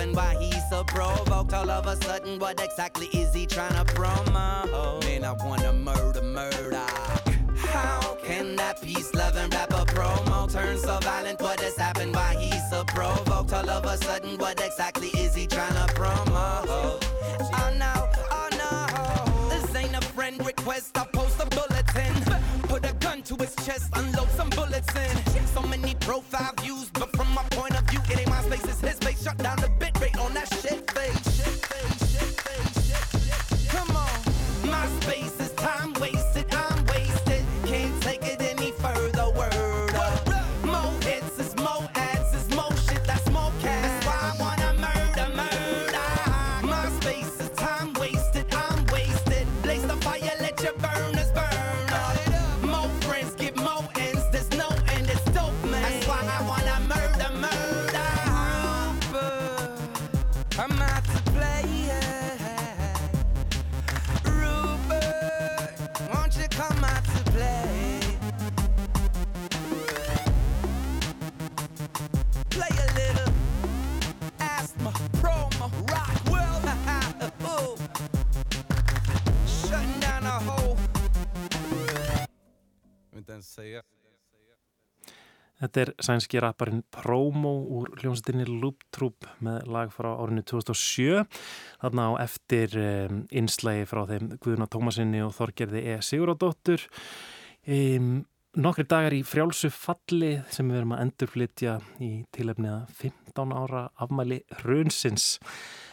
Happened? 0.06 0.16
Why 0.16 0.44
he's 0.44 0.68
so 0.68 0.84
provoked? 0.84 1.52
All 1.52 1.70
of 1.70 1.86
a 1.86 1.96
sudden, 2.04 2.38
what 2.38 2.60
exactly 2.60 3.06
is 3.06 3.34
he 3.34 3.46
trying 3.46 3.74
to 3.74 3.84
promo? 3.94 5.02
Man, 5.04 5.24
I 5.24 5.32
wanna 5.44 5.72
murder, 5.72 6.22
murder. 6.22 6.86
How 7.56 8.16
can 8.22 8.56
that 8.56 8.80
peace 8.82 9.12
loving 9.14 9.50
rapper 9.50 9.84
promo 9.86 10.52
turn 10.52 10.78
so 10.78 10.98
violent? 11.00 11.40
What 11.40 11.60
has 11.60 11.76
happened? 11.76 12.14
Why 12.14 12.36
he's 12.38 12.70
so 12.70 12.84
provoked? 12.84 13.52
All 13.52 13.70
of 13.70 13.84
a 13.84 13.96
sudden, 13.96 14.38
what 14.38 14.60
exactly 14.60 15.08
is 15.08 15.34
he 15.34 15.46
trying 15.46 15.74
to 15.74 15.94
promo? 15.94 17.00
Oh 17.58 17.70
no, 17.78 18.08
oh 18.30 18.48
no. 18.58 19.48
This 19.48 19.74
ain't 19.74 19.96
a 19.96 20.00
friend 20.00 20.44
request. 20.44 20.96
I 20.96 21.04
post 21.12 21.40
a 21.40 21.46
bulletin. 21.46 22.14
Put 22.68 22.84
a 22.88 22.92
gun 22.94 23.22
to 23.22 23.36
his 23.36 23.54
chest, 23.64 23.90
unload 23.94 24.28
some 24.30 24.50
bullets 24.50 24.94
in. 24.94 25.46
So 25.46 25.62
many 25.62 25.94
profile 25.94 26.52
Þetta 85.76 85.90
er 85.92 86.06
sænski 86.06 86.40
rapparinn 86.40 86.78
Promo 86.88 87.50
úr 87.76 87.90
hljómsveitinni 88.00 88.46
Loop 88.48 88.86
Troop 88.96 89.26
með 89.44 89.66
lag 89.68 89.90
frá 89.92 90.06
árinu 90.14 90.40
2007 90.48 91.26
þarna 91.82 92.06
á 92.08 92.12
eftir 92.22 92.76
um, 92.80 93.18
inslægi 93.28 93.82
frá 93.90 94.06
þeim 94.08 94.30
Guðuna 94.40 94.70
Tómasinni 94.72 95.20
og 95.20 95.34
Þorgerði 95.36 95.82
E. 95.92 95.98
Siguradóttur 96.00 96.86
um, 97.68 98.24
Nokkri 98.56 98.86
dagar 98.88 99.12
í 99.12 99.20
frjálsu 99.20 99.68
falli 99.68 100.38
sem 100.48 100.72
við 100.72 100.78
verum 100.78 100.96
að 100.96 101.04
endurflytja 101.04 101.76
í 102.00 102.10
tilefniða 102.32 102.78
15 102.96 103.54
ára 103.60 103.84
afmæli 104.00 104.40
Rönsins 104.62 105.34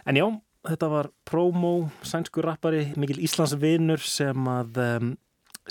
En 0.08 0.16
já, 0.16 0.30
þetta 0.64 0.94
var 0.96 1.12
Promo, 1.28 1.74
sænsku 2.08 2.48
rappari, 2.48 2.86
mikil 2.96 3.20
Íslandsvinur 3.28 4.00
sem 4.00 4.48
að 4.48 4.80
um, 4.88 5.14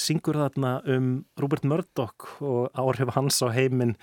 syngur 0.01 0.39
þarna 0.41 0.77
um 0.95 1.11
Robert 1.41 1.67
Murdoch 1.69 2.37
og 2.41 2.71
áhrif 2.79 3.13
hans 3.17 3.43
á 3.45 3.49
heiminn. 3.53 3.97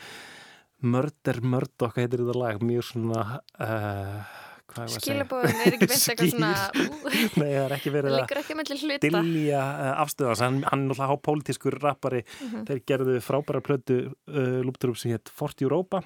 Murder 0.80 1.42
Murdoch 1.44 1.98
heitir 2.00 2.24
þetta 2.24 2.38
lag 2.40 2.62
mjög 2.64 2.86
svona 2.88 3.24
uh, 3.60 4.38
Skilabóðin 4.70 5.58
er 5.66 5.76
ekki 5.76 5.88
veit 5.90 5.96
eitthvað 5.98 6.30
svona 6.32 6.52
Nei, 7.42 7.48
það 7.50 7.64
er 7.64 7.74
ekki 7.76 7.92
verið 7.94 8.18
að 8.20 8.94
dilja 9.04 9.64
uh, 9.64 9.90
afstöðans 10.04 10.44
hann, 10.46 10.60
hann 10.70 10.84
er 10.86 10.92
náttúrulega 10.92 11.10
há 11.10 11.24
pólitískur 11.26 11.80
rappari. 11.82 12.22
Mm 12.22 12.52
-hmm. 12.52 12.68
þeir 12.70 12.84
gerðu 12.92 13.18
frábæra 13.26 13.64
plötu 13.66 14.00
uh, 14.08 14.62
lúpturum 14.64 14.96
sem 14.96 15.12
hétt 15.12 15.32
Fort 15.34 15.62
Europa 15.62 16.04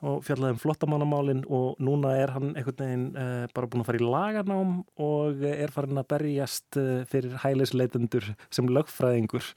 og 0.00 0.24
fjallaði 0.24 0.56
um 0.56 0.62
flottamannamálin 0.62 1.44
og 1.52 1.80
núna 1.82 2.14
er 2.16 2.32
hann 2.36 2.54
einhvern 2.54 2.80
veginn 2.80 3.06
uh, 3.12 3.44
bara 3.54 3.68
búin 3.68 3.84
að 3.84 3.90
fara 3.90 4.00
í 4.00 4.08
laganám 4.08 4.74
og 5.02 5.44
er 5.50 5.74
farin 5.74 6.00
að 6.00 6.10
berjast 6.14 6.80
uh, 6.80 7.04
fyrir 7.10 7.36
hælisleitendur 7.44 8.32
sem 8.48 8.70
lögfræðingur 8.72 9.52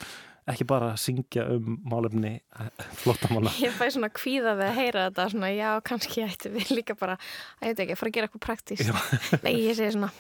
ekki 0.52 0.66
bara 0.68 0.92
að 0.92 1.00
syngja 1.00 1.46
um 1.56 1.78
málefni 1.88 2.34
uh, 2.60 2.68
flottamanna. 3.00 3.54
Ég 3.64 3.76
fæ 3.78 3.86
svona 3.96 4.12
kvíðaði 4.12 4.68
að 4.68 4.80
heyra 4.80 5.06
þetta 5.08 5.28
svona 5.32 5.52
já 5.56 5.70
kannski 5.88 6.26
ættu 6.26 6.52
við 6.58 6.74
líka 6.80 6.98
bara 7.00 7.16
að 7.16 7.70
ég 7.70 7.78
veit 7.78 7.84
ekki, 7.86 8.00
fara 8.02 8.12
að 8.12 8.18
gera 8.18 8.30
eitthvað 8.30 8.46
praktíst. 8.50 9.40
Nei, 9.46 9.54
ég 9.64 9.78
segi 9.80 9.96
svona 9.96 10.12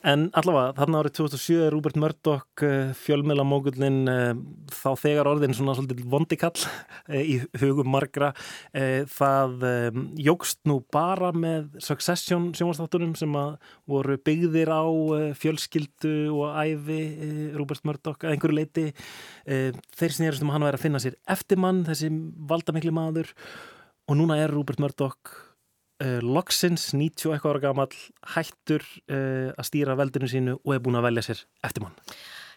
En 0.00 0.30
allavega, 0.32 0.72
þarna 0.78 1.00
árið 1.02 1.12
2007 1.18 1.56
er 1.60 1.74
Rúbert 1.74 1.96
Murdoch 2.00 2.62
eh, 2.64 2.92
fjölmjölamógullin 2.96 3.98
eh, 4.08 4.30
þá 4.72 4.88
þegar 4.96 5.28
orðin 5.28 5.52
svona 5.56 5.74
svolítið 5.76 6.06
vondikall 6.08 6.54
eh, 7.12 7.20
í 7.20 7.34
hugum 7.60 7.90
margra. 7.92 8.30
Það 8.70 9.64
jógst 10.20 10.60
nú 10.68 10.78
bara 10.94 11.30
með 11.36 11.76
Succession 11.84 12.48
sjónvastáttunum 12.56 13.12
sem 13.18 13.36
voru 13.90 14.16
byggðir 14.24 14.72
á 14.72 14.84
fjölskyldu 15.36 16.14
og 16.32 16.56
æfi 16.56 17.00
Rúbert 17.58 17.84
Murdoch 17.88 18.24
að 18.24 18.36
einhverju 18.36 18.56
leiti. 18.56 18.86
Þeir 19.44 20.16
snýrist 20.16 20.46
um 20.46 20.52
að 20.52 20.58
hann 20.58 20.68
væri 20.68 20.80
að 20.80 20.86
finna 20.86 21.02
sér 21.02 21.20
eftirmann, 21.28 21.84
þessi 21.88 22.12
valdamikli 22.48 22.94
maður 22.94 23.34
og 24.08 24.16
núna 24.16 24.40
er 24.40 24.54
Rúbert 24.54 24.80
Murdoch 24.80 25.49
uh, 26.00 26.18
loksins 26.24 26.90
90 26.96 27.34
eitthvað 27.34 27.54
ára 27.54 27.62
gammal 27.66 27.88
hættur 28.34 28.84
uh, 29.10 29.52
að 29.54 29.68
stýra 29.68 29.96
veldinu 29.98 30.30
sínu 30.30 30.56
og 30.60 30.74
er 30.74 30.82
búin 30.84 30.98
að 31.00 31.08
velja 31.10 31.26
sér 31.28 31.44
eftirmann. 31.66 31.96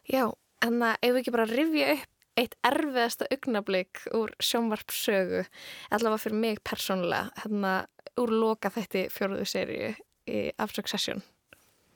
Já, 0.09 0.25
en 0.65 0.81
það 0.81 0.97
ef 0.99 1.13
við 1.13 1.21
ekki 1.21 1.35
bara 1.35 1.49
rifja 1.51 1.93
upp 1.97 2.09
eitt 2.33 2.55
erfiðasta 2.65 3.27
augnablík 3.29 4.07
úr 4.17 4.31
sjónvarpsögu, 4.41 5.43
allavega 5.93 6.23
fyrir 6.23 6.39
mig 6.41 6.63
persónulega, 6.65 7.29
hérna 7.43 7.73
úr 8.17 8.33
loka 8.33 8.71
þetta 8.73 9.05
fjóruðu 9.13 9.45
sériu 9.45 9.91
af 10.57 10.73
Succession. 10.73 11.21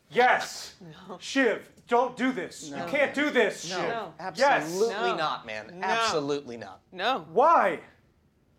Yes! 0.10 0.76
No. 0.80 1.18
Shiv, 1.20 1.70
don't 1.88 2.16
do 2.16 2.32
this. 2.32 2.70
No. 2.70 2.78
You 2.78 2.84
can't 2.92 3.14
do 3.14 3.30
this. 3.30 3.70
No, 3.70 3.82
no. 3.82 4.14
absolutely 4.20 5.10
yes. 5.10 5.18
not, 5.18 5.46
man. 5.46 5.84
Absolutely 5.84 6.58
not. 6.58 6.82
No. 6.92 7.26
Why? 7.34 7.80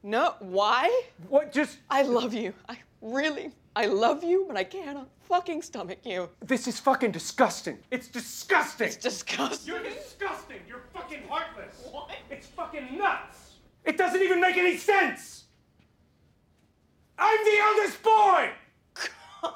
No, 0.03 0.35
why? 0.41 1.03
What, 1.29 1.53
just... 1.53 1.79
I 1.91 2.03
love 2.03 2.33
you. 2.33 2.55
I 2.69 2.79
really, 3.03 3.51
I 3.75 3.87
love 3.87 4.23
you, 4.23 4.45
but 4.47 4.57
I 4.57 4.65
cannot 4.65 5.09
fucking 5.29 5.63
stomach 5.63 5.99
you. 6.05 6.31
This 6.45 6.69
is 6.69 6.79
fucking 6.79 7.11
disgusting. 7.11 7.79
It's 7.91 8.09
disgusting. 8.09 8.87
It's 8.87 8.97
disgusting. 8.97 9.75
You're 9.75 9.83
disgusting. 9.83 10.59
You're 10.69 10.85
fucking 10.95 11.23
heartless. 11.29 11.89
What? 11.91 12.11
It's 12.31 12.47
fucking 12.47 12.97
nuts. 12.97 13.57
It 13.85 13.97
doesn't 13.97 14.23
even 14.23 14.41
make 14.41 14.57
any 14.57 14.77
sense. 14.77 15.45
I'm 17.19 17.45
the 17.45 17.59
eldest 17.61 18.03
boy. 18.03 18.51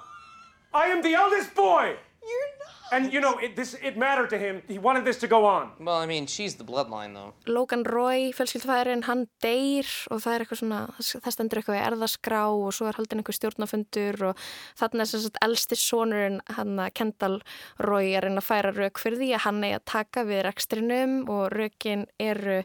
I 0.75 0.87
am 0.87 1.03
the 1.03 1.15
eldest 1.15 1.55
boy. 1.55 1.95
You're 2.23 2.53
not. 2.59 2.82
And 2.93 3.11
you 3.13 3.21
know, 3.21 3.39
it, 3.39 3.57
this, 3.57 3.75
it 3.83 3.97
mattered 3.97 4.29
to 4.31 4.39
him. 4.39 4.63
He 4.69 4.79
wanted 4.79 5.05
this 5.07 5.17
to 5.19 5.27
go 5.27 5.47
on. 5.47 5.71
Well, 5.81 5.97
I 5.97 6.07
mean, 6.07 6.27
she's 6.27 6.57
the 6.57 6.65
bloodline 6.65 7.15
though. 7.15 7.33
Logan 7.47 7.85
Roy, 7.89 8.33
fjölskyldfæðurinn, 8.37 9.07
hann 9.09 9.27
deyr 9.41 9.89
og 10.13 10.21
það 10.21 10.35
er 10.35 10.45
eitthvað 10.45 10.61
svona, 10.61 10.81
það 11.01 11.35
stendur 11.37 11.63
eitthvað 11.63 11.79
í 11.79 11.85
erðaskrá 11.89 12.43
og 12.53 12.71
svo 12.77 12.91
er 12.91 13.01
haldin 13.01 13.23
eitthvað 13.23 13.39
stjórnafundur 13.41 14.23
og 14.29 14.47
þannig 14.81 15.05
er 15.07 15.13
þess 15.15 15.31
að 15.31 15.43
elsti 15.49 15.79
sonurinn, 15.81 16.41
hann 16.59 16.75
að 16.77 16.97
Kendall 17.01 17.39
Roy 17.81 18.13
er 18.13 18.29
einn 18.29 18.41
að 18.43 18.51
færa 18.51 18.75
rauk 18.77 19.01
fyrir 19.01 19.23
því 19.23 19.31
að 19.39 19.47
hann 19.49 19.63
er 19.71 19.79
að 19.79 19.87
taka 19.97 20.27
við 20.29 20.45
rekstrinum 20.51 21.23
og 21.33 21.47
raukin 21.57 22.05
eru 22.21 22.61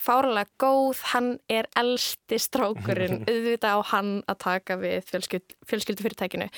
fárlega 0.00 0.48
góð, 0.60 1.02
hann 1.12 1.34
er 1.50 1.68
elsti 1.78 2.38
strákurinn, 2.40 3.22
auðvitað 3.30 3.76
á 3.76 3.80
hann 3.92 4.14
að 4.30 4.40
taka 4.46 4.78
við 4.80 5.04
fjölskyld, 5.10 5.54
fjölskyldufyrirtækinu. 5.68 6.48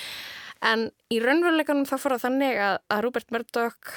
En 0.63 0.87
í 1.11 1.19
raunveruleikanum 1.23 1.87
þá 1.89 1.97
fór 1.97 2.15
það 2.15 2.27
þannig 2.27 2.61
að, 2.63 2.77
að 2.95 3.03
Rupert 3.05 3.33
Murdoch 3.35 3.91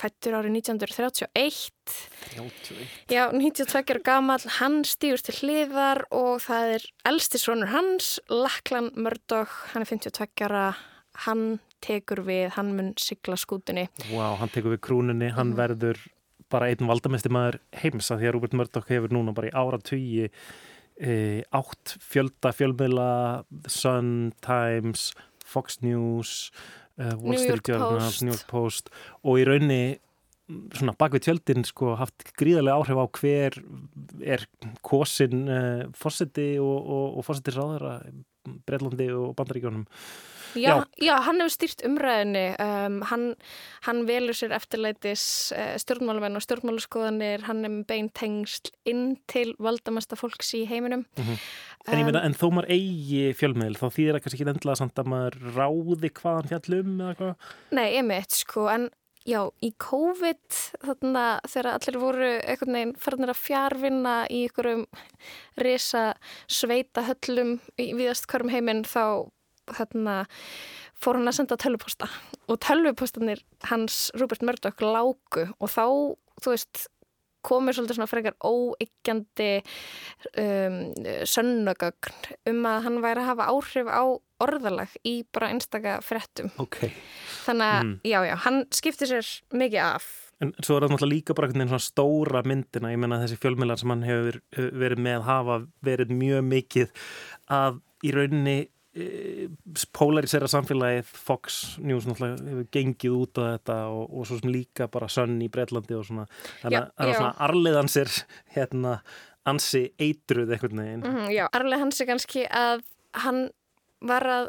fættur 0.00 0.36
árið 0.38 0.54
1931 0.60 1.94
31. 2.30 2.84
Já, 3.12 3.24
92 3.34 3.94
ára 3.94 4.02
gamal 4.06 4.38
hann 4.58 4.80
stýur 4.88 5.20
til 5.24 5.36
hliðar 5.40 6.04
og 6.14 6.40
það 6.46 6.76
er 6.76 6.86
elstisrónur 7.10 7.72
hans 7.74 8.14
Lachlan 8.32 8.90
Murdoch, 8.96 9.52
hann 9.74 9.84
er 9.84 9.90
52 9.90 10.46
ára. 10.48 10.70
Hann 11.26 11.58
tekur 11.84 12.22
við, 12.24 12.52
hann 12.54 12.70
mun 12.76 12.92
sigla 13.00 13.36
skútunni. 13.40 13.88
Wow, 14.12 14.38
hann 14.40 14.52
tekur 14.52 14.76
við 14.76 14.82
krúnunni, 14.86 15.30
hann 15.34 15.52
mm. 15.52 15.58
verður 15.58 16.00
bara 16.50 16.70
einn 16.70 16.88
valdamesti 16.88 17.30
maður 17.32 17.60
heimsa 17.82 18.18
því 18.18 18.28
að 18.28 18.36
Rupert 18.36 18.56
Murdoch 18.58 18.90
hefur 18.90 19.12
núna 19.14 19.34
bara 19.36 19.50
í 19.50 19.54
áratögi 19.54 20.28
e, 21.00 21.12
átt 21.56 21.96
fjölda 22.02 22.52
fjölmiðla 22.56 23.10
Sun, 23.70 24.30
Times 24.44 25.10
Fox 25.50 25.80
News 25.84 26.36
uh, 27.00 27.16
Wall 27.18 27.40
Street 27.40 27.66
Journal, 27.66 27.98
New 28.22 28.32
York 28.32 28.46
Post. 28.50 28.92
Og 29.24 29.42
í 29.42 29.48
raunni 29.48 29.82
svona 30.74 30.96
bakvið 30.98 31.28
tjöldin 31.28 31.66
sko 31.66 31.94
haft 31.98 32.32
gríðarlega 32.38 32.80
áhrif 32.80 32.98
á 32.98 33.06
hver 33.20 33.58
er 34.34 34.46
kosin 34.86 35.46
uh, 35.46 35.84
fórseti 35.96 36.52
og, 36.62 36.78
og, 36.80 37.06
og 37.20 37.26
fórsetisráðara 37.28 38.00
Breitlandi 38.66 39.10
og 39.14 39.34
Bandaríkjónum 39.38 39.86
Já, 40.58 40.84
já, 41.00 41.14
hann 41.26 41.40
hefur 41.42 41.54
stýrt 41.54 41.84
umræðinni, 41.86 42.44
um, 42.62 43.00
hann, 43.10 43.26
hann 43.86 44.04
velur 44.08 44.36
sér 44.36 44.54
eftirleitis 44.56 45.24
uh, 45.56 45.74
stjórnmálumenn 45.80 46.38
og 46.38 46.44
stjórnmáluskoðanir, 46.46 47.46
hann 47.48 47.64
er 47.66 47.74
með 47.74 47.86
bein 47.90 48.10
tengst 48.16 48.72
inn 48.88 49.18
til 49.30 49.54
valdamesta 49.62 50.18
fólks 50.18 50.54
í 50.58 50.64
heiminum. 50.70 51.06
Mm 51.16 51.24
-hmm. 51.24 51.50
En 51.86 51.98
ég 51.98 52.04
meina, 52.04 52.20
um, 52.20 52.26
en 52.26 52.34
þó 52.34 52.46
maður 52.52 52.70
eigi 52.76 53.34
fjölmiðl, 53.34 53.78
þá 53.80 53.86
þýðir 53.96 54.14
það 54.14 54.22
kannski 54.22 54.40
ekki 54.42 54.50
endla 54.54 54.76
samt 54.76 54.98
að 54.98 55.10
maður 55.12 55.36
ráði 55.56 56.10
hvaðan 56.10 56.50
fjallum 56.50 57.00
eða 57.00 57.14
hvað? 57.20 57.34
Nei, 57.70 57.88
ég 57.96 58.04
mitt, 58.04 58.32
sko, 58.32 58.68
en 58.68 58.90
já, 59.28 59.40
í 59.64 59.70
COVID, 59.80 60.60
þarna 60.84 61.24
þegar 61.48 61.68
allir 61.74 61.98
voru 62.00 62.30
einhvern 62.38 62.76
veginn 62.76 62.94
farnir 63.00 63.32
að 63.32 63.42
fjárvinna 63.42 64.14
í 64.30 64.44
einhverjum 64.46 64.86
resa 65.60 66.04
sveita 66.48 67.04
höllum 67.08 67.58
í 67.80 67.90
viðast 67.98 68.28
hverjum 68.30 68.52
heiminn, 68.54 68.84
þá 68.88 69.30
hérna 69.78 70.16
fór 71.00 71.18
hann 71.18 71.30
að 71.30 71.38
senda 71.40 71.58
tölvuposta 71.60 72.08
og 72.50 72.60
tölvupostanir 72.64 73.42
hans 73.70 74.08
Rupert 74.20 74.44
Murdoch 74.44 74.82
lágu 74.84 75.46
og 75.46 75.70
þá, 75.70 75.84
þú 76.42 76.54
veist 76.54 76.88
komið 77.46 77.76
svolítið 77.76 77.98
svona 77.98 78.10
frekar 78.10 78.34
óyggjandi 78.44 79.50
um, 80.40 80.80
sönnugögn 81.28 82.34
um 82.52 82.66
að 82.68 82.82
hann 82.86 82.98
væri 83.04 83.22
að 83.22 83.30
hafa 83.30 83.46
áhrif 83.52 83.88
á 83.88 84.04
orðalag 84.40 84.96
í 85.08 85.20
bara 85.32 85.50
einstaka 85.52 85.98
frettum. 86.04 86.50
Okay. 86.60 86.92
Þannig 87.46 87.66
að, 87.66 87.84
mm. 87.84 87.94
já, 88.08 88.18
já, 88.28 88.34
hann 88.46 88.60
skiptir 88.76 89.10
sér 89.10 89.30
mikið 89.52 89.84
af. 89.84 90.08
En 90.40 90.54
svo 90.64 90.78
er 90.78 90.86
það 90.86 90.94
náttúrulega 90.94 91.12
líka 91.12 91.36
bara 91.36 91.48
einhvern 91.48 91.62
veginn 91.62 91.72
svona 91.74 91.84
stóra 91.84 92.42
myndina, 92.48 92.92
ég 92.92 93.00
menna 93.00 93.20
þessi 93.20 93.40
fjölmjölar 93.42 93.80
sem 93.80 93.92
hann 93.92 94.06
hefur 94.08 94.40
verið 94.56 95.02
með 95.04 95.26
hafa 95.26 95.58
verið 95.84 96.14
mjög 96.16 96.46
mikið 96.48 96.94
að 97.52 97.80
í 98.00 98.14
rauninni 98.16 98.58
polarisera 99.96 100.48
samfélagið 100.50 101.10
Fox 101.28 101.60
News 101.84 102.08
náttúrulega 102.08 102.66
gengið 102.74 103.16
út 103.16 103.40
á 103.40 103.42
þetta 103.54 103.78
og, 103.92 104.04
og 104.08 104.28
svo 104.28 104.40
sem 104.40 104.52
líka 104.54 104.88
bara 104.92 105.08
Sun 105.12 105.38
í 105.44 105.50
Breitlandi 105.52 105.96
og 105.98 106.06
svona. 106.08 106.26
Þannig 106.62 106.80
að 106.80 106.90
það 106.94 107.12
er 107.12 107.20
svona 107.20 107.48
arliðansir 107.48 108.12
hérna 108.56 108.96
ansi 109.50 109.86
eitruð 109.98 110.52
eitthvað 110.52 110.76
mm 110.76 111.02
-hmm, 111.02 111.30
Já, 111.32 111.46
arliðansir 111.52 112.06
kannski 112.06 112.44
að 112.46 112.84
hann 113.12 113.50
var 114.00 114.24
að 114.24 114.46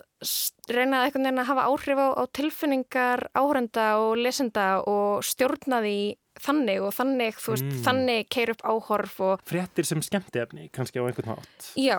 reyna 0.72 1.04
eitthvað 1.06 1.40
að 1.40 1.50
hafa 1.50 1.68
áhrif 1.68 2.00
á, 2.00 2.08
á 2.16 2.24
tilfinningar 2.32 3.30
áhörenda 3.36 3.88
og 4.00 4.18
lesenda 4.18 4.82
og 4.88 5.24
stjórnaði 5.24 6.16
þannig 6.40 6.80
og 6.86 6.94
þannig, 6.96 7.38
þú 7.42 7.54
veist, 7.54 7.68
mm. 7.68 7.82
þannig 7.86 8.30
keir 8.32 8.52
upp 8.54 8.64
áhorf 8.64 9.18
og... 9.26 9.44
Frettir 9.50 9.88
sem 9.88 10.04
skemmtefni, 10.06 10.70
kannski 10.76 11.02
á 11.02 11.06
einhvern 11.06 11.34
hátt. 11.34 11.68
Já. 11.80 11.98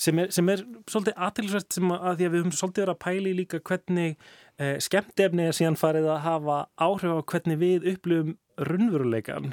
Sem 0.00 0.18
er, 0.22 0.32
sem 0.34 0.50
er 0.52 0.64
svolítið 0.90 1.22
aðtilsvært 1.28 1.78
sem 1.78 1.94
að 1.94 2.20
því 2.20 2.28
að 2.28 2.34
við 2.34 2.42
höfum 2.42 2.56
svolítið 2.58 2.84
verið 2.84 2.94
að 2.94 3.02
pæli 3.06 3.34
líka 3.38 3.62
hvernig 3.70 4.16
eh, 4.58 4.76
skemmtefni 4.84 5.48
er 5.48 5.58
síðan 5.58 5.78
farið 5.80 6.10
að 6.14 6.24
hafa 6.26 6.58
áhrif 6.88 7.14
á 7.14 7.28
hvernig 7.32 7.62
við 7.62 7.88
upplifum 7.94 8.34
runnveruleikan. 8.68 9.52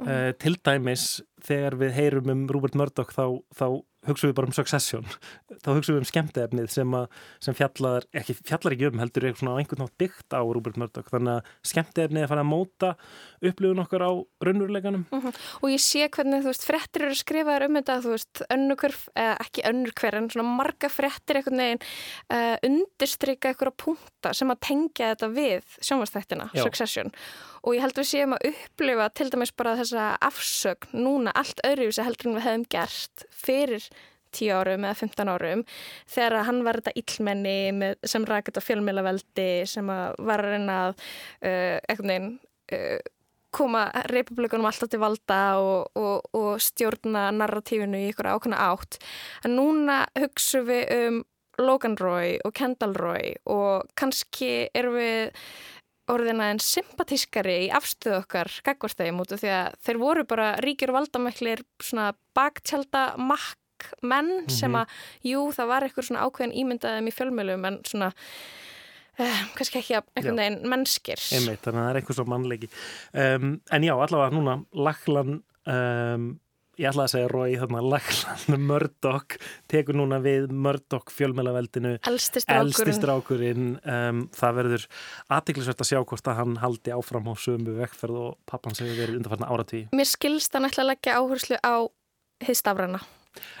Mm. 0.00 0.08
Eh, 0.08 0.30
til 0.40 0.56
dæmis 0.64 1.06
þegar 1.44 1.76
við 1.80 1.96
heyrum 1.98 2.32
um 2.32 2.44
Rúbert 2.48 2.78
Murdoch 2.78 3.12
þá, 3.12 3.24
þá 3.52 3.66
hugsaum 4.08 4.30
við 4.30 4.36
bara 4.38 4.48
um 4.48 4.54
Succession 4.56 5.06
þá 5.60 5.68
hugsaum 5.74 5.96
við 5.96 6.00
um 6.00 6.08
skemmtefnið 6.08 6.70
sem, 6.72 6.94
sem 7.44 7.56
fjallar, 7.56 8.06
ekki, 8.16 8.36
fjallar 8.38 8.76
ekki 8.76 8.88
um 8.88 9.02
heldur 9.02 9.26
eitthvað 9.28 9.42
svona 9.42 9.56
á 9.56 9.58
einhvern 9.60 9.84
nátt 9.84 9.96
byggt 10.00 10.36
á 10.36 10.40
Rúbert 10.40 10.78
Murdoch 10.80 11.10
þannig 11.12 11.40
að 11.40 11.50
skemmtefnið 11.72 12.24
er 12.24 12.30
farið 12.30 12.44
að 12.44 12.50
móta 12.50 12.92
upplifun 13.50 13.82
okkar 13.84 14.06
á 14.08 14.10
raunveruleikanum 14.46 15.04
uh 15.10 15.18
mhm. 15.18 15.26
-huh. 15.28 15.42
og 15.60 15.68
ég 15.74 15.84
sé 15.84 16.08
hvernig 16.08 16.44
þú 16.44 16.52
veist 16.52 16.64
frettir 16.64 17.06
eru 17.08 17.18
skrifaður 17.18 17.66
um 17.68 17.76
þetta 17.80 17.98
þú 18.00 18.14
veist 18.16 18.42
önnur 18.48 18.96
eh, 19.14 19.36
ekki 19.36 19.66
önnur 19.68 19.92
hver 20.00 20.14
en 20.16 20.30
svona 20.30 20.48
marga 20.48 20.88
frettir 20.88 21.36
eitthvað 21.36 21.60
neginn 21.60 21.84
uh, 22.32 22.56
undirstryka 22.64 23.52
eitthvað 23.52 23.76
punta 23.76 24.32
sem 24.32 24.50
að 24.50 24.60
tengja 24.60 25.12
þetta 25.14 25.28
við 25.28 25.78
sjónvastættina, 25.80 26.50
Succession 26.54 27.12
og 27.60 27.76
ég 27.76 27.84
held 27.84 27.98
við 27.98 28.08
séum 28.08 28.34
að 28.36 28.46
upplifa 28.50 29.08
til 29.12 29.28
dæmis 29.32 29.52
bara 29.56 29.76
þessa 29.76 30.06
afsögn 30.24 30.94
núna 30.96 31.34
allt 31.36 31.60
öðru 31.66 31.90
sem 31.92 32.06
heldur 32.08 32.36
við 32.38 32.46
hefum 32.46 32.64
gert 32.72 33.24
fyrir 33.34 33.89
10 34.36 34.52
árum 34.56 34.86
eða 34.86 34.98
15 35.02 35.32
árum 35.34 35.64
þegar 36.10 36.46
hann 36.48 36.60
var 36.66 36.80
þetta 36.80 36.96
illmenni 37.02 37.94
sem 38.06 38.26
rækit 38.28 38.60
á 38.60 38.62
fjölmjölaveldi 38.64 39.48
sem 39.70 39.88
var 39.90 40.44
að 40.44 40.52
reyna 40.54 40.76
að 40.88 41.08
uh, 41.46 42.04
neginn 42.04 42.36
uh, 42.74 43.00
koma 43.50 43.88
republikunum 44.10 44.68
alltaf 44.68 44.92
til 44.92 45.00
valda 45.02 45.40
og, 45.58 45.90
og, 45.98 46.28
og 46.38 46.62
stjórna 46.62 47.28
narratífinu 47.34 47.98
í 47.98 48.12
ykkur 48.12 48.30
ákvæmna 48.30 48.60
átt. 48.70 49.00
En 49.42 49.56
núna 49.58 50.04
hugsu 50.18 50.62
við 50.68 50.94
um 51.00 51.20
Logan 51.60 51.96
Roy 52.00 52.38
og 52.46 52.54
Kendall 52.56 52.94
Roy 52.96 53.34
og 53.50 53.90
kannski 53.98 54.70
erum 54.76 54.96
við 54.96 55.42
orðina 56.10 56.50
en 56.50 56.60
sympatískari 56.62 57.56
í 57.66 57.70
afstöðu 57.74 58.22
okkar 58.22 58.50
gagvarstæðum 58.66 59.22
út 59.22 59.34
af 59.34 59.42
því 59.42 59.50
að 59.54 59.74
þeir 59.86 60.00
voru 60.00 60.26
bara 60.30 60.52
ríkjur 60.64 60.94
valdamæklir 60.96 61.62
svona 61.82 62.10
baktjálta 62.36 63.04
makk 63.20 63.58
menn 64.02 64.30
mm 64.30 64.46
-hmm. 64.46 64.56
sem 64.58 64.74
að, 64.74 64.96
jú, 65.22 65.44
það 65.56 65.70
var 65.72 65.82
eitthvað 65.86 66.08
svona 66.08 66.24
ákveðin 66.26 66.58
ímyndaðum 66.64 67.08
í 67.08 67.16
fjölmjölum 67.18 67.64
en 67.64 67.80
svona 67.84 68.12
Uh, 69.20 69.40
kannski 69.52 69.80
ekki 69.82 69.96
að 69.98 70.06
einhvern 70.16 70.38
veginn 70.38 70.68
mennskir. 70.70 71.20
Einmitt, 71.36 71.60
þannig 71.60 71.80
að 71.80 71.84
það 71.84 71.90
er 71.90 71.96
einhvers 71.98 72.16
svo 72.16 72.24
mannleiki. 72.24 72.68
Um, 73.12 73.60
en 73.70 73.82
já, 73.84 73.92
allavega 73.92 74.32
núna 74.32 74.54
Lachlan 74.72 75.42
um, 75.68 76.40
ég 76.80 76.88
ætla 76.88 77.04
að 77.04 77.12
segja 77.12 77.28
Rói, 77.30 77.56
þannig 77.60 77.80
að 77.80 77.88
Lachlan 77.92 78.64
Murdoch 78.70 79.36
tekur 79.70 79.98
núna 79.98 80.20
við 80.24 80.48
Murdoch 80.54 81.12
fjölmjölaveldinu 81.12 81.94
elstistrákurinn 82.08 83.70
um, 83.82 84.24
það 84.36 84.58
verður 84.60 84.88
aðtiklisvært 85.36 85.84
að 85.84 85.90
sjá 85.92 86.00
hvort 86.00 86.32
að 86.32 86.40
hann 86.40 86.58
haldi 86.62 86.94
áfram 86.96 87.28
á 87.28 87.34
sömu 87.40 87.76
vekkferð 87.82 88.20
og 88.24 88.36
pappan 88.48 88.76
hefur 88.78 88.96
verið 88.96 89.20
undanfarnar 89.20 89.52
áratví 89.52 89.86
Mér 89.96 90.08
skilst 90.08 90.56
hann 90.56 90.68
ætla 90.68 90.86
að 90.86 90.92
leggja 90.94 91.18
áherslu 91.20 91.60
á 91.60 91.74
histafrana 92.46 93.02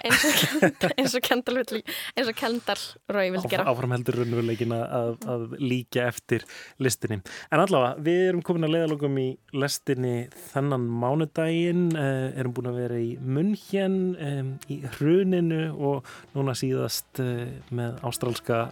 eins 0.04 1.14
og 1.14 1.24
Kendall 1.24 1.60
eins 2.16 2.30
og 2.30 2.36
Kendall 2.38 2.82
Rói 3.12 3.28
vil 3.34 3.44
gera. 3.50 3.66
áfram 3.70 3.94
heldur 3.94 4.20
raunveruleikin 4.20 4.74
að, 4.74 5.16
að 5.30 5.44
líka 5.62 6.06
eftir 6.08 6.46
listinni. 6.82 7.20
En 7.52 7.62
allavega, 7.62 8.00
við 8.06 8.22
erum 8.30 8.44
komin 8.46 8.66
að 8.68 8.74
leiðalogum 8.76 9.20
í 9.22 9.28
listinni 9.56 10.14
þennan 10.50 10.86
mánudaginn. 11.02 11.86
Eh, 11.94 12.26
erum 12.40 12.56
búin 12.56 12.70
að 12.72 12.80
vera 12.82 13.00
í 13.00 13.12
München 13.20 13.98
eh, 14.18 14.42
í 14.72 14.80
hruninu 14.96 15.62
og 15.76 16.10
núna 16.36 16.56
síðast 16.58 17.22
eh, 17.22 17.46
með 17.74 18.00
ástrálska 18.06 18.62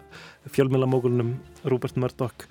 fjölmjölamókulunum 0.49 1.37
Rúbert 1.69 1.99
Murdoch. 2.01 2.49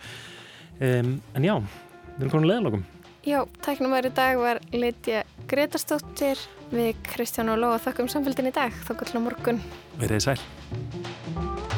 En 0.77 1.17
já, 1.41 1.55
við 1.57 2.19
erum 2.21 2.29
komin 2.29 2.45
að 2.45 2.51
leiðalogum 2.51 2.83
Já, 3.27 3.41
tæknum 3.59 3.91
aðri 3.91 4.13
dag 4.15 4.37
var 4.39 4.61
Lítja 4.71 5.25
Gretarstóttir 5.51 6.39
við 6.71 6.93
Kristján 7.09 7.51
og 7.51 7.59
Lóa 7.59 7.81
þakkum 7.83 8.07
samfélgin 8.07 8.47
í 8.47 8.55
dag. 8.55 8.71
Þakka 8.87 9.09
til 9.09 9.19
á 9.19 9.21
morgun. 9.25 9.59
Verðið 9.99 10.29
sæl. 10.29 11.76